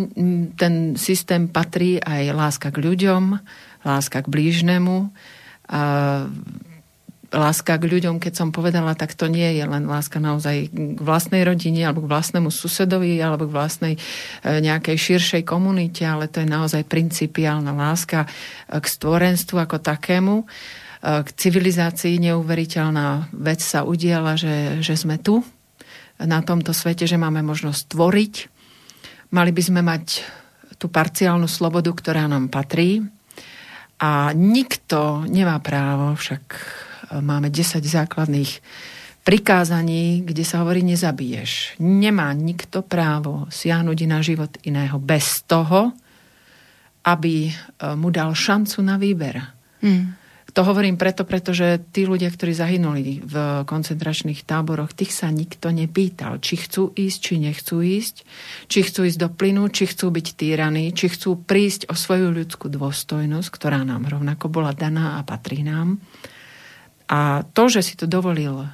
ten 0.55 0.95
systém 0.95 1.51
patrí 1.51 1.99
aj 1.99 2.33
láska 2.33 2.69
k 2.71 2.79
ľuďom, 2.79 3.37
láska 3.83 4.23
k 4.23 4.31
blížnemu, 4.31 5.11
a 5.69 5.81
láska 7.29 7.77
k 7.77 7.85
ľuďom, 7.85 8.17
keď 8.17 8.33
som 8.33 8.49
povedala, 8.49 8.97
tak 8.97 9.13
to 9.13 9.29
nie 9.29 9.61
je 9.61 9.65
len 9.69 9.85
láska 9.85 10.17
naozaj 10.17 10.73
k 10.73 11.01
vlastnej 11.01 11.45
rodine 11.45 11.85
alebo 11.85 12.09
k 12.09 12.13
vlastnému 12.13 12.49
susedovi 12.49 13.21
alebo 13.21 13.45
k 13.45 13.53
vlastnej 13.53 13.95
e, 13.97 14.01
nejakej 14.65 14.97
širšej 14.97 15.43
komunite, 15.45 16.09
ale 16.09 16.33
to 16.33 16.41
je 16.41 16.49
naozaj 16.49 16.89
principiálna 16.89 17.77
láska 17.77 18.25
e, 18.25 18.29
k 18.81 18.87
stvorenstvu 18.89 19.61
ako 19.61 19.77
takému. 19.77 20.37
E, 20.41 20.45
k 21.05 21.29
civilizácii 21.29 22.17
neuveriteľná 22.17 23.29
vec 23.37 23.61
sa 23.61 23.85
udiala, 23.85 24.41
že, 24.41 24.81
že 24.81 24.97
sme 24.97 25.21
tu 25.21 25.45
na 26.17 26.41
tomto 26.41 26.73
svete, 26.73 27.05
že 27.05 27.21
máme 27.21 27.45
možnosť 27.45 27.93
tvoriť. 27.93 28.35
Mali 29.37 29.53
by 29.53 29.63
sme 29.63 29.81
mať 29.85 30.25
tú 30.81 30.89
parciálnu 30.89 31.45
slobodu, 31.45 31.93
ktorá 31.93 32.25
nám 32.25 32.49
patrí. 32.49 33.05
A 33.99 34.31
nikto 34.33 35.27
nemá 35.27 35.59
právo 35.59 36.15
však 36.15 36.43
máme 37.13 37.49
10 37.49 37.81
základných 37.85 38.61
prikázaní, 39.29 40.25
kde 40.25 40.41
sa 40.41 40.65
hovorí 40.65 40.81
nezabiješ. 40.81 41.77
Nemá 41.85 42.33
nikto 42.33 42.81
právo 42.81 43.45
siahnuť 43.53 43.99
na 44.09 44.25
život 44.25 44.57
iného 44.65 44.97
bez 44.97 45.45
toho, 45.45 45.93
aby 47.05 47.49
e, 47.49 47.53
mu 47.93 48.09
dal 48.09 48.33
šancu 48.33 48.81
na 48.81 48.97
výber. 48.97 49.37
Mm. 49.85 50.17
To 50.57 50.65
hovorím 50.65 50.97
preto, 50.97 51.29
pretože 51.29 51.77
tí 51.93 52.09
ľudia, 52.09 52.33
ktorí 52.33 52.57
zahynuli 52.57 53.21
v 53.21 53.35
koncentračných 53.69 54.49
táboroch, 54.49 54.97
tých 54.97 55.13
sa 55.13 55.29
nikto 55.29 55.69
nepýtal, 55.69 56.41
či 56.41 56.57
chcú 56.57 56.97
ísť, 56.97 57.19
či 57.21 57.35
nechcú 57.37 57.85
ísť, 57.85 58.25
či 58.67 58.81
chcú 58.81 59.07
ísť 59.07 59.19
do 59.23 59.29
plynu, 59.29 59.69
či 59.69 59.87
chcú 59.93 60.09
byť 60.09 60.27
týraní, 60.35 60.97
či 60.97 61.13
chcú 61.13 61.37
prísť 61.45 61.93
o 61.93 61.95
svoju 61.95 62.33
ľudskú 62.33 62.73
dôstojnosť, 62.73 63.49
ktorá 63.53 63.85
nám 63.85 64.09
rovnako 64.09 64.49
bola 64.49 64.73
daná 64.73 65.21
a 65.21 65.23
patrí 65.23 65.61
nám. 65.61 66.01
A 67.09 67.43
to, 67.57 67.73
že 67.73 67.81
si 67.83 67.95
to 67.97 68.05
dovolil 68.05 68.69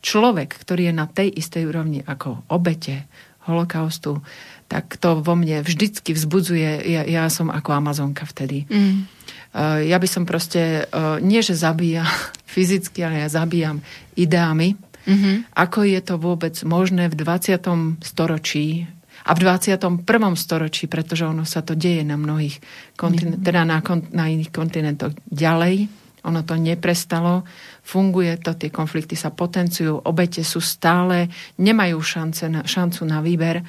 človek, 0.00 0.56
ktorý 0.56 0.90
je 0.90 0.94
na 0.94 1.06
tej 1.10 1.28
istej 1.34 1.68
úrovni 1.68 2.00
ako 2.06 2.46
obete 2.48 3.04
holokaustu, 3.44 4.22
tak 4.70 4.96
to 5.02 5.18
vo 5.18 5.34
mne 5.34 5.66
vždycky 5.66 6.14
vzbudzuje, 6.14 6.86
ja, 6.86 7.02
ja 7.02 7.24
som 7.26 7.50
ako 7.50 7.74
Amazonka 7.74 8.22
vtedy. 8.22 8.70
Mm. 8.70 9.10
Uh, 9.50 9.82
ja 9.82 9.98
by 9.98 10.06
som 10.06 10.22
proste, 10.22 10.86
uh, 10.86 11.18
nie 11.18 11.42
že 11.42 11.58
zabíja 11.58 12.06
fyzicky, 12.54 13.02
ale 13.02 13.26
ja 13.26 13.28
zabíjam 13.28 13.82
ideami. 14.14 14.78
Mm-hmm. 15.00 15.56
Ako 15.56 15.88
je 15.88 16.00
to 16.04 16.20
vôbec 16.20 16.54
možné 16.62 17.10
v 17.10 17.18
20. 17.18 17.98
storočí 18.04 18.86
a 19.26 19.34
v 19.34 19.38
21. 19.42 20.06
storočí, 20.36 20.86
pretože 20.86 21.26
ono 21.26 21.42
sa 21.48 21.64
to 21.66 21.74
deje 21.74 22.06
na 22.06 22.14
mnohých 22.20 22.60
kontinentoch, 22.94 23.42
teda 23.42 23.62
na, 23.66 23.80
na 24.12 24.24
iných 24.28 24.52
kontinentoch 24.52 25.12
ďalej. 25.28 25.88
Ono 26.20 26.40
to 26.44 26.54
neprestalo, 26.60 27.48
funguje 27.90 28.38
to, 28.38 28.54
tie 28.54 28.70
konflikty 28.70 29.18
sa 29.18 29.34
potenciujú, 29.34 30.06
obete 30.06 30.46
sú 30.46 30.62
stále, 30.62 31.26
nemajú 31.58 31.98
šance 31.98 32.46
na, 32.46 32.62
šancu 32.62 33.02
na 33.02 33.18
výber 33.18 33.66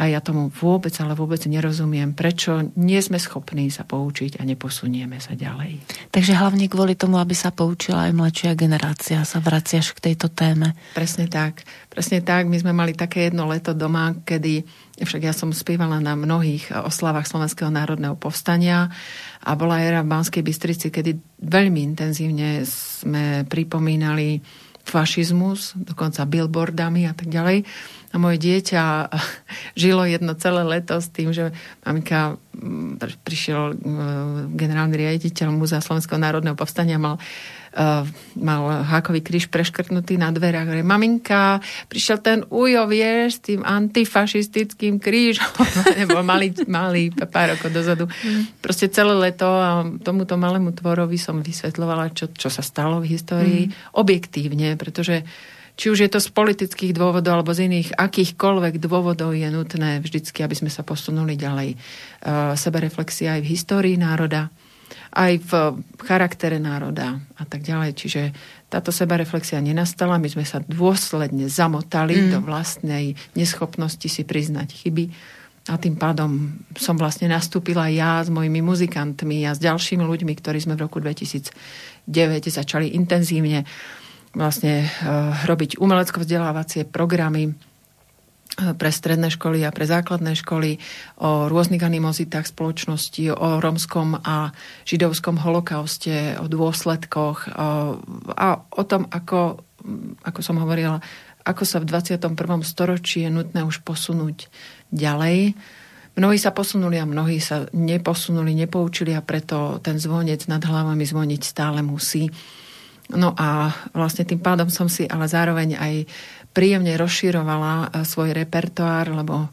a 0.00 0.08
ja 0.08 0.24
tomu 0.24 0.48
vôbec, 0.48 0.96
ale 1.04 1.12
vôbec 1.12 1.44
nerozumiem, 1.44 2.16
prečo 2.16 2.72
nie 2.80 2.96
sme 3.04 3.20
schopní 3.20 3.68
sa 3.68 3.84
poučiť 3.84 4.40
a 4.40 4.48
neposunieme 4.48 5.20
sa 5.20 5.36
ďalej. 5.36 5.76
Takže 6.08 6.40
hlavne 6.40 6.72
kvôli 6.72 6.96
tomu, 6.96 7.20
aby 7.20 7.36
sa 7.36 7.52
poučila 7.52 8.08
aj 8.08 8.16
mladšia 8.16 8.56
generácia, 8.56 9.20
sa 9.28 9.44
vraciaš 9.44 9.92
k 9.92 10.08
tejto 10.08 10.32
téme. 10.32 10.72
Presne 10.96 11.28
tak. 11.28 11.68
Presne 11.92 12.24
tak. 12.24 12.48
My 12.48 12.56
sme 12.56 12.72
mali 12.72 12.96
také 12.96 13.28
jedno 13.28 13.44
leto 13.44 13.76
doma, 13.76 14.16
kedy, 14.24 14.64
však 15.04 15.20
ja 15.20 15.36
som 15.36 15.52
spievala 15.52 16.00
na 16.00 16.16
mnohých 16.16 16.72
oslavách 16.72 17.28
Slovenského 17.28 17.68
národného 17.68 18.16
povstania 18.16 18.88
a 19.44 19.52
bola 19.52 19.84
era 19.84 20.00
v 20.00 20.16
Banskej 20.16 20.40
Bystrici, 20.40 20.88
kedy 20.88 21.44
veľmi 21.44 21.84
intenzívne 21.92 22.64
sme 22.64 23.44
pripomínali 23.44 24.40
fašizmus, 24.80 25.76
dokonca 25.76 26.24
billboardami 26.24 27.04
a 27.04 27.12
tak 27.12 27.28
ďalej. 27.28 27.68
A 28.10 28.16
moje 28.18 28.42
dieťa 28.42 29.06
žilo 29.80 30.02
jedno 30.02 30.34
celé 30.34 30.66
leto 30.66 30.98
s 30.98 31.08
tým, 31.14 31.30
že 31.30 31.54
mamika 31.86 32.34
mm, 32.58 32.98
prišiel 33.22 33.62
e, 33.70 33.74
generálny 34.54 34.94
riaditeľ 34.98 35.54
Múzea 35.54 35.78
Slovenského 35.78 36.18
národného 36.18 36.58
povstania 36.58 36.98
mal 36.98 37.22
uh, 37.76 38.06
mal 38.34 38.82
hákový 38.82 39.22
kríž 39.22 39.46
preškrtnutý 39.50 40.18
na 40.18 40.34
dverách. 40.34 40.66
Hovorí, 40.66 40.82
maminka, 40.82 41.62
prišiel 41.86 42.18
ten 42.18 42.38
ujo, 42.50 42.86
vieš, 42.90 43.38
s 43.38 43.40
tým 43.52 43.60
antifašistickým 43.62 44.98
krížom. 44.98 45.54
Nebo 46.00 46.22
malý, 46.26 46.54
malý 46.66 47.14
pár 47.30 47.54
rokov 47.54 47.70
dozadu. 47.70 48.04
Mm. 48.10 48.58
Proste 48.58 48.90
celé 48.90 49.14
leto 49.14 49.46
a 49.46 49.86
tomuto 50.02 50.34
malému 50.34 50.74
tvorovi 50.74 51.18
som 51.18 51.38
vysvetlovala, 51.42 52.10
čo, 52.14 52.30
čo 52.34 52.50
sa 52.50 52.62
stalo 52.64 52.98
v 52.98 53.10
histórii 53.14 53.62
mm. 53.70 53.94
objektívne, 53.94 54.74
pretože 54.74 55.22
či 55.80 55.88
už 55.88 56.04
je 56.04 56.12
to 56.12 56.20
z 56.20 56.28
politických 56.28 56.92
dôvodov 56.92 57.40
alebo 57.40 57.56
z 57.56 57.64
iných 57.64 57.96
akýchkoľvek 57.96 58.76
dôvodov 58.84 59.32
je 59.32 59.48
nutné 59.48 60.04
vždycky, 60.04 60.44
aby 60.44 60.52
sme 60.52 60.68
sa 60.68 60.84
posunuli 60.84 61.40
ďalej. 61.40 61.80
Uh, 62.20 62.52
sebereflexia 62.52 63.40
aj 63.40 63.48
v 63.48 63.50
histórii 63.56 63.96
národa, 63.96 64.52
aj 65.16 65.40
v 65.40 65.50
charaktere 66.04 66.60
národa 66.60 67.16
a 67.40 67.48
tak 67.48 67.64
ďalej. 67.64 67.96
Čiže 67.96 68.22
táto 68.68 68.92
sebareflexia 68.92 69.64
nenastala, 69.64 70.20
my 70.20 70.28
sme 70.28 70.44
sa 70.44 70.60
dôsledne 70.60 71.48
zamotali 71.48 72.28
mm. 72.28 72.28
do 72.28 72.38
vlastnej 72.44 73.16
neschopnosti 73.32 74.04
si 74.04 74.20
priznať 74.20 74.76
chyby 74.84 75.08
a 75.72 75.80
tým 75.80 75.96
pádom 75.96 76.60
som 76.76 76.96
vlastne 77.00 77.28
nastúpila 77.32 77.88
ja 77.88 78.20
s 78.20 78.28
mojimi 78.28 78.60
muzikantmi 78.60 79.48
a 79.48 79.56
s 79.56 79.60
ďalšími 79.64 80.04
ľuďmi, 80.04 80.32
ktorí 80.36 80.60
sme 80.60 80.76
v 80.76 80.84
roku 80.84 81.00
2009 81.00 81.52
začali 82.52 82.92
intenzívne 82.96 83.64
vlastne 84.32 84.86
uh, 84.86 85.34
robiť 85.46 85.78
umelecko-vzdelávacie 85.82 86.86
programy 86.86 87.54
pre 88.60 88.90
stredné 88.90 89.30
školy 89.32 89.62
a 89.64 89.72
pre 89.72 89.86
základné 89.86 90.36
školy 90.36 90.76
o 91.22 91.48
rôznych 91.48 91.80
animozitách 91.80 92.50
spoločnosti, 92.50 93.32
o 93.32 93.62
rómskom 93.62 94.20
a 94.20 94.52
židovskom 94.84 95.40
holokauste, 95.40 96.36
o 96.36 96.50
dôsledkoch 96.50 97.46
a 98.34 98.48
o 98.60 98.82
tom, 98.84 99.06
ako, 99.08 99.64
ako 100.26 100.40
som 100.42 100.60
hovorila, 100.60 101.00
ako 101.46 101.62
sa 101.64 101.80
v 101.80 101.88
21. 101.88 102.36
storočí 102.66 103.24
je 103.24 103.30
nutné 103.32 103.64
už 103.64 103.80
posunúť 103.80 104.50
ďalej. 104.92 105.56
Mnohí 106.18 106.36
sa 106.36 106.52
posunuli 106.52 107.00
a 107.00 107.08
mnohí 107.08 107.40
sa 107.40 107.70
neposunuli, 107.72 108.52
nepoučili 108.52 109.14
a 109.14 109.24
preto 109.24 109.80
ten 109.80 109.96
zvonec 109.96 110.42
nad 110.50 110.60
hlavami 110.60 111.06
zvoniť 111.06 111.40
stále 111.40 111.80
musí. 111.80 112.28
No 113.14 113.34
a 113.34 113.74
vlastne 113.90 114.22
tým 114.22 114.38
pádom 114.38 114.70
som 114.70 114.86
si 114.86 115.06
ale 115.06 115.26
zároveň 115.26 115.78
aj 115.78 115.94
príjemne 116.50 116.94
rozširovala 116.98 117.72
eh, 117.74 118.06
svoj 118.06 118.34
repertoár, 118.34 119.10
lebo 119.10 119.50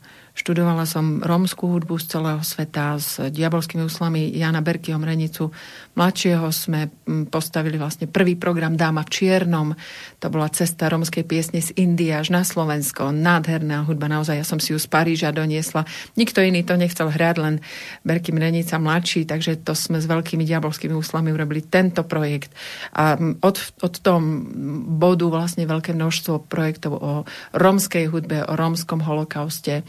Študovala 0.48 0.88
som 0.88 1.20
rómskú 1.20 1.76
hudbu 1.76 2.00
z 2.00 2.08
celého 2.08 2.40
sveta 2.40 2.96
s 2.96 3.20
diabolskými 3.20 3.84
úslami 3.84 4.32
Jana 4.32 4.64
Berkyho 4.64 4.96
Mrenicu. 4.96 5.52
Mladšieho 6.00 6.48
sme 6.56 6.88
mm, 6.88 7.28
postavili 7.28 7.76
vlastne 7.76 8.08
prvý 8.08 8.40
program 8.40 8.80
Dáma 8.80 9.04
v 9.04 9.12
čiernom. 9.12 9.76
To 10.24 10.32
bola 10.32 10.48
cesta 10.48 10.88
rómskej 10.88 11.28
piesne 11.28 11.60
z 11.60 11.76
Indie 11.76 12.16
až 12.16 12.32
na 12.32 12.48
Slovensko. 12.48 13.12
Nádherná 13.12 13.84
hudba, 13.84 14.08
naozaj. 14.08 14.40
Ja 14.40 14.48
som 14.48 14.64
si 14.64 14.72
ju 14.72 14.80
z 14.80 14.88
Paríža 14.88 15.36
doniesla. 15.36 15.84
Nikto 16.16 16.40
iný 16.40 16.64
to 16.64 16.80
nechcel 16.80 17.12
hrať, 17.12 17.36
len 17.44 17.60
Berky 18.08 18.32
Mrenica 18.32 18.80
mladší, 18.80 19.28
takže 19.28 19.60
to 19.68 19.76
sme 19.76 20.00
s 20.00 20.08
veľkými 20.08 20.48
diabolskými 20.48 20.96
úslami 20.96 21.28
urobili 21.36 21.60
tento 21.60 22.08
projekt. 22.08 22.56
A 22.96 23.20
mm, 23.20 23.44
od, 23.44 23.84
od 23.84 23.94
tom 24.00 24.48
bodu 24.96 25.28
vlastne 25.28 25.68
veľké 25.68 25.92
množstvo 25.92 26.48
projektov 26.48 26.96
o 26.96 27.12
rómskej 27.52 28.08
hudbe, 28.08 28.48
o 28.48 28.56
rómskom 28.56 29.04
holokauste, 29.04 29.84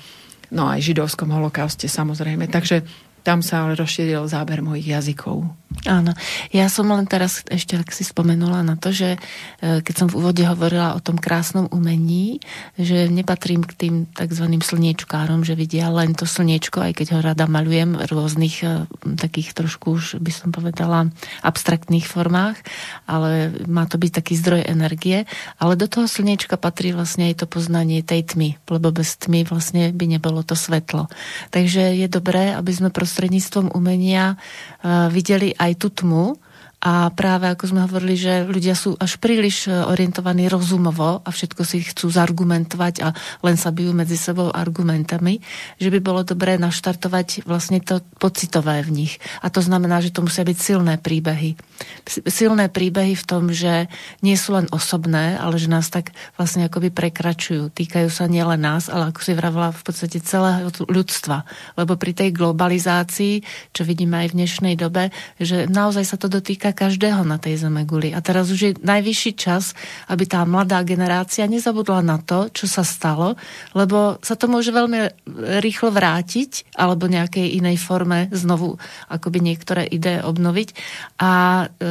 no 0.52 0.68
aj 0.68 0.84
židovskom 0.84 1.28
holokauste 1.28 1.88
samozrejme. 1.90 2.48
Takže 2.48 2.84
tam 3.26 3.44
sa 3.44 3.66
ale 3.66 3.76
rozšíril 3.76 4.24
záber 4.30 4.64
mojich 4.64 4.88
jazykov. 4.88 5.44
Áno. 5.84 6.16
Ja 6.48 6.72
som 6.72 6.88
len 6.88 7.04
teraz 7.04 7.44
ešte 7.44 7.76
tak 7.76 7.92
si 7.92 8.00
spomenula 8.00 8.64
na 8.64 8.80
to, 8.80 8.88
že 8.88 9.20
e, 9.60 9.84
keď 9.84 9.94
som 9.94 10.08
v 10.08 10.16
úvode 10.16 10.40
hovorila 10.40 10.96
o 10.96 11.00
tom 11.04 11.20
krásnom 11.20 11.68
umení, 11.68 12.40
že 12.80 13.04
nepatrím 13.12 13.60
k 13.68 13.76
tým 13.76 13.94
tzv. 14.08 14.48
slniečkárom, 14.48 15.44
že 15.44 15.52
vidia 15.52 15.92
len 15.92 16.16
to 16.16 16.24
slniečko, 16.24 16.80
aj 16.80 16.92
keď 16.96 17.06
ho 17.12 17.20
rada 17.20 17.44
malujem 17.44 18.00
v 18.00 18.00
rôznych 18.00 18.64
e, 18.64 18.88
takých 19.20 19.52
trošku 19.52 20.00
už 20.00 20.04
by 20.24 20.32
som 20.32 20.56
povedala 20.56 21.12
abstraktných 21.44 22.08
formách, 22.08 22.56
ale 23.04 23.52
má 23.68 23.84
to 23.84 24.00
byť 24.00 24.24
taký 24.24 24.40
zdroj 24.40 24.64
energie, 24.64 25.28
ale 25.60 25.76
do 25.76 25.84
toho 25.84 26.08
slniečka 26.08 26.56
patrí 26.56 26.96
vlastne 26.96 27.28
aj 27.28 27.44
to 27.44 27.46
poznanie 27.46 28.00
tej 28.00 28.24
tmy, 28.24 28.56
lebo 28.72 28.88
bez 28.88 29.20
tmy 29.20 29.44
vlastne 29.44 29.92
by 29.92 30.16
nebolo 30.16 30.40
to 30.40 30.56
svetlo. 30.56 31.12
Takže 31.52 31.92
je 31.92 32.08
dobré, 32.08 32.56
aby 32.56 32.72
sme 32.72 32.88
prostredníctvom 32.88 33.76
umenia 33.76 34.32
e, 34.80 35.12
videli 35.12 35.57
aj 35.58 35.72
tú 35.76 35.88
tmu, 35.90 36.38
a 36.78 37.10
práve 37.10 37.50
ako 37.50 37.74
sme 37.74 37.90
hovorili, 37.90 38.14
že 38.14 38.46
ľudia 38.46 38.78
sú 38.78 38.94
až 39.02 39.18
príliš 39.18 39.66
e, 39.66 39.74
orientovaní 39.74 40.46
rozumovo 40.46 41.26
a 41.26 41.28
všetko 41.34 41.66
si 41.66 41.82
chcú 41.82 42.06
zargumentovať 42.06 42.94
a 43.02 43.10
len 43.42 43.58
sa 43.58 43.74
bijú 43.74 43.90
medzi 43.90 44.14
sebou 44.14 44.54
argumentami, 44.54 45.42
že 45.82 45.90
by 45.90 45.98
bolo 45.98 46.22
dobré 46.22 46.54
naštartovať 46.54 47.42
vlastne 47.50 47.82
to 47.82 47.98
pocitové 48.22 48.86
v 48.86 48.94
nich. 48.94 49.18
A 49.42 49.50
to 49.50 49.58
znamená, 49.58 49.98
že 49.98 50.14
to 50.14 50.22
musia 50.22 50.46
byť 50.46 50.54
silné 50.54 51.02
príbehy. 51.02 51.58
Silné 52.30 52.70
príbehy 52.70 53.18
v 53.18 53.26
tom, 53.26 53.50
že 53.50 53.90
nie 54.22 54.38
sú 54.38 54.54
len 54.54 54.70
osobné, 54.70 55.34
ale 55.34 55.58
že 55.58 55.66
nás 55.66 55.90
tak 55.90 56.14
vlastne 56.38 56.70
akoby 56.70 56.94
prekračujú. 56.94 57.74
Týkajú 57.74 58.06
sa 58.06 58.30
nielen 58.30 58.62
nás, 58.62 58.86
ale 58.86 59.10
ako 59.10 59.18
si 59.26 59.34
vravila 59.34 59.74
v 59.74 59.82
podstate 59.82 60.22
celého 60.22 60.70
ľudstva. 60.86 61.42
Lebo 61.74 61.98
pri 61.98 62.14
tej 62.14 62.30
globalizácii, 62.30 63.42
čo 63.74 63.82
vidíme 63.82 64.22
aj 64.22 64.30
v 64.30 64.36
dnešnej 64.46 64.74
dobe, 64.78 65.10
že 65.42 65.66
naozaj 65.66 66.06
sa 66.06 66.14
to 66.14 66.30
dotýka 66.30 66.67
týka 66.68 66.88
každého 66.88 67.24
na 67.24 67.40
tej 67.40 67.64
zeme 67.64 67.88
guli. 67.88 68.12
A 68.12 68.20
teraz 68.20 68.52
už 68.52 68.60
je 68.60 68.72
najvyšší 68.84 69.32
čas, 69.40 69.72
aby 70.12 70.28
tá 70.28 70.44
mladá 70.44 70.84
generácia 70.84 71.48
nezabudla 71.48 72.04
na 72.04 72.20
to, 72.20 72.52
čo 72.52 72.68
sa 72.68 72.84
stalo, 72.84 73.40
lebo 73.72 74.20
sa 74.20 74.36
to 74.36 74.52
môže 74.52 74.68
veľmi 74.68 75.24
rýchlo 75.64 75.88
vrátiť 75.88 76.76
alebo 76.76 77.08
nejakej 77.08 77.56
inej 77.56 77.80
forme 77.80 78.28
znovu 78.36 78.76
akoby 79.08 79.40
niektoré 79.40 79.88
ideje 79.88 80.20
obnoviť. 80.20 80.68
A 81.24 81.64
e, 81.64 81.86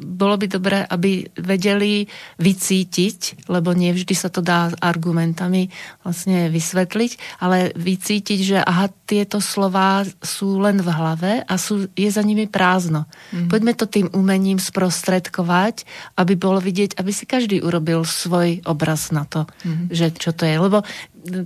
bolo 0.00 0.34
by 0.40 0.46
dobré, 0.48 0.78
aby 0.88 1.28
vedeli 1.36 2.08
vycítiť, 2.40 3.48
lebo 3.52 3.76
nie 3.76 3.92
vždy 3.92 4.14
sa 4.16 4.32
to 4.32 4.40
dá 4.40 4.72
argumentami 4.80 5.68
vlastne 6.00 6.48
vysvetliť, 6.48 7.42
ale 7.44 7.76
vycítiť, 7.76 8.38
že 8.40 8.58
aha, 8.64 8.88
tieto 9.04 9.44
slova 9.44 10.08
sú 10.24 10.56
len 10.56 10.80
v 10.80 10.88
hlave 10.88 11.32
a 11.44 11.54
sú, 11.60 11.84
je 11.92 12.08
za 12.08 12.24
nimi 12.24 12.48
prázdno. 12.48 13.04
Mm-hmm. 13.04 13.48
Poďme 13.52 13.72
to 13.76 13.84
tým 13.84 14.08
umením 14.22 14.62
sprostredkovať, 14.62 15.82
aby 16.14 16.38
bolo 16.38 16.62
vidieť, 16.62 16.94
aby 17.02 17.10
si 17.10 17.26
každý 17.26 17.58
urobil 17.58 18.06
svoj 18.06 18.62
obraz 18.62 19.10
na 19.10 19.26
to, 19.26 19.50
mm-hmm. 19.66 19.90
že 19.90 20.14
čo 20.14 20.30
to 20.30 20.46
je. 20.46 20.54
Lebo 20.62 20.86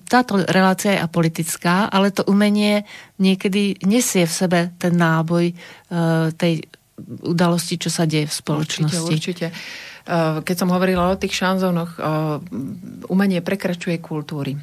táto 0.05 0.45
relácia 0.45 0.93
je 0.93 1.01
apolitická, 1.01 1.89
ale 1.89 2.13
to 2.13 2.29
umenie 2.29 2.85
niekedy 3.17 3.81
nesie 3.89 4.29
v 4.29 4.37
sebe 4.37 4.61
ten 4.77 4.93
náboj 4.93 5.57
uh, 5.57 6.29
tej 6.37 6.69
udalosti, 7.25 7.81
čo 7.81 7.89
sa 7.89 8.05
deje 8.05 8.29
v 8.29 8.35
spoločnosti. 8.37 9.09
Určite, 9.09 9.49
určite. 9.53 9.57
Keď 10.45 10.57
som 10.57 10.71
hovorila 10.71 11.11
o 11.11 11.19
tých 11.19 11.35
šanzónoch, 11.35 11.99
uh, 11.99 12.39
umenie 13.11 13.43
prekračuje 13.43 13.99
kultúry 13.99 14.57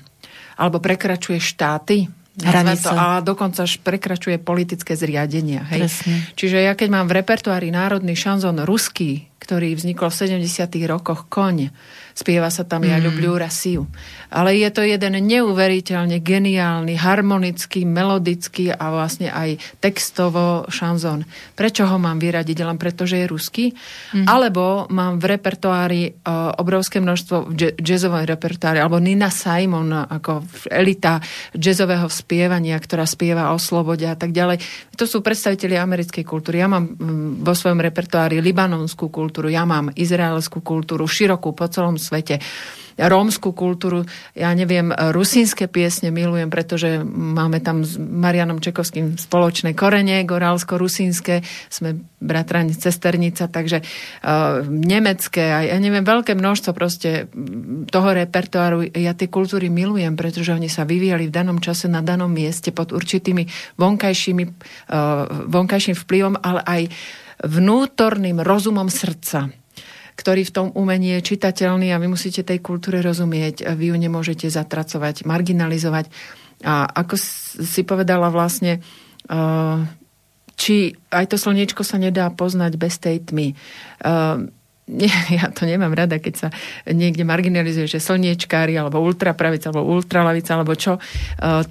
alebo 0.58 0.78
prekračuje 0.78 1.42
štáty, 1.42 2.06
Hranice. 2.42 2.90
A 2.90 3.22
dokonca 3.22 3.62
až 3.62 3.78
prekračuje 3.78 4.42
politické 4.42 4.98
zriadenia. 4.98 5.62
Hej? 5.70 5.86
Čiže 6.34 6.66
ja 6.66 6.74
keď 6.74 6.90
mám 6.90 7.06
v 7.06 7.22
repertoári 7.22 7.70
národný 7.70 8.18
šanzón 8.18 8.66
ruský, 8.66 9.30
ktorý 9.38 9.78
vznikol 9.78 10.10
v 10.10 10.42
70. 10.42 10.66
rokoch, 10.90 11.30
Koň, 11.30 11.70
Spieva 12.14 12.54
sa 12.54 12.62
tam 12.62 12.86
Ja 12.86 13.02
ľubľu 13.02 13.42
Rasiu. 13.42 13.90
Ale 14.30 14.58
je 14.58 14.70
to 14.70 14.86
jeden 14.86 15.18
neuveriteľne 15.18 16.22
geniálny, 16.22 16.98
harmonický, 16.98 17.86
melodický 17.86 18.74
a 18.74 18.90
vlastne 18.94 19.30
aj 19.30 19.62
textovo 19.78 20.66
šanzón. 20.70 21.26
Prečo 21.54 21.86
ho 21.86 21.98
mám 21.98 22.18
vyradiť? 22.18 22.58
Len 22.66 22.78
preto, 22.78 23.06
že 23.10 23.22
je 23.22 23.30
ruský? 23.30 23.66
Mm. 24.14 24.26
Alebo 24.26 24.90
mám 24.90 25.22
v 25.22 25.38
repertoári 25.38 26.04
uh, 26.10 26.54
obrovské 26.58 27.02
množstvo 27.02 27.36
v 27.50 27.78
jazzovom 27.78 28.26
repertoári, 28.26 28.82
alebo 28.82 29.02
Nina 29.02 29.30
Simon 29.34 29.90
ako 29.94 30.46
elita 30.70 31.22
jazzového 31.54 32.10
spievania, 32.10 32.78
ktorá 32.78 33.06
spieva 33.10 33.54
o 33.54 33.58
slobode 33.62 34.06
a 34.06 34.18
tak 34.18 34.34
ďalej. 34.34 34.62
To 34.98 35.06
sú 35.10 35.26
predstavitelia 35.26 35.82
americkej 35.82 36.26
kultúry. 36.26 36.62
Ja 36.62 36.70
mám 36.70 36.94
mm, 36.94 37.42
vo 37.42 37.54
svojom 37.54 37.82
repertoári 37.82 38.42
libanonskú 38.42 39.10
kultúru, 39.10 39.50
ja 39.50 39.66
mám 39.66 39.90
izraelskú 39.94 40.62
kultúru, 40.62 41.06
širokú 41.10 41.54
po 41.54 41.66
celom 41.70 41.98
svete 42.04 42.44
rómskú 42.98 43.54
kultúru. 43.58 44.06
Ja 44.38 44.54
neviem, 44.54 44.94
rusínske 44.94 45.66
piesne 45.66 46.14
milujem, 46.14 46.50
pretože 46.54 47.02
máme 47.06 47.58
tam 47.62 47.82
s 47.82 47.98
Marianom 47.98 48.62
Čekovským 48.62 49.18
spoločné 49.18 49.74
korene, 49.74 50.22
gorálsko-rusínske, 50.26 51.42
sme 51.74 51.98
bratrani 52.22 52.78
Cesternica, 52.78 53.50
takže 53.50 53.82
uh, 53.82 54.64
nemecké, 54.70 55.44
aj 55.52 55.66
ja 55.74 55.78
neviem, 55.82 56.06
veľké 56.06 56.38
množstvo 56.38 56.72
proste 56.72 57.28
toho 57.90 58.10
repertoáru. 58.14 58.88
Ja 58.96 59.18
tie 59.18 59.28
kultúry 59.28 59.68
milujem, 59.68 60.14
pretože 60.16 60.54
oni 60.54 60.70
sa 60.70 60.88
vyvíjali 60.88 61.28
v 61.28 61.36
danom 61.36 61.58
čase 61.60 61.90
na 61.90 62.00
danom 62.06 62.32
mieste 62.32 62.72
pod 62.72 62.94
určitými 62.94 63.76
vonkajšími, 63.76 64.44
uh, 64.46 65.50
vonkajším 65.50 65.98
vplyvom, 65.98 66.40
ale 66.40 66.62
aj 66.64 66.82
vnútorným 67.44 68.40
rozumom 68.40 68.88
srdca 68.88 69.63
ktorý 70.14 70.46
v 70.46 70.54
tom 70.54 70.68
umení 70.78 71.18
je 71.20 71.36
čitateľný 71.36 71.90
a 71.94 72.02
vy 72.02 72.08
musíte 72.08 72.46
tej 72.46 72.62
kultúre 72.62 73.02
rozumieť. 73.02 73.66
Vy 73.74 73.94
ju 73.94 73.96
nemôžete 73.98 74.48
zatracovať, 74.50 75.26
marginalizovať. 75.26 76.10
A 76.64 76.88
ako 76.88 77.16
si 77.60 77.82
povedala 77.84 78.30
vlastne, 78.30 78.80
uh, 79.28 79.84
či 80.54 80.94
aj 81.10 81.34
to 81.34 81.38
slniečko 81.42 81.82
sa 81.82 81.98
nedá 81.98 82.30
poznať 82.30 82.72
bez 82.78 83.02
tej 83.02 83.26
tmy. 83.26 83.58
Nie, 84.84 85.12
ja 85.40 85.48
to 85.48 85.64
nemám 85.64 85.96
rada, 85.96 86.20
keď 86.20 86.34
sa 86.36 86.48
niekde 86.92 87.24
marginalizuje, 87.24 87.88
že 87.88 88.04
slniečkári, 88.04 88.76
alebo 88.76 89.00
ultrapravica, 89.00 89.72
alebo 89.72 89.88
ultralavica, 89.88 90.60
alebo 90.60 90.76
čo. 90.76 91.00
E, 91.00 91.02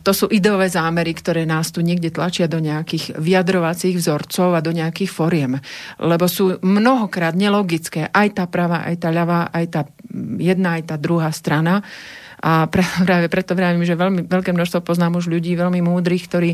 to 0.00 0.12
sú 0.16 0.26
ideové 0.32 0.72
zámery, 0.72 1.12
ktoré 1.12 1.44
nás 1.44 1.68
tu 1.68 1.84
niekde 1.84 2.08
tlačia 2.08 2.48
do 2.48 2.56
nejakých 2.56 3.20
vyjadrovacích 3.20 4.00
vzorcov 4.00 4.56
a 4.56 4.64
do 4.64 4.72
nejakých 4.72 5.12
foriem. 5.12 5.60
Lebo 6.00 6.24
sú 6.24 6.56
mnohokrát 6.64 7.36
nelogické. 7.36 8.08
Aj 8.08 8.28
tá 8.32 8.48
pravá, 8.48 8.88
aj 8.88 8.96
tá 9.04 9.08
ľavá, 9.12 9.52
aj 9.52 9.64
tá 9.68 9.82
jedna, 10.40 10.80
aj 10.80 10.92
tá 10.92 10.96
druhá 10.96 11.28
strana. 11.32 11.84
A 12.42 12.66
práve 13.06 13.26
preto 13.30 13.54
vravím, 13.54 13.86
že 13.86 13.94
veľmi 13.94 14.26
veľké 14.26 14.50
množstvo 14.50 14.82
poznám 14.82 15.22
už 15.22 15.30
ľudí, 15.30 15.54
veľmi 15.54 15.78
múdrych, 15.80 16.26
ktorí 16.26 16.50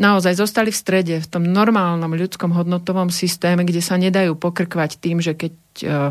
naozaj 0.00 0.40
zostali 0.40 0.72
v 0.72 0.80
strede, 0.80 1.14
v 1.20 1.28
tom 1.28 1.44
normálnom 1.44 2.10
ľudskom 2.16 2.56
hodnotovom 2.56 3.12
systéme, 3.12 3.68
kde 3.68 3.84
sa 3.84 4.00
nedajú 4.00 4.34
pokrkvať 4.40 4.96
tým, 4.96 5.20
že 5.20 5.36
keď 5.36 5.52
uh, 5.84 6.10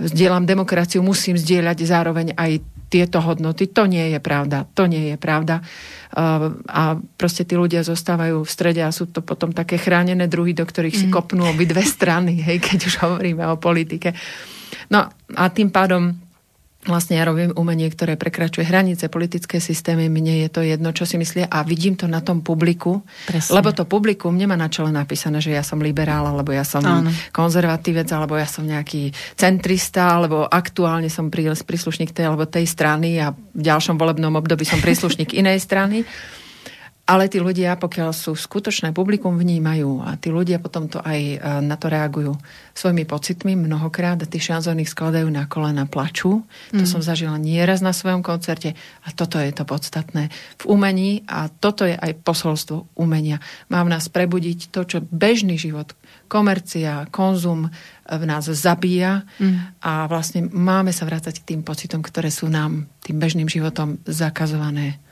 zdieľam 0.00 0.48
demokraciu, 0.48 1.04
musím 1.04 1.36
zdieľať 1.36 1.78
zároveň 1.84 2.32
aj 2.32 2.64
tieto 2.92 3.24
hodnoty. 3.24 3.72
To 3.72 3.88
nie 3.88 4.12
je 4.12 4.20
pravda. 4.20 4.68
To 4.76 4.84
nie 4.84 5.12
je 5.12 5.16
pravda. 5.16 5.64
Uh, 6.12 6.56
a 6.68 6.96
proste 7.16 7.44
tí 7.48 7.56
ľudia 7.56 7.84
zostávajú 7.84 8.44
v 8.44 8.50
strede 8.52 8.84
a 8.84 8.92
sú 8.92 9.08
to 9.08 9.24
potom 9.24 9.52
také 9.52 9.80
chránené 9.80 10.28
druhy, 10.28 10.52
do 10.52 10.64
ktorých 10.64 10.96
si 10.96 11.06
mm. 11.08 11.12
kopnú 11.12 11.48
obidve 11.48 11.84
strany, 11.96 12.40
hej, 12.40 12.60
keď 12.60 12.78
už 12.88 12.94
hovoríme 13.04 13.44
o 13.48 13.60
politike. 13.60 14.16
No 14.92 15.08
a 15.12 15.44
tým 15.52 15.68
pádom 15.68 16.21
vlastne 16.82 17.14
ja 17.14 17.22
robím 17.22 17.54
umenie, 17.54 17.86
ktoré 17.86 18.18
prekračuje 18.18 18.66
hranice 18.66 19.06
politické 19.06 19.62
systémy, 19.62 20.10
mne 20.10 20.42
je 20.46 20.48
to 20.50 20.66
jedno, 20.66 20.90
čo 20.90 21.06
si 21.06 21.14
myslia 21.14 21.46
a 21.46 21.62
vidím 21.62 21.94
to 21.94 22.10
na 22.10 22.18
tom 22.18 22.42
publiku, 22.42 23.06
Presne. 23.30 23.54
lebo 23.54 23.70
to 23.70 23.86
publikum 23.86 24.34
nemá 24.34 24.58
na 24.58 24.66
čele 24.66 24.90
napísané, 24.90 25.38
že 25.38 25.54
ja 25.54 25.62
som 25.62 25.78
liberál, 25.78 26.26
alebo 26.26 26.50
ja 26.50 26.66
som 26.66 26.82
Áno. 26.82 27.14
konzervatívec, 27.30 28.10
alebo 28.10 28.34
ja 28.34 28.50
som 28.50 28.66
nejaký 28.66 29.14
centrista, 29.38 30.18
alebo 30.18 30.42
aktuálne 30.42 31.06
som 31.06 31.30
príslušník 31.30 32.10
tej 32.10 32.26
alebo 32.26 32.50
tej 32.50 32.66
strany 32.66 33.22
a 33.22 33.30
v 33.30 33.62
ďalšom 33.62 33.94
volebnom 33.94 34.34
období 34.34 34.66
som 34.66 34.82
príslušník 34.82 35.30
inej 35.40 35.62
strany. 35.62 36.02
Ale 37.02 37.26
tí 37.26 37.42
ľudia, 37.42 37.74
pokiaľ 37.82 38.14
sú 38.14 38.38
skutočné 38.38 38.94
publikum, 38.94 39.34
vnímajú 39.34 40.06
a 40.06 40.14
tí 40.14 40.30
ľudia 40.30 40.62
potom 40.62 40.86
to 40.86 41.02
aj 41.02 41.18
e, 41.18 41.36
na 41.58 41.74
to 41.74 41.90
reagujú 41.90 42.38
svojimi 42.78 43.02
pocitmi 43.02 43.58
mnohokrát 43.58 44.22
tí 44.22 44.38
šanzóny 44.38 44.86
skladajú 44.86 45.26
na 45.26 45.50
kolena, 45.50 45.90
plačú. 45.90 46.46
Mm. 46.70 46.78
To 46.78 46.84
som 46.86 47.02
zažila 47.02 47.42
nieraz 47.42 47.82
na 47.82 47.90
svojom 47.90 48.22
koncerte 48.22 48.78
a 49.02 49.08
toto 49.10 49.42
je 49.42 49.50
to 49.50 49.66
podstatné 49.66 50.30
v 50.62 50.64
umení 50.70 51.26
a 51.26 51.50
toto 51.50 51.90
je 51.90 51.98
aj 51.98 52.22
posolstvo 52.22 52.94
umenia. 52.94 53.42
Má 53.66 53.82
v 53.82 53.92
nás 53.98 54.06
prebudiť 54.06 54.70
to, 54.70 54.86
čo 54.86 54.98
bežný 55.02 55.58
život, 55.58 55.98
komercia, 56.30 57.10
konzum 57.10 57.66
v 58.06 58.24
nás 58.24 58.46
zabíja 58.46 59.26
mm. 59.42 59.82
a 59.82 60.06
vlastne 60.06 60.46
máme 60.48 60.94
sa 60.94 61.02
vrácať 61.02 61.42
k 61.42 61.46
tým 61.50 61.60
pocitom, 61.66 61.98
ktoré 61.98 62.30
sú 62.30 62.46
nám 62.46 62.86
tým 63.02 63.18
bežným 63.18 63.50
životom 63.50 63.98
zakazované. 64.06 65.02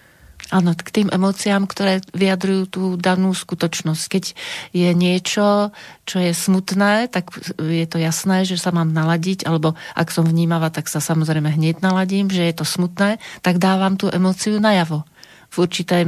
Áno, 0.49 0.72
k 0.72 0.88
tým 0.88 1.09
emóciám, 1.12 1.68
ktoré 1.68 2.01
vyjadrujú 2.16 2.62
tú 2.66 2.82
danú 2.97 3.36
skutočnosť. 3.36 4.05
Keď 4.09 4.24
je 4.72 4.91
niečo, 4.97 5.70
čo 6.09 6.16
je 6.18 6.32
smutné, 6.32 7.12
tak 7.12 7.30
je 7.61 7.86
to 7.86 8.01
jasné, 8.01 8.49
že 8.49 8.57
sa 8.57 8.72
mám 8.72 8.91
naladiť, 8.91 9.45
alebo 9.45 9.76
ak 9.93 10.09
som 10.09 10.24
vnímavá, 10.24 10.72
tak 10.72 10.88
sa 10.88 10.99
samozrejme 10.99 11.55
hneď 11.55 11.84
naladím, 11.84 12.32
že 12.32 12.49
je 12.51 12.55
to 12.57 12.66
smutné, 12.66 13.20
tak 13.45 13.61
dávam 13.61 14.01
tú 14.01 14.09
emóciu 14.11 14.59
najavo 14.59 15.07
v 15.51 15.57
určitej, 15.66 16.03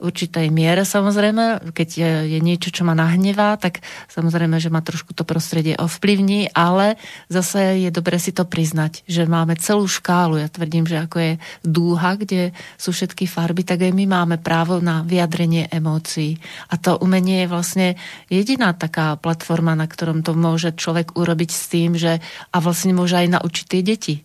určitej 0.00 0.46
miere 0.48 0.88
samozrejme. 0.88 1.72
Keď 1.76 1.88
je, 1.88 2.12
je 2.32 2.38
niečo, 2.40 2.72
čo 2.72 2.82
ma 2.88 2.96
nahnevá, 2.96 3.60
tak 3.60 3.84
samozrejme, 4.08 4.56
že 4.56 4.72
ma 4.72 4.80
trošku 4.80 5.12
to 5.12 5.28
prostredie 5.28 5.76
ovplyvní, 5.76 6.56
ale 6.56 6.96
zase 7.28 7.84
je 7.84 7.90
dobre 7.92 8.16
si 8.16 8.32
to 8.32 8.48
priznať, 8.48 9.04
že 9.04 9.28
máme 9.28 9.54
celú 9.60 9.84
škálu. 9.84 10.40
Ja 10.40 10.48
tvrdím, 10.48 10.88
že 10.88 11.04
ako 11.04 11.16
je 11.20 11.32
dúha, 11.60 12.16
kde 12.16 12.56
sú 12.80 12.96
všetky 12.96 13.28
farby, 13.28 13.68
tak 13.68 13.84
aj 13.84 13.92
my 13.92 14.04
máme 14.08 14.36
právo 14.40 14.80
na 14.80 15.04
vyjadrenie 15.04 15.68
emócií. 15.68 16.40
A 16.72 16.80
to 16.80 16.96
umenie 16.96 17.44
je 17.44 17.52
vlastne 17.52 17.86
jediná 18.32 18.72
taká 18.72 19.20
platforma, 19.20 19.76
na 19.76 19.84
ktorom 19.84 20.24
to 20.24 20.32
môže 20.32 20.72
človek 20.72 21.14
urobiť 21.14 21.50
s 21.52 21.64
tým, 21.68 22.00
že 22.00 22.24
a 22.52 22.56
vlastne 22.64 22.96
môže 22.96 23.16
aj 23.20 23.36
naučiť 23.36 23.66
tie 23.68 23.82
deti 23.84 24.16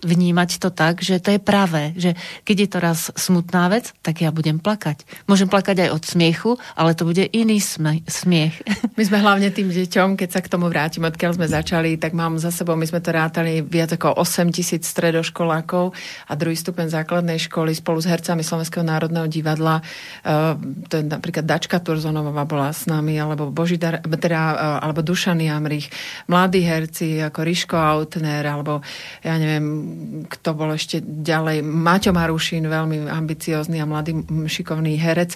vnímať 0.00 0.60
to 0.60 0.68
tak, 0.72 1.04
že 1.04 1.20
to 1.20 1.36
je 1.36 1.40
pravé, 1.40 1.92
že 1.96 2.16
keď 2.44 2.56
je 2.56 2.68
to 2.68 2.78
raz 2.80 3.00
smutná 3.14 3.68
vec, 3.68 3.92
tak 4.00 4.24
ja 4.24 4.32
budem 4.32 4.56
plakať. 4.56 5.04
Môžem 5.28 5.48
plakať 5.48 5.88
aj 5.88 5.90
od 5.92 6.02
smiechu, 6.04 6.50
ale 6.76 6.96
to 6.96 7.04
bude 7.04 7.20
iný 7.32 7.60
smiech. 7.60 8.54
My 8.98 9.02
sme 9.04 9.18
hlavne 9.20 9.48
tým 9.52 9.68
deťom, 9.68 10.16
keď 10.16 10.28
sa 10.28 10.40
k 10.40 10.50
tomu 10.50 10.68
vrátim, 10.68 11.04
odkiaľ 11.04 11.36
sme 11.36 11.46
začali, 11.48 12.00
tak 12.00 12.16
mám 12.16 12.36
za 12.40 12.52
sebou, 12.52 12.76
my 12.76 12.84
sme 12.84 13.00
to 13.00 13.10
rátali 13.12 13.64
viac 13.64 13.96
ako 13.96 14.20
8 14.20 14.52
tisíc 14.52 14.84
stredoškolákov 14.88 15.92
a 16.28 16.32
druhý 16.36 16.56
stupeň 16.56 16.92
základnej 16.92 17.40
školy 17.40 17.72
spolu 17.72 18.02
s 18.02 18.08
hercami 18.08 18.44
Slovenského 18.44 18.84
národného 18.84 19.24
divadla. 19.30 19.80
Uh, 20.24 20.56
to 20.88 21.00
je 21.00 21.04
napríklad 21.06 21.44
Dačka 21.48 21.80
Turzonová 21.80 22.44
bola 22.44 22.72
s 22.74 22.84
nami, 22.84 23.16
alebo 23.16 23.48
Božidar, 23.48 24.04
teda, 24.04 24.40
uh, 24.52 24.84
alebo 24.84 25.00
Dušan 25.00 25.40
Jamrich, 25.40 25.88
mladí 26.28 26.60
herci 26.60 27.24
ako 27.24 27.40
Riško 27.40 27.76
Autner, 27.76 28.44
alebo 28.44 28.84
ja 29.24 29.36
neviem, 29.40 29.89
kto 30.26 30.50
bol 30.54 30.74
ešte 30.74 31.02
ďalej, 31.02 31.62
Maťo 31.64 32.12
Marušín, 32.14 32.66
veľmi 32.66 33.08
ambiciózny 33.08 33.82
a 33.82 33.88
mladý 33.88 34.22
šikovný 34.48 34.96
herec 34.98 35.34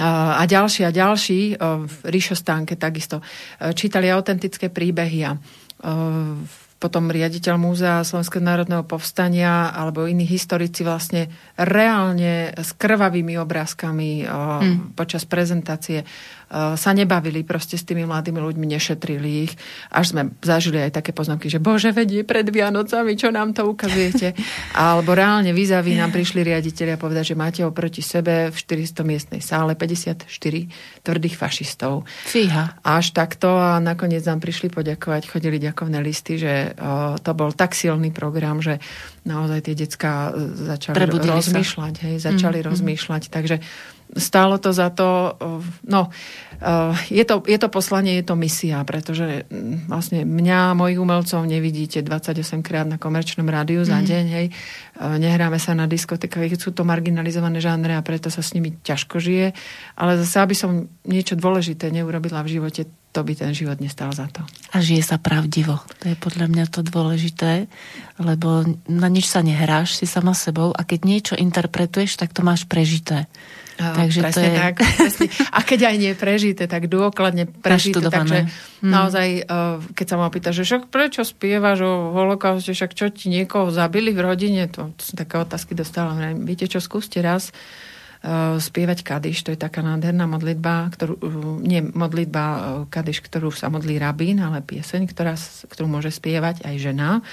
a 0.00 0.46
ďalší 0.46 0.86
a 0.86 0.94
ďalší, 0.94 1.58
Ríšo 2.06 2.38
Stánke 2.38 2.78
takisto, 2.78 3.20
čítali 3.74 4.06
autentické 4.08 4.70
príbehy 4.70 5.20
a 5.26 5.34
potom 6.80 7.12
riaditeľ 7.12 7.60
Múzea 7.60 8.00
Slovenského 8.00 8.40
národného 8.40 8.88
povstania 8.88 9.68
alebo 9.68 10.08
iní 10.08 10.24
historici 10.24 10.80
vlastne 10.80 11.28
reálne 11.60 12.56
s 12.56 12.72
krvavými 12.72 13.36
obrázkami 13.36 14.24
mm. 14.24 14.96
počas 14.96 15.28
prezentácie 15.28 16.08
sa 16.50 16.90
nebavili 16.90 17.46
proste 17.46 17.78
s 17.78 17.86
tými 17.86 18.02
mladými 18.02 18.42
ľuďmi, 18.42 18.66
nešetrili 18.74 19.46
ich. 19.46 19.52
Až 19.94 20.12
sme 20.12 20.22
zažili 20.42 20.82
aj 20.82 20.98
také 20.98 21.14
poznámky, 21.14 21.46
že 21.46 21.62
bože, 21.62 21.94
vedie 21.94 22.26
pred 22.26 22.42
Vianocami, 22.42 23.14
čo 23.14 23.30
nám 23.30 23.54
to 23.54 23.70
ukazujete. 23.70 24.34
Alebo 24.74 25.14
reálne 25.14 25.54
výzavy 25.54 25.94
nám 25.94 26.10
prišli 26.10 26.42
riaditeľi 26.42 26.98
a 26.98 26.98
povedať, 26.98 27.34
že 27.34 27.38
máte 27.38 27.62
oproti 27.62 28.02
sebe 28.02 28.50
v 28.50 28.56
400 28.58 29.06
miestnej 29.06 29.40
sále 29.40 29.78
54 29.78 30.26
tvrdých 31.06 31.34
fašistov. 31.38 32.02
Fíha. 32.26 32.82
Až 32.82 33.14
takto 33.14 33.54
a 33.54 33.78
nakoniec 33.78 34.26
nám 34.26 34.42
prišli 34.42 34.74
poďakovať, 34.74 35.30
chodili 35.30 35.62
ďakovné 35.62 36.02
listy, 36.02 36.34
že 36.34 36.74
eh, 36.74 37.14
to 37.22 37.30
bol 37.32 37.54
tak 37.54 37.78
silný 37.78 38.10
program, 38.10 38.58
že 38.58 38.82
naozaj 39.22 39.70
tie 39.70 39.74
decka 39.78 40.34
eh, 40.34 40.74
začali 40.74 40.94
Prebudili 40.98 41.30
rozmýšľať. 41.38 41.94
Hej, 42.10 42.16
začali 42.26 42.58
mm, 42.58 42.66
rozmýšľať. 42.66 43.22
Takže 43.30 43.56
stálo 44.16 44.58
to 44.58 44.74
za 44.74 44.90
to, 44.90 45.38
no, 45.86 46.10
je 47.08 47.24
to, 47.24 47.40
je 47.46 47.58
to 47.58 47.68
poslanie, 47.72 48.20
je 48.20 48.24
to 48.26 48.36
misia, 48.36 48.84
pretože 48.84 49.48
mm, 49.48 49.88
vlastne 49.88 50.28
mňa, 50.28 50.76
mojich 50.76 51.00
umelcov 51.00 51.40
nevidíte 51.48 52.04
28 52.04 52.60
krát 52.60 52.84
na 52.84 53.00
komerčnom 53.00 53.48
rádiu 53.48 53.80
za 53.86 53.96
mm. 53.96 54.04
deň, 54.04 54.24
hej, 54.28 54.46
nehráme 55.00 55.56
sa 55.56 55.72
na 55.72 55.88
diskotekách, 55.88 56.60
sú 56.60 56.76
to 56.76 56.84
marginalizované 56.84 57.64
žánre 57.64 57.96
a 57.96 58.04
preto 58.04 58.28
sa 58.28 58.44
s 58.44 58.52
nimi 58.52 58.76
ťažko 58.76 59.16
žije, 59.16 59.56
ale 59.96 60.20
zase, 60.20 60.36
aby 60.44 60.54
som 60.58 60.84
niečo 61.08 61.32
dôležité 61.32 61.88
neurobila 61.88 62.44
v 62.44 62.60
živote, 62.60 62.84
to 63.10 63.26
by 63.26 63.34
ten 63.34 63.50
život 63.50 63.82
nestal 63.82 64.14
za 64.14 64.30
to. 64.30 64.44
A 64.70 64.78
žije 64.78 65.02
sa 65.02 65.18
pravdivo. 65.18 65.82
To 66.04 66.12
je 66.12 66.14
podľa 66.14 66.46
mňa 66.46 66.64
to 66.70 66.86
dôležité, 66.86 67.66
lebo 68.22 68.62
na 68.86 69.08
nič 69.10 69.26
sa 69.26 69.42
nehráš, 69.42 69.98
si 69.98 70.06
sama 70.06 70.30
sebou 70.30 70.70
a 70.70 70.86
keď 70.86 71.00
niečo 71.02 71.34
interpretuješ, 71.34 72.14
tak 72.14 72.30
to 72.30 72.46
máš 72.46 72.70
prežité. 72.70 73.26
Takže 73.80 74.18
presne 74.20 74.36
to 74.36 74.40
je... 74.44 74.52
tak. 74.60 74.74
Presne. 74.80 75.26
A 75.50 75.58
keď 75.64 75.80
aj 75.88 75.96
nie 75.96 76.12
prežité, 76.12 76.62
tak 76.68 76.86
dôkladne 76.86 77.48
prežité. 77.48 78.04
Takže 78.12 78.46
hmm. 78.46 78.90
naozaj, 78.92 79.28
e, 79.40 79.42
keď 79.96 80.06
sa 80.06 80.16
ma 80.20 80.28
opýta, 80.28 80.52
že 80.52 80.68
však 80.68 80.92
prečo 80.92 81.24
spievaš 81.24 81.84
o 81.88 82.12
holokauste, 82.12 82.76
však 82.76 82.92
čo 82.92 83.08
ti 83.08 83.32
niekoho 83.32 83.72
zabili 83.72 84.12
v 84.12 84.20
rodine, 84.20 84.68
to, 84.68 84.92
to 85.00 85.02
sú 85.02 85.14
také 85.16 85.40
otázky 85.40 85.72
dostávam. 85.72 86.20
Viete 86.44 86.68
čo, 86.68 86.78
skúste 86.78 87.24
raz 87.24 87.50
uh, 88.24 88.56
spievať 88.60 89.00
kadiš, 89.00 89.46
to 89.46 89.52
je 89.54 89.60
taká 89.60 89.80
nádherná 89.80 90.28
modlitba, 90.28 90.92
ktorú, 90.92 91.14
uh, 91.16 91.30
nie 91.60 91.80
modlitba 91.80 92.44
uh, 92.44 92.60
kadiš, 92.88 93.24
ktorú 93.24 93.48
sa 93.54 93.72
modlí 93.72 93.96
rabín, 93.96 94.40
ale 94.40 94.60
pieseň, 94.60 95.08
ktorá, 95.08 95.34
ktorú 95.70 95.86
môže 95.88 96.12
spievať 96.12 96.64
aj 96.64 96.74
žena. 96.76 97.24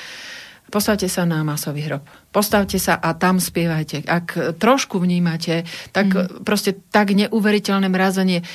Postavte 0.68 1.08
sa 1.08 1.24
na 1.24 1.48
masový 1.48 1.88
hrob. 1.88 2.04
Postavte 2.28 2.76
sa 2.76 3.00
a 3.00 3.16
tam 3.16 3.40
spievajte. 3.40 4.04
Ak 4.04 4.60
trošku 4.60 5.00
vnímate, 5.00 5.64
tak 5.96 6.12
mm. 6.12 6.44
proste 6.44 6.76
tak 6.92 7.16
neuveriteľné 7.16 7.88
mrazenie 7.88 8.44
e, 8.44 8.46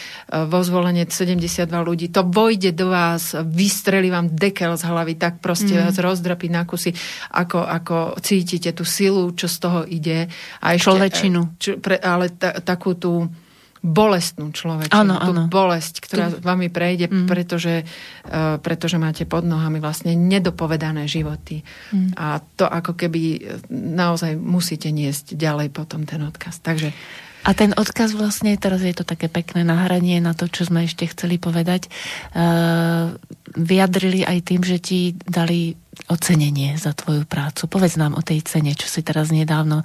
vo 0.45 0.61
zvolenie 0.61 1.09
72 1.09 1.73
ľudí, 1.73 2.13
to 2.13 2.21
vojde 2.29 2.77
do 2.77 2.93
vás, 2.93 3.33
vystrelí 3.33 4.13
vám 4.13 4.29
dekel 4.29 4.77
z 4.77 4.85
hlavy, 4.85 5.17
tak 5.17 5.41
proste 5.41 5.73
mm. 5.73 5.89
vás 5.89 5.97
rozdrapí 5.97 6.53
na 6.53 6.69
kusy, 6.69 6.93
ako, 7.33 7.65
ako 7.65 7.97
cítite 8.21 8.77
tú 8.77 8.85
silu, 8.85 9.33
čo 9.33 9.49
z 9.49 9.57
toho 9.57 9.81
ide. 9.89 10.29
A 10.61 10.77
ešte, 10.77 10.93
Človečinu. 10.93 11.57
Čo, 11.57 11.81
pre, 11.81 11.97
ale 11.97 12.29
ta, 12.37 12.61
takú 12.61 12.93
tú 12.93 13.25
bolestnú 13.83 14.55
človečinu, 14.55 14.95
ano, 14.95 15.15
tú 15.19 15.33
ano. 15.35 15.43
bolesť, 15.51 16.07
ktorá 16.07 16.31
tu... 16.31 16.39
vami 16.39 16.71
prejde, 16.71 17.11
mm. 17.11 17.27
pretože, 17.27 17.83
uh, 17.83 18.63
pretože 18.63 18.95
máte 18.95 19.27
pod 19.27 19.43
nohami 19.43 19.83
vlastne 19.83 20.15
nedopovedané 20.15 21.11
životy. 21.11 21.67
Mm. 21.91 22.15
A 22.15 22.39
to 22.55 22.71
ako 22.71 22.95
keby 22.95 23.43
naozaj 23.75 24.39
musíte 24.39 24.95
niesť 24.95 25.35
ďalej 25.35 25.75
potom 25.75 26.07
ten 26.07 26.23
odkaz. 26.23 26.63
Takže 26.63 26.95
a 27.43 27.59
ten 27.59 27.75
odkaz 27.75 28.15
vlastne, 28.15 28.55
teraz 28.55 28.87
je 28.87 28.95
to 28.95 29.03
také 29.03 29.27
pekné 29.27 29.67
nahranie 29.67 30.23
na 30.23 30.31
to, 30.31 30.47
čo 30.47 30.71
sme 30.71 30.87
ešte 30.87 31.11
chceli 31.11 31.43
povedať, 31.43 31.91
uh, 32.39 33.11
vyjadrili 33.59 34.23
aj 34.23 34.39
tým, 34.47 34.63
že 34.63 34.79
ti 34.79 35.19
dali 35.27 35.75
ocenenie 36.07 36.79
za 36.79 36.95
tvoju 36.95 37.27
prácu. 37.27 37.67
Povedz 37.67 37.99
nám 37.99 38.15
o 38.15 38.23
tej 38.23 38.47
cene, 38.47 38.79
čo 38.79 38.87
si 38.87 39.03
teraz 39.03 39.35
nedávno 39.35 39.83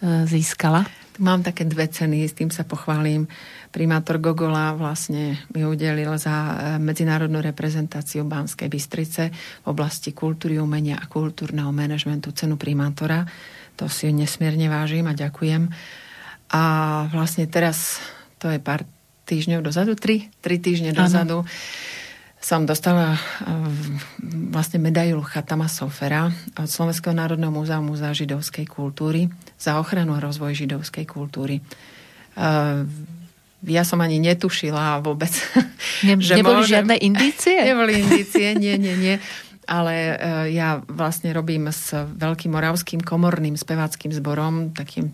získala? 0.00 0.88
Mám 1.18 1.42
také 1.42 1.66
dve 1.66 1.90
ceny, 1.90 2.28
s 2.28 2.38
tým 2.38 2.54
sa 2.54 2.62
pochválim. 2.62 3.26
Primátor 3.74 4.22
Gogola 4.22 4.76
vlastne 4.78 5.42
mi 5.50 5.66
udelil 5.66 6.14
za 6.14 6.30
e, 6.30 6.52
medzinárodnú 6.78 7.42
reprezentáciu 7.42 8.22
Banskej 8.22 8.70
Bystrice 8.70 9.34
v 9.34 9.66
oblasti 9.66 10.14
kultúry, 10.14 10.62
umenia 10.62 11.02
a 11.02 11.10
kultúrneho 11.10 11.74
manažmentu 11.74 12.30
cenu 12.30 12.54
primátora. 12.54 13.26
To 13.74 13.90
si 13.90 14.14
nesmierne 14.14 14.70
vážim 14.70 15.10
a 15.10 15.14
ďakujem. 15.16 15.66
A 16.54 16.62
vlastne 17.10 17.50
teraz, 17.50 17.98
to 18.38 18.46
je 18.46 18.62
pár 18.62 18.86
týždňov 19.26 19.66
dozadu, 19.66 19.98
tri, 19.98 20.30
tri 20.42 20.58
týždne 20.62 20.94
dozadu, 20.94 21.42
ano 21.42 21.98
som 22.40 22.64
dostala 22.64 23.20
vlastne 24.48 24.80
medailu 24.80 25.20
Chatama 25.20 25.68
Sofera 25.68 26.32
od 26.56 26.68
Slovenského 26.68 27.12
národného 27.12 27.52
múzea 27.52 27.84
Múzea 27.84 28.16
židovskej 28.16 28.64
kultúry 28.64 29.28
za 29.60 29.76
ochranu 29.76 30.16
a 30.16 30.24
rozvoj 30.24 30.56
židovskej 30.56 31.04
kultúry. 31.04 31.60
Ja 33.60 33.84
som 33.84 34.00
ani 34.00 34.16
netušila 34.24 35.04
vôbec. 35.04 35.32
Ne, 36.00 36.16
že 36.16 36.40
neboli 36.40 36.64
môžem... 36.64 36.80
žiadne 36.80 36.96
indície? 36.96 37.60
Neboli 37.68 38.00
indície, 38.00 38.56
nie, 38.56 38.72
nie, 38.80 38.96
nie. 38.96 39.14
Ale 39.68 39.92
e, 39.92 40.14
ja 40.56 40.80
vlastne 40.88 41.28
robím 41.36 41.68
s 41.68 41.92
Veľkým 41.92 42.56
moravským 42.56 43.04
komorným 43.04 43.52
speváckým 43.52 44.08
zborom, 44.16 44.72
takým 44.72 45.12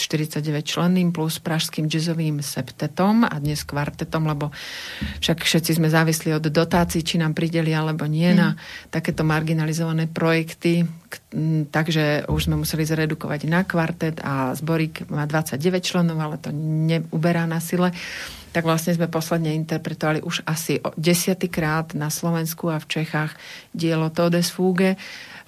49 0.00 0.64
členným 0.64 1.12
plus 1.12 1.36
pražským 1.36 1.84
jazzovým 1.84 2.40
septetom 2.40 3.28
a 3.28 3.36
dnes 3.36 3.60
kvartetom, 3.66 4.24
lebo 4.24 4.48
však 5.20 5.44
všetci 5.44 5.76
sme 5.76 5.92
závisli 5.92 6.32
od 6.32 6.48
dotácií, 6.48 7.04
či 7.04 7.20
nám 7.20 7.36
prideli 7.36 7.76
alebo 7.76 8.08
nie 8.08 8.32
mm. 8.32 8.36
na 8.36 8.56
takéto 8.88 9.20
marginalizované 9.22 10.08
projekty. 10.08 10.88
Takže 11.70 12.30
už 12.30 12.40
sme 12.50 12.58
museli 12.58 12.82
zredukovať 12.86 13.46
na 13.46 13.62
kvartet 13.62 14.18
a 14.22 14.54
zborík 14.56 15.06
má 15.10 15.26
29 15.28 15.60
členov, 15.82 16.18
ale 16.18 16.36
to 16.42 16.50
neuberá 16.54 17.44
na 17.44 17.62
sile 17.62 17.94
tak 18.50 18.66
vlastne 18.66 18.98
sme 18.98 19.06
posledne 19.06 19.54
interpretovali 19.54 20.26
už 20.26 20.42
asi 20.42 20.82
desiatýkrát 20.98 21.94
na 21.94 22.10
Slovensku 22.10 22.66
a 22.66 22.82
v 22.82 22.90
Čechách 22.98 23.38
dielo 23.70 24.10
Todes 24.10 24.50
Fuge 24.50 24.98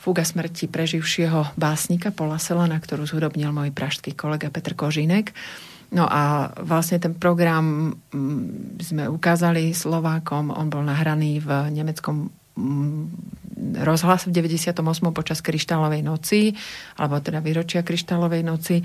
Fúga 0.03 0.27
smrti 0.27 0.67
preživšieho 0.67 1.55
básnika 1.55 2.11
Pola 2.11 2.43
Selana, 2.43 2.83
ktorú 2.83 3.07
zhudobnil 3.07 3.55
môj 3.55 3.71
pražský 3.71 4.19
kolega 4.19 4.51
Petr 4.51 4.75
Kožinek. 4.75 5.31
No 5.95 6.11
a 6.11 6.51
vlastne 6.59 6.99
ten 6.99 7.15
program 7.15 7.95
mm, 8.11 8.83
sme 8.83 9.05
ukázali 9.07 9.71
Slovákom, 9.71 10.51
on 10.51 10.67
bol 10.67 10.83
nahraný 10.83 11.39
v 11.39 11.71
nemeckom 11.71 12.35
mm, 12.59 13.03
rozhlas 13.87 14.27
v 14.27 14.35
98. 14.35 14.75
počas 15.15 15.39
Kryštálovej 15.39 16.03
noci, 16.03 16.51
alebo 16.99 17.23
teda 17.23 17.39
výročia 17.39 17.87
Kryštálovej 17.87 18.43
noci. 18.43 18.83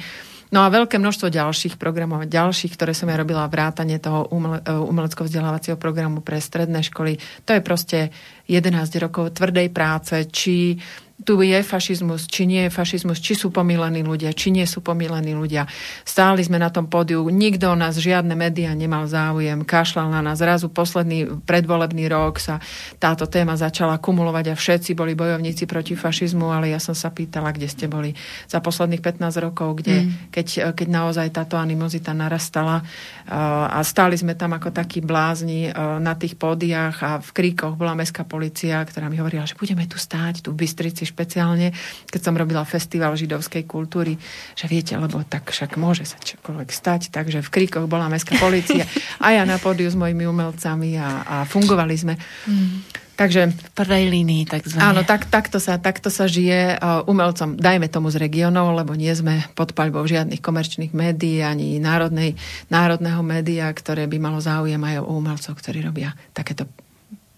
No 0.47 0.63
a 0.63 0.71
veľké 0.71 0.95
množstvo 1.01 1.27
ďalších 1.27 1.75
programov, 1.75 2.29
ďalších, 2.29 2.77
ktoré 2.77 2.95
som 2.95 3.11
ja 3.11 3.19
robila, 3.19 3.49
vrátanie 3.51 3.99
toho 3.99 4.31
umele, 4.31 4.63
umelecko-vzdelávacieho 4.63 5.75
programu 5.75 6.23
pre 6.23 6.39
stredné 6.39 6.79
školy. 6.87 7.19
To 7.43 7.51
je 7.51 7.61
proste 7.65 7.99
11 8.47 9.03
rokov 9.03 9.35
tvrdej 9.35 9.67
práce, 9.75 10.15
či 10.31 10.79
tu 11.25 11.41
je 11.41 11.57
fašizmus, 11.65 12.29
či 12.29 12.45
nie 12.45 12.69
je 12.69 12.71
fašizmus, 12.71 13.17
či 13.17 13.33
sú 13.33 13.49
pomilení 13.49 14.05
ľudia, 14.05 14.37
či 14.37 14.53
nie 14.53 14.69
sú 14.69 14.85
pomilení 14.85 15.33
ľudia. 15.33 15.65
Stáli 16.05 16.45
sme 16.45 16.61
na 16.61 16.69
tom 16.69 16.85
pódiu, 16.85 17.25
nikto 17.33 17.73
o 17.73 17.75
nás, 17.75 17.97
žiadne 17.97 18.37
médiá 18.37 18.77
nemal 18.77 19.09
záujem, 19.09 19.65
kašľal 19.65 20.13
na 20.13 20.21
nás. 20.21 20.37
Zrazu 20.37 20.69
posledný 20.69 21.41
predvolebný 21.41 22.05
rok 22.05 22.37
sa 22.37 22.61
táto 23.01 23.25
téma 23.25 23.57
začala 23.57 23.97
kumulovať 23.97 24.53
a 24.53 24.59
všetci 24.59 24.93
boli 24.93 25.17
bojovníci 25.17 25.65
proti 25.65 25.97
fašizmu, 25.97 26.53
ale 26.53 26.69
ja 26.69 26.77
som 26.77 26.93
sa 26.93 27.09
pýtala, 27.09 27.49
kde 27.49 27.65
ste 27.65 27.89
boli 27.89 28.13
za 28.45 28.61
posledných 28.61 29.01
15 29.01 29.41
rokov, 29.41 29.81
kde, 29.81 30.05
mm. 30.05 30.29
keď, 30.29 30.47
keď 30.77 30.87
naozaj 30.87 31.33
táto 31.33 31.57
animozita 31.57 32.13
narastala 32.13 32.85
a 33.27 33.83
stáli 33.83 34.15
sme 34.15 34.39
tam 34.39 34.55
ako 34.55 34.71
takí 34.71 35.03
blázni 35.03 35.67
na 35.75 36.15
tých 36.15 36.39
pódiách 36.39 36.95
a 37.03 37.11
v 37.19 37.29
kríkoch 37.35 37.75
bola 37.75 37.91
mestská 37.93 38.23
policia, 38.23 38.79
ktorá 38.87 39.11
mi 39.11 39.19
hovorila, 39.19 39.43
že 39.43 39.59
budeme 39.59 39.83
tu 39.83 39.99
stáť, 39.99 40.47
tu 40.47 40.55
v 40.55 40.63
Bystrici 40.63 41.03
špeciálne, 41.03 41.75
keď 42.07 42.21
som 42.23 42.39
robila 42.39 42.63
festival 42.63 43.19
židovskej 43.19 43.67
kultúry, 43.67 44.15
že 44.55 44.71
viete, 44.71 44.95
lebo 44.95 45.19
tak 45.27 45.51
však 45.51 45.75
môže 45.75 46.07
sa 46.07 46.15
čokoľvek 46.17 46.69
stať, 46.71 47.11
takže 47.11 47.43
v 47.43 47.51
kríkoch 47.51 47.91
bola 47.91 48.07
mestská 48.07 48.39
policia 48.39 48.87
a 49.23 49.35
ja 49.35 49.43
na 49.43 49.59
pódiu 49.59 49.91
s 49.91 49.99
mojimi 49.99 50.23
umelcami 50.23 50.95
a, 50.95 51.09
a 51.27 51.35
fungovali 51.43 51.95
sme. 51.99 52.13
Mm. 52.47 53.06
Takže... 53.17 53.49
V 53.49 53.71
prvej 53.73 54.13
línii, 54.13 54.45
takzvané. 54.45 54.93
Áno, 54.93 55.01
tak, 55.01 55.25
takto, 55.25 55.57
sa, 55.57 55.81
takto 55.81 56.13
sa 56.13 56.29
žije 56.29 56.77
uh, 56.77 57.01
umelcom, 57.09 57.57
dajme 57.57 57.89
tomu 57.89 58.13
z 58.13 58.21
regionov, 58.21 58.77
lebo 58.77 58.93
nie 58.93 59.09
sme 59.17 59.41
pod 59.57 59.73
paľbou 59.73 60.05
žiadnych 60.05 60.37
komerčných 60.37 60.93
médií, 60.93 61.41
ani 61.41 61.81
národnej, 61.81 62.37
národného 62.69 63.25
média, 63.25 63.65
ktoré 63.73 64.05
by 64.05 64.17
malo 64.21 64.37
záujem 64.37 64.79
aj 64.79 65.01
o 65.01 65.17
umelcov, 65.17 65.57
ktorí 65.57 65.81
robia 65.81 66.13
takéto 66.37 66.69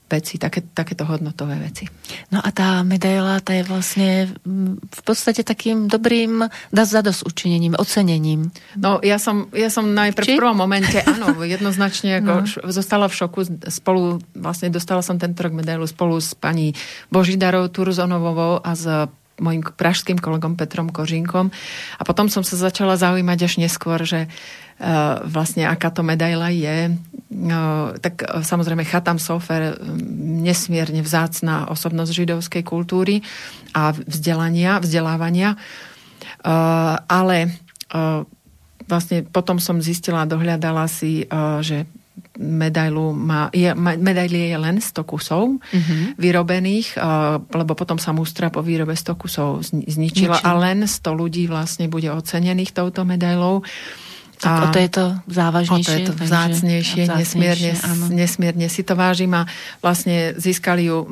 veci, 0.10 0.41
také, 0.41 0.66
takéto 0.66 1.05
hodnotové 1.05 1.55
veci. 1.62 1.86
No 2.34 2.41
a 2.41 2.49
tá 2.49 2.82
medaila, 2.82 3.39
tá 3.39 3.53
je 3.53 3.64
vlastne 3.64 4.10
v 4.82 5.01
podstate 5.05 5.45
takým 5.45 5.86
dobrým 5.86 6.49
zados 6.74 7.22
učinením, 7.22 7.78
ocenením. 7.78 8.49
No 8.74 8.99
ja 9.05 9.22
som, 9.22 9.47
ja 9.53 9.70
som 9.70 9.93
najprv 9.93 10.26
Či? 10.26 10.34
v 10.36 10.39
prvom 10.41 10.57
momente, 10.57 10.97
áno, 11.05 11.38
jednoznačne 11.45 12.26
ako 12.26 12.34
no. 12.41 12.74
zostala 12.74 13.05
v 13.05 13.16
šoku. 13.16 13.39
Spolu, 13.70 14.20
vlastne 14.34 14.74
dostala 14.74 15.05
som 15.05 15.22
tento 15.22 15.45
rok 15.45 15.53
medailu 15.53 15.86
spolu 15.86 16.18
s 16.18 16.34
pani 16.34 16.74
Božidarou 17.14 17.70
Turzonovovou 17.70 18.60
a 18.66 18.74
s 18.74 18.86
mojim 19.39 19.64
pražským 19.64 20.20
kolegom 20.20 20.60
Petrom 20.60 20.91
Kožinkom. 20.91 21.49
A 21.97 22.01
potom 22.03 22.28
som 22.28 22.43
sa 22.43 22.60
začala 22.60 22.99
zaujímať 22.99 23.39
až 23.47 23.53
neskôr, 23.64 24.03
že 24.03 24.28
uh, 24.28 25.24
vlastne 25.26 25.66
aká 25.66 25.89
to 25.89 26.03
medaila 26.03 26.51
je. 26.51 26.93
Uh, 27.30 27.93
tak 28.01 28.25
uh, 28.25 28.41
samozrejme 28.41 28.82
Chatam 28.89 29.21
Sofer, 29.21 29.77
nesmierne 30.41 31.05
vzácná 31.05 31.69
osobnosť 31.69 32.11
židovskej 32.25 32.65
kultúry 32.65 33.21
a 33.77 33.93
vzdelania, 33.93 34.82
vzdelávania. 34.82 35.53
Ale 37.09 37.38
vlastne 38.88 39.27
potom 39.27 39.59
som 39.59 39.84
zistila, 39.84 40.23
dohľadala 40.23 40.88
si, 40.88 41.27
že 41.59 41.84
medailu 42.39 43.11
má, 43.11 43.51
je, 43.51 43.67
medailie 43.75 44.55
je 44.55 44.57
len 44.57 44.80
100 44.80 45.03
kusov 45.03 45.59
uh-huh. 45.59 46.15
vyrobených, 46.15 46.95
lebo 47.51 47.75
potom 47.75 47.99
sa 47.99 48.15
mústra 48.15 48.47
po 48.47 48.63
výrobe 48.63 48.95
100 48.95 49.19
kusov 49.19 49.67
zničila 49.67 50.39
Ničilo. 50.39 50.47
a 50.47 50.51
len 50.55 50.88
100 50.88 51.03
ľudí 51.11 51.51
vlastne 51.51 51.91
bude 51.91 52.07
ocenených 52.07 52.71
touto 52.71 53.03
medailou. 53.03 53.61
Tak 54.39 54.47
a 54.47 54.63
o 54.63 54.67
to 54.71 54.79
je 54.79 54.89
to 54.89 55.05
závažnejšie. 55.27 55.83
O 55.83 55.83
to 55.83 55.91
je 55.91 56.07
to 56.07 56.13
vzácnejšie, 56.15 57.03
nesmierne, 57.11 57.71
nesmierne 58.07 58.67
si 58.71 58.87
to 58.87 58.95
vážim 58.95 59.35
a 59.35 59.43
vlastne 59.83 60.31
získali 60.39 60.87
ju 60.87 61.03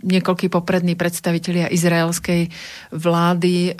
niekoľkí 0.00 0.48
poprední 0.48 0.96
predstavitelia 0.96 1.68
izraelskej 1.68 2.48
vlády 2.88 3.76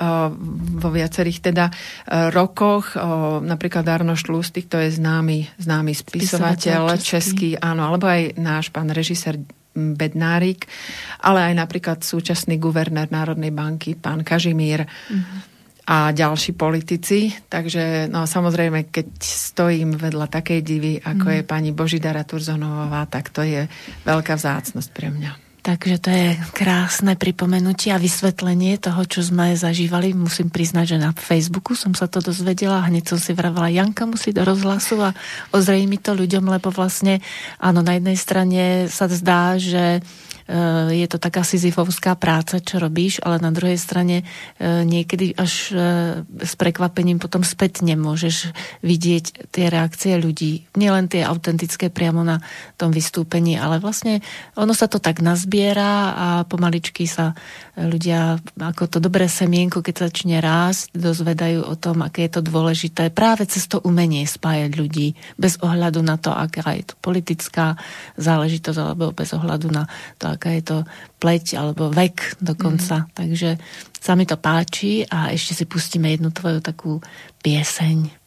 vo 0.77 0.89
viacerých 0.93 1.39
teda 1.49 1.73
e, 1.73 1.73
rokoch. 2.29 2.93
Napríklad 3.41 3.89
Arno 3.89 4.13
Šlustik, 4.21 4.69
to 4.69 4.77
je 4.77 4.93
známy, 4.93 5.49
známy 5.57 5.97
spisovateľ, 5.97 6.93
spisovateľ 6.93 7.01
český. 7.01 7.09
český, 7.09 7.49
áno, 7.57 7.89
alebo 7.89 8.05
aj 8.05 8.37
náš 8.37 8.69
pán 8.69 8.93
režisér 8.93 9.41
Bednárik, 9.73 10.69
ale 11.25 11.49
aj 11.49 11.55
napríklad 11.57 11.99
súčasný 12.05 12.61
guvernér 12.61 13.09
Národnej 13.09 13.49
banky, 13.49 13.97
pán 13.97 14.21
Kažimír. 14.21 14.85
Mm-hmm 14.85 15.52
a 15.87 16.15
ďalší 16.15 16.55
politici. 16.55 17.35
Takže 17.51 18.07
no, 18.07 18.27
samozrejme, 18.27 18.91
keď 18.95 19.19
stojím 19.23 19.99
vedľa 19.99 20.27
takej 20.31 20.61
divy, 20.63 20.93
ako 21.03 21.27
mm. 21.27 21.35
je 21.35 21.43
pani 21.43 21.71
Božidara 21.75 22.23
Turzonová, 22.23 23.03
tak 23.11 23.35
to 23.35 23.43
je 23.43 23.67
veľká 24.07 24.39
vzácnosť 24.39 24.91
pre 24.95 25.11
mňa. 25.11 25.53
Takže 25.63 26.03
to 26.03 26.11
je 26.11 26.35
krásne 26.59 27.15
pripomenutie 27.15 27.95
a 27.95 28.03
vysvetlenie 28.03 28.83
toho, 28.83 29.07
čo 29.07 29.23
sme 29.23 29.55
zažívali. 29.55 30.11
Musím 30.11 30.51
priznať, 30.51 30.99
že 30.99 30.99
na 30.99 31.15
Facebooku 31.15 31.79
som 31.79 31.95
sa 31.95 32.11
to 32.11 32.19
dozvedela 32.19 32.83
a 32.83 32.91
hneď 32.91 33.15
som 33.15 33.19
si 33.23 33.31
vravela, 33.31 33.71
Janka 33.71 34.03
musí 34.03 34.35
do 34.35 34.43
rozhlasu 34.43 34.99
a 34.99 35.15
ozrejmi 35.55 36.03
to 36.03 36.19
ľuďom, 36.19 36.51
lebo 36.51 36.75
vlastne, 36.75 37.23
áno, 37.63 37.79
na 37.87 37.95
jednej 37.95 38.19
strane 38.19 38.63
sa 38.91 39.07
zdá, 39.07 39.55
že 39.55 40.03
je 40.93 41.07
to 41.07 41.19
taká 41.23 41.47
sizifovská 41.47 42.19
práca, 42.19 42.59
čo 42.59 42.83
robíš, 42.83 43.23
ale 43.23 43.39
na 43.39 43.55
druhej 43.55 43.79
strane 43.79 44.23
eh, 44.23 44.83
niekedy 44.83 45.39
až 45.39 45.53
eh, 45.71 45.81
s 46.43 46.53
prekvapením 46.59 47.23
potom 47.23 47.47
spätne 47.47 47.95
môžeš 47.95 48.51
vidieť 48.83 49.51
tie 49.55 49.67
reakcie 49.71 50.19
ľudí. 50.19 50.67
Nielen 50.75 51.07
tie 51.07 51.23
autentické 51.23 51.89
priamo 51.89 52.27
na 52.27 52.43
tom 52.75 52.91
vystúpení, 52.91 53.57
ale 53.57 53.79
vlastne 53.79 54.21
ono 54.59 54.75
sa 54.75 54.91
to 54.91 54.99
tak 54.99 55.23
nazbiera 55.23 56.15
a 56.15 56.27
pomaličky 56.47 57.07
sa 57.07 57.37
ľudia 57.79 58.37
ako 58.61 58.85
to 58.85 58.99
dobré 59.01 59.27
semienko, 59.31 59.81
keď 59.81 60.11
začne 60.11 60.39
rásť, 60.45 60.93
dozvedajú 60.93 61.65
o 61.65 61.75
tom, 61.79 62.05
aké 62.05 62.29
je 62.29 62.37
to 62.37 62.43
dôležité 62.45 63.09
práve 63.09 63.49
cez 63.49 63.65
to 63.65 63.81
umenie 63.81 64.29
spájať 64.29 64.71
ľudí 64.77 65.17
bez 65.41 65.57
ohľadu 65.65 66.05
na 66.05 66.21
to, 66.21 66.35
aká 66.35 66.77
je 66.77 66.93
to 66.93 66.95
politická 67.01 67.81
záležitosť 68.21 68.79
alebo 68.79 69.17
bez 69.17 69.33
ohľadu 69.33 69.69
na 69.73 69.89
to, 70.21 70.32
aká 70.35 70.57
je 70.57 70.63
to 70.65 70.79
pleť 71.21 71.57
alebo 71.57 71.93
vek 71.93 72.41
dokonca. 72.41 73.05
Mm. 73.05 73.09
Takže 73.13 73.51
sa 74.03 74.13
mi 74.19 74.27
to 74.27 74.37
páči 74.37 75.07
a 75.07 75.31
ešte 75.31 75.53
si 75.53 75.65
pustíme 75.69 76.11
jednu 76.11 76.35
tvoju 76.35 76.59
takú 76.59 76.99
pieseň. 77.45 78.23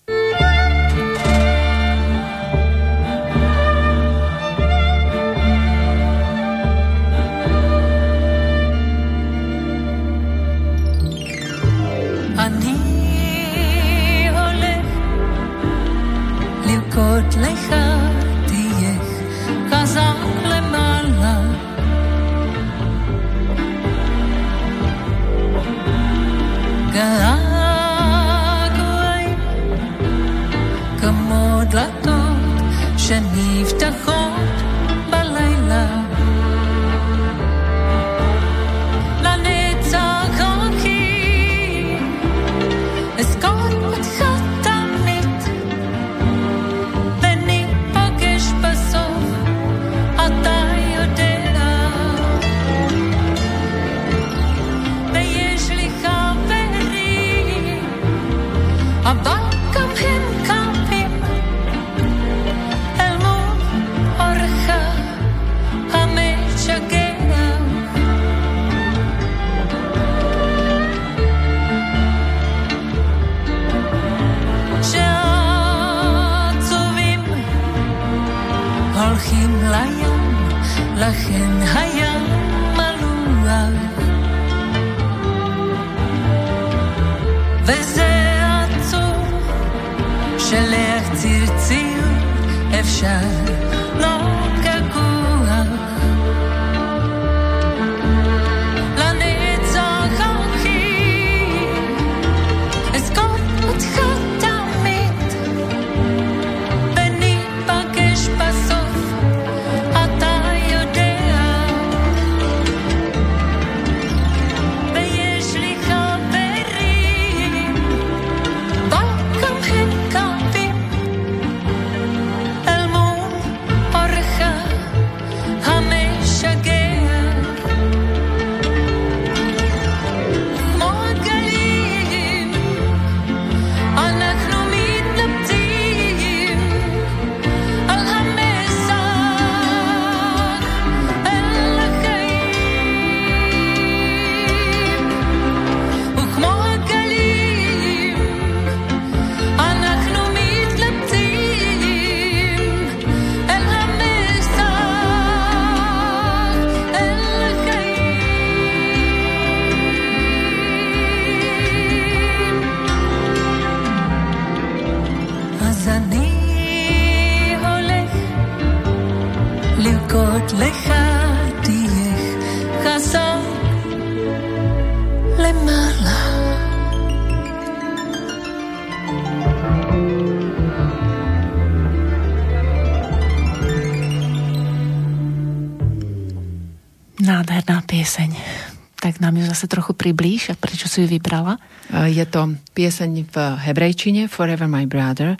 Zase 189.45 189.65
trochu 189.69 189.93
priblíž 189.93 190.49
a 190.49 190.55
prečo 190.57 190.89
si 190.89 191.03
ju 191.03 191.07
vybrala? 191.07 191.61
Je 192.09 192.25
to 192.25 192.57
pieseň 192.73 193.11
v 193.29 193.35
hebrejčine 193.69 194.25
Forever 194.25 194.65
My 194.65 194.89
Brother. 194.89 195.37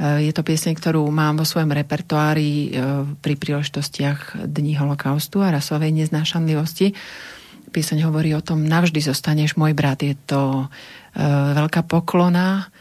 Je 0.00 0.32
to 0.32 0.40
pieseň, 0.40 0.72
ktorú 0.80 1.04
mám 1.12 1.36
vo 1.36 1.44
svojom 1.44 1.68
repertoári 1.68 2.50
e, 2.50 2.68
pri 3.20 3.34
príležitostiach 3.36 4.48
Dní 4.48 4.80
holokaustu 4.80 5.44
a 5.44 5.52
rasovej 5.52 5.92
neznášanlivosti. 5.92 6.96
Pieseň 7.68 8.08
hovorí 8.08 8.32
o 8.32 8.40
tom, 8.40 8.64
navždy 8.64 9.04
zostaneš 9.04 9.60
môj 9.60 9.76
brat. 9.76 10.00
Je 10.00 10.16
to 10.24 10.64
e, 10.64 10.66
veľká 11.54 11.84
poklona 11.84 12.72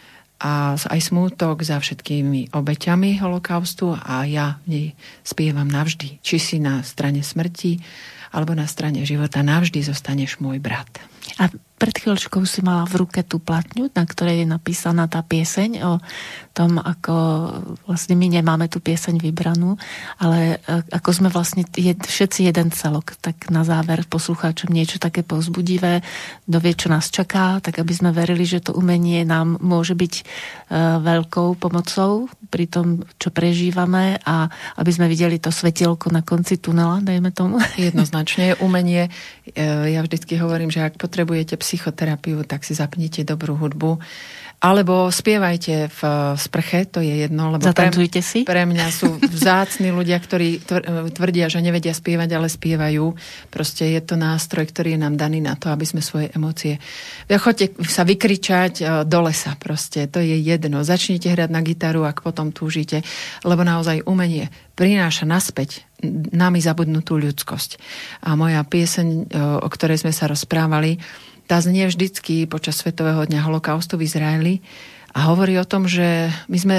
a 0.42 0.74
aj 0.74 1.00
smútok 1.14 1.62
za 1.62 1.78
všetkými 1.78 2.56
obeťami 2.56 3.22
holokaustu 3.22 3.94
a 3.94 4.26
ja 4.26 4.58
v 4.64 4.68
nej 4.72 4.88
spievam 5.22 5.68
navždy. 5.68 6.24
Či 6.24 6.38
si 6.40 6.58
na 6.58 6.82
strane 6.82 7.22
smrti, 7.22 7.78
alebo 8.32 8.56
na 8.56 8.66
strane 8.66 9.04
života 9.04 9.44
navždy 9.44 9.84
zostaneš 9.84 10.40
môj 10.40 10.64
brat. 10.64 10.90
A 11.38 11.52
pred 11.82 11.98
chvíľočkou 11.98 12.46
si 12.46 12.62
mala 12.62 12.86
v 12.86 13.02
ruke 13.02 13.26
tú 13.26 13.42
platňu, 13.42 13.90
na 13.98 14.06
ktorej 14.06 14.46
je 14.46 14.48
napísaná 14.54 15.10
tá 15.10 15.26
pieseň 15.26 15.82
o 15.82 15.94
tom, 16.54 16.78
ako 16.78 17.16
vlastne 17.90 18.14
my 18.14 18.38
nemáme 18.38 18.70
tú 18.70 18.78
pieseň 18.78 19.18
vybranú, 19.18 19.82
ale 20.22 20.62
e, 20.62 20.84
ako 20.94 21.10
sme 21.10 21.30
vlastne 21.34 21.66
jed, 21.74 21.98
všetci 21.98 22.46
jeden 22.46 22.70
celok. 22.70 23.18
Tak 23.18 23.50
na 23.50 23.66
záver 23.66 24.06
poslucháčom 24.06 24.70
niečo 24.70 25.02
také 25.02 25.26
povzbudivé, 25.26 26.06
dovie, 26.46 26.78
čo 26.78 26.94
nás 26.94 27.10
čaká, 27.10 27.58
tak 27.66 27.82
aby 27.82 27.94
sme 27.98 28.14
verili, 28.14 28.46
že 28.46 28.62
to 28.62 28.78
umenie 28.78 29.26
nám 29.26 29.58
môže 29.58 29.98
byť 29.98 30.14
e, 30.20 30.24
veľkou 31.02 31.58
pomocou 31.58 32.30
pri 32.52 32.68
tom, 32.68 33.08
čo 33.18 33.34
prežívame 33.34 34.22
a 34.22 34.52
aby 34.78 34.92
sme 34.94 35.10
videli 35.10 35.42
to 35.42 35.50
svetielko 35.50 36.14
na 36.14 36.22
konci 36.22 36.62
tunela, 36.62 37.02
dajme 37.02 37.32
tomu. 37.34 37.58
Jednoznačne 37.80 38.60
umenie. 38.62 39.08
E, 39.56 39.98
ja 39.98 40.04
vždycky 40.04 40.36
hovorím, 40.38 40.70
že 40.70 40.84
ak 40.84 41.00
potrebujete 41.00 41.56
psychoterapiu, 41.72 42.44
tak 42.44 42.68
si 42.68 42.76
zapnite 42.76 43.24
dobrú 43.24 43.56
hudbu. 43.56 44.04
Alebo 44.62 45.10
spievajte 45.10 45.90
v 45.90 46.02
sprche, 46.38 46.86
to 46.86 47.02
je 47.02 47.26
jedno, 47.26 47.50
lebo 47.50 47.66
pre, 47.74 47.90
si. 48.22 48.46
pre 48.46 48.68
mňa 48.70 48.88
sú 48.94 49.18
vzácni 49.18 49.90
ľudia, 49.90 50.22
ktorí 50.22 50.62
tvrdia, 51.16 51.50
že 51.50 51.66
nevedia 51.66 51.96
spievať, 51.96 52.30
ale 52.30 52.46
spievajú. 52.46 53.16
Proste 53.50 53.90
je 53.90 54.02
to 54.06 54.20
nástroj, 54.20 54.70
ktorý 54.70 54.94
je 54.94 55.02
nám 55.02 55.18
daný 55.18 55.42
na 55.42 55.58
to, 55.58 55.72
aby 55.74 55.88
sme 55.88 56.04
svoje 56.04 56.30
emócie... 56.36 56.78
Choďte 57.26 57.74
sa 57.90 58.06
vykričať 58.06 58.74
e, 58.78 58.84
do 59.08 59.20
lesa 59.26 59.58
proste, 59.58 60.06
to 60.06 60.22
je 60.22 60.38
jedno. 60.38 60.86
Začnite 60.86 61.34
hrať 61.34 61.50
na 61.50 61.66
gitaru, 61.66 62.06
ak 62.06 62.22
potom 62.22 62.54
túžite, 62.54 63.02
lebo 63.42 63.66
naozaj 63.66 64.06
umenie 64.06 64.54
prináša 64.78 65.26
naspäť 65.26 65.90
nami 66.34 66.58
zabudnutú 66.62 67.18
ľudskosť. 67.18 67.78
A 68.26 68.34
moja 68.34 68.62
pieseň, 68.66 69.38
o 69.62 69.68
ktorej 69.70 70.02
sme 70.02 70.14
sa 70.14 70.26
rozprávali, 70.26 70.98
tá 71.52 71.60
znie 71.60 71.84
vždycky 71.84 72.48
počas 72.48 72.80
Svetového 72.80 73.28
dňa 73.28 73.44
holokaustu 73.44 74.00
v 74.00 74.08
Izraeli 74.08 74.54
a 75.12 75.28
hovorí 75.28 75.60
o 75.60 75.68
tom, 75.68 75.84
že 75.84 76.32
my 76.48 76.56
sme, 76.56 76.78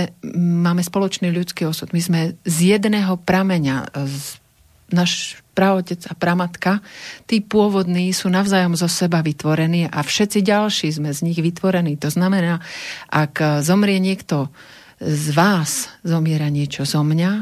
máme 0.64 0.80
spoločný 0.80 1.28
ľudský 1.28 1.68
osud. 1.68 1.92
My 1.92 2.00
sme 2.00 2.20
z 2.48 2.80
jedného 2.80 3.20
prameňa, 3.20 3.92
z, 3.92 4.40
naš 4.88 5.36
praotec 5.52 6.08
a 6.08 6.16
pramatka, 6.16 6.80
tí 7.28 7.44
pôvodní 7.44 8.16
sú 8.16 8.32
navzájom 8.32 8.72
zo 8.72 8.88
seba 8.88 9.20
vytvorení 9.20 9.92
a 9.92 10.00
všetci 10.00 10.40
ďalší 10.40 10.88
sme 10.88 11.12
z 11.12 11.20
nich 11.20 11.36
vytvorení. 11.36 12.00
To 12.00 12.08
znamená, 12.08 12.64
ak 13.12 13.60
zomrie 13.60 14.00
niekto 14.00 14.48
z 15.04 15.36
vás 15.36 15.92
zomiera 16.00 16.48
niečo 16.48 16.88
zo 16.88 17.04
mňa 17.04 17.32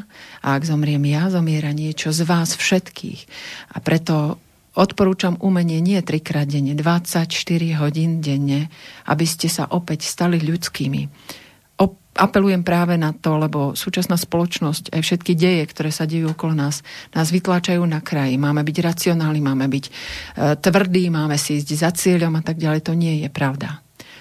a 0.43 0.59
ak 0.59 0.67
zomriem 0.67 1.07
ja, 1.07 1.31
zomiera 1.31 1.71
niečo 1.71 2.11
z 2.11 2.27
vás 2.27 2.59
všetkých. 2.59 3.21
A 3.71 3.79
preto 3.79 4.43
odporúčam 4.75 5.39
umenie 5.41 5.83
nie 5.83 5.99
trikrát 6.03 6.47
denne, 6.47 6.75
24 6.75 7.31
hodín 7.81 8.23
denne, 8.23 8.71
aby 9.07 9.27
ste 9.27 9.51
sa 9.51 9.67
opäť 9.71 10.07
stali 10.07 10.39
ľudskými 10.39 11.09
apelujem 12.21 12.67
práve 12.67 12.99
na 12.99 13.15
to, 13.15 13.39
lebo 13.39 13.79
súčasná 13.79 14.19
spoločnosť, 14.19 14.91
aj 14.91 15.01
všetky 15.01 15.33
deje, 15.39 15.63
ktoré 15.71 15.95
sa 15.95 16.05
dejú 16.05 16.35
okolo 16.35 16.53
nás, 16.53 16.83
nás 17.15 17.31
vytláčajú 17.31 17.81
na 17.87 18.03
kraji. 18.03 18.35
Máme 18.37 18.67
byť 18.67 18.77
racionálni, 18.83 19.41
máme 19.41 19.67
byť 19.71 19.85
e, 19.87 19.91
tvrdí, 20.59 21.09
máme 21.09 21.39
si 21.39 21.63
ísť 21.63 21.69
za 21.79 21.91
cieľom 21.95 22.37
a 22.37 22.43
tak 22.43 22.59
ďalej. 22.59 22.81
To 22.91 22.95
nie 22.99 23.23
je 23.23 23.29
pravda. 23.31 23.81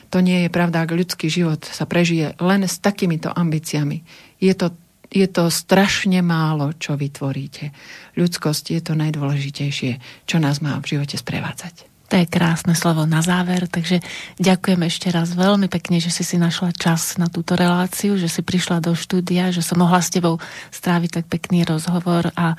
To 0.09 0.23
nie 0.23 0.45
je 0.45 0.49
pravda, 0.49 0.85
ak 0.85 0.95
ľudský 0.95 1.29
život 1.29 1.61
sa 1.61 1.85
prežije 1.85 2.33
len 2.41 2.65
s 2.65 2.81
takýmito 2.81 3.29
ambíciami. 3.29 4.01
Je 4.41 4.53
to, 4.57 4.73
je 5.09 5.25
to 5.25 5.49
strašne 5.49 6.21
málo, 6.21 6.77
čo 6.77 6.93
vytvoríte. 6.93 7.73
Ľudskosť 8.13 8.65
je 8.77 8.81
to 8.85 8.93
najdôležitejšie, 8.93 10.25
čo 10.29 10.37
nás 10.37 10.61
má 10.61 10.77
v 10.77 10.95
živote 10.97 11.17
sprevádzať. 11.17 11.88
To 12.09 12.17
je 12.17 12.25
krásne 12.25 12.73
slovo 12.73 13.05
na 13.05 13.21
záver, 13.21 13.69
takže 13.69 14.01
ďakujem 14.41 14.81
ešte 14.89 15.13
raz 15.13 15.29
veľmi 15.37 15.69
pekne, 15.69 16.01
že 16.01 16.09
si 16.09 16.25
si 16.25 16.41
našla 16.41 16.73
čas 16.73 17.21
na 17.21 17.29
túto 17.29 17.53
reláciu, 17.53 18.17
že 18.17 18.25
si 18.25 18.41
prišla 18.41 18.81
do 18.81 18.97
štúdia, 18.97 19.53
že 19.53 19.61
som 19.61 19.77
mohla 19.77 20.01
s 20.01 20.09
tebou 20.09 20.41
stráviť 20.73 21.21
tak 21.21 21.25
pekný 21.29 21.69
rozhovor 21.69 22.33
a 22.33 22.57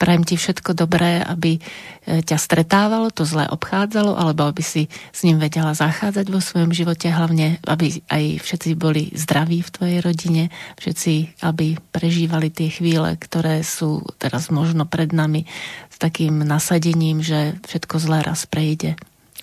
prajem 0.00 0.24
ti 0.24 0.36
všetko 0.40 0.72
dobré, 0.72 1.20
aby 1.20 1.56
e, 1.56 1.60
ťa 2.24 2.36
stretávalo, 2.40 3.12
to 3.12 3.28
zle 3.28 3.48
obchádzalo, 3.48 4.16
alebo 4.16 4.48
aby 4.48 4.64
si 4.64 4.88
s 5.12 5.24
ním 5.24 5.40
vedela 5.40 5.76
zachádzať 5.76 6.26
vo 6.32 6.40
svojom 6.40 6.72
živote, 6.72 7.12
hlavne 7.12 7.60
aby 7.68 8.00
aj 8.08 8.44
všetci 8.44 8.80
boli 8.80 9.12
zdraví 9.12 9.60
v 9.60 9.72
tvojej 9.72 9.98
rodine, 10.04 10.42
všetci, 10.80 11.44
aby 11.44 11.76
prežívali 11.92 12.52
tie 12.52 12.72
chvíle, 12.72 13.16
ktoré 13.16 13.60
sú 13.60 14.04
teraz 14.20 14.52
možno 14.52 14.84
pred 14.88 15.12
nami 15.12 15.48
takým 15.98 16.44
nasadením, 16.44 17.22
že 17.22 17.56
všetko 17.66 17.94
zlé 18.02 18.18
raz 18.24 18.44
prejde. 18.44 18.96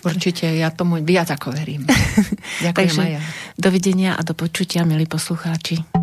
Určite, 0.03 0.51
ja 0.51 0.67
tomu 0.67 0.99
viac 0.99 1.31
ako 1.31 1.55
verím. 1.55 1.87
Ďakujem 2.65 2.75
Takže, 2.75 3.01
aj 3.01 3.11
ja. 3.15 3.21
Dovidenia 3.55 4.11
a 4.19 4.21
do 4.21 4.35
počutia, 4.35 4.83
milí 4.83 5.07
poslucháči. 5.07 6.02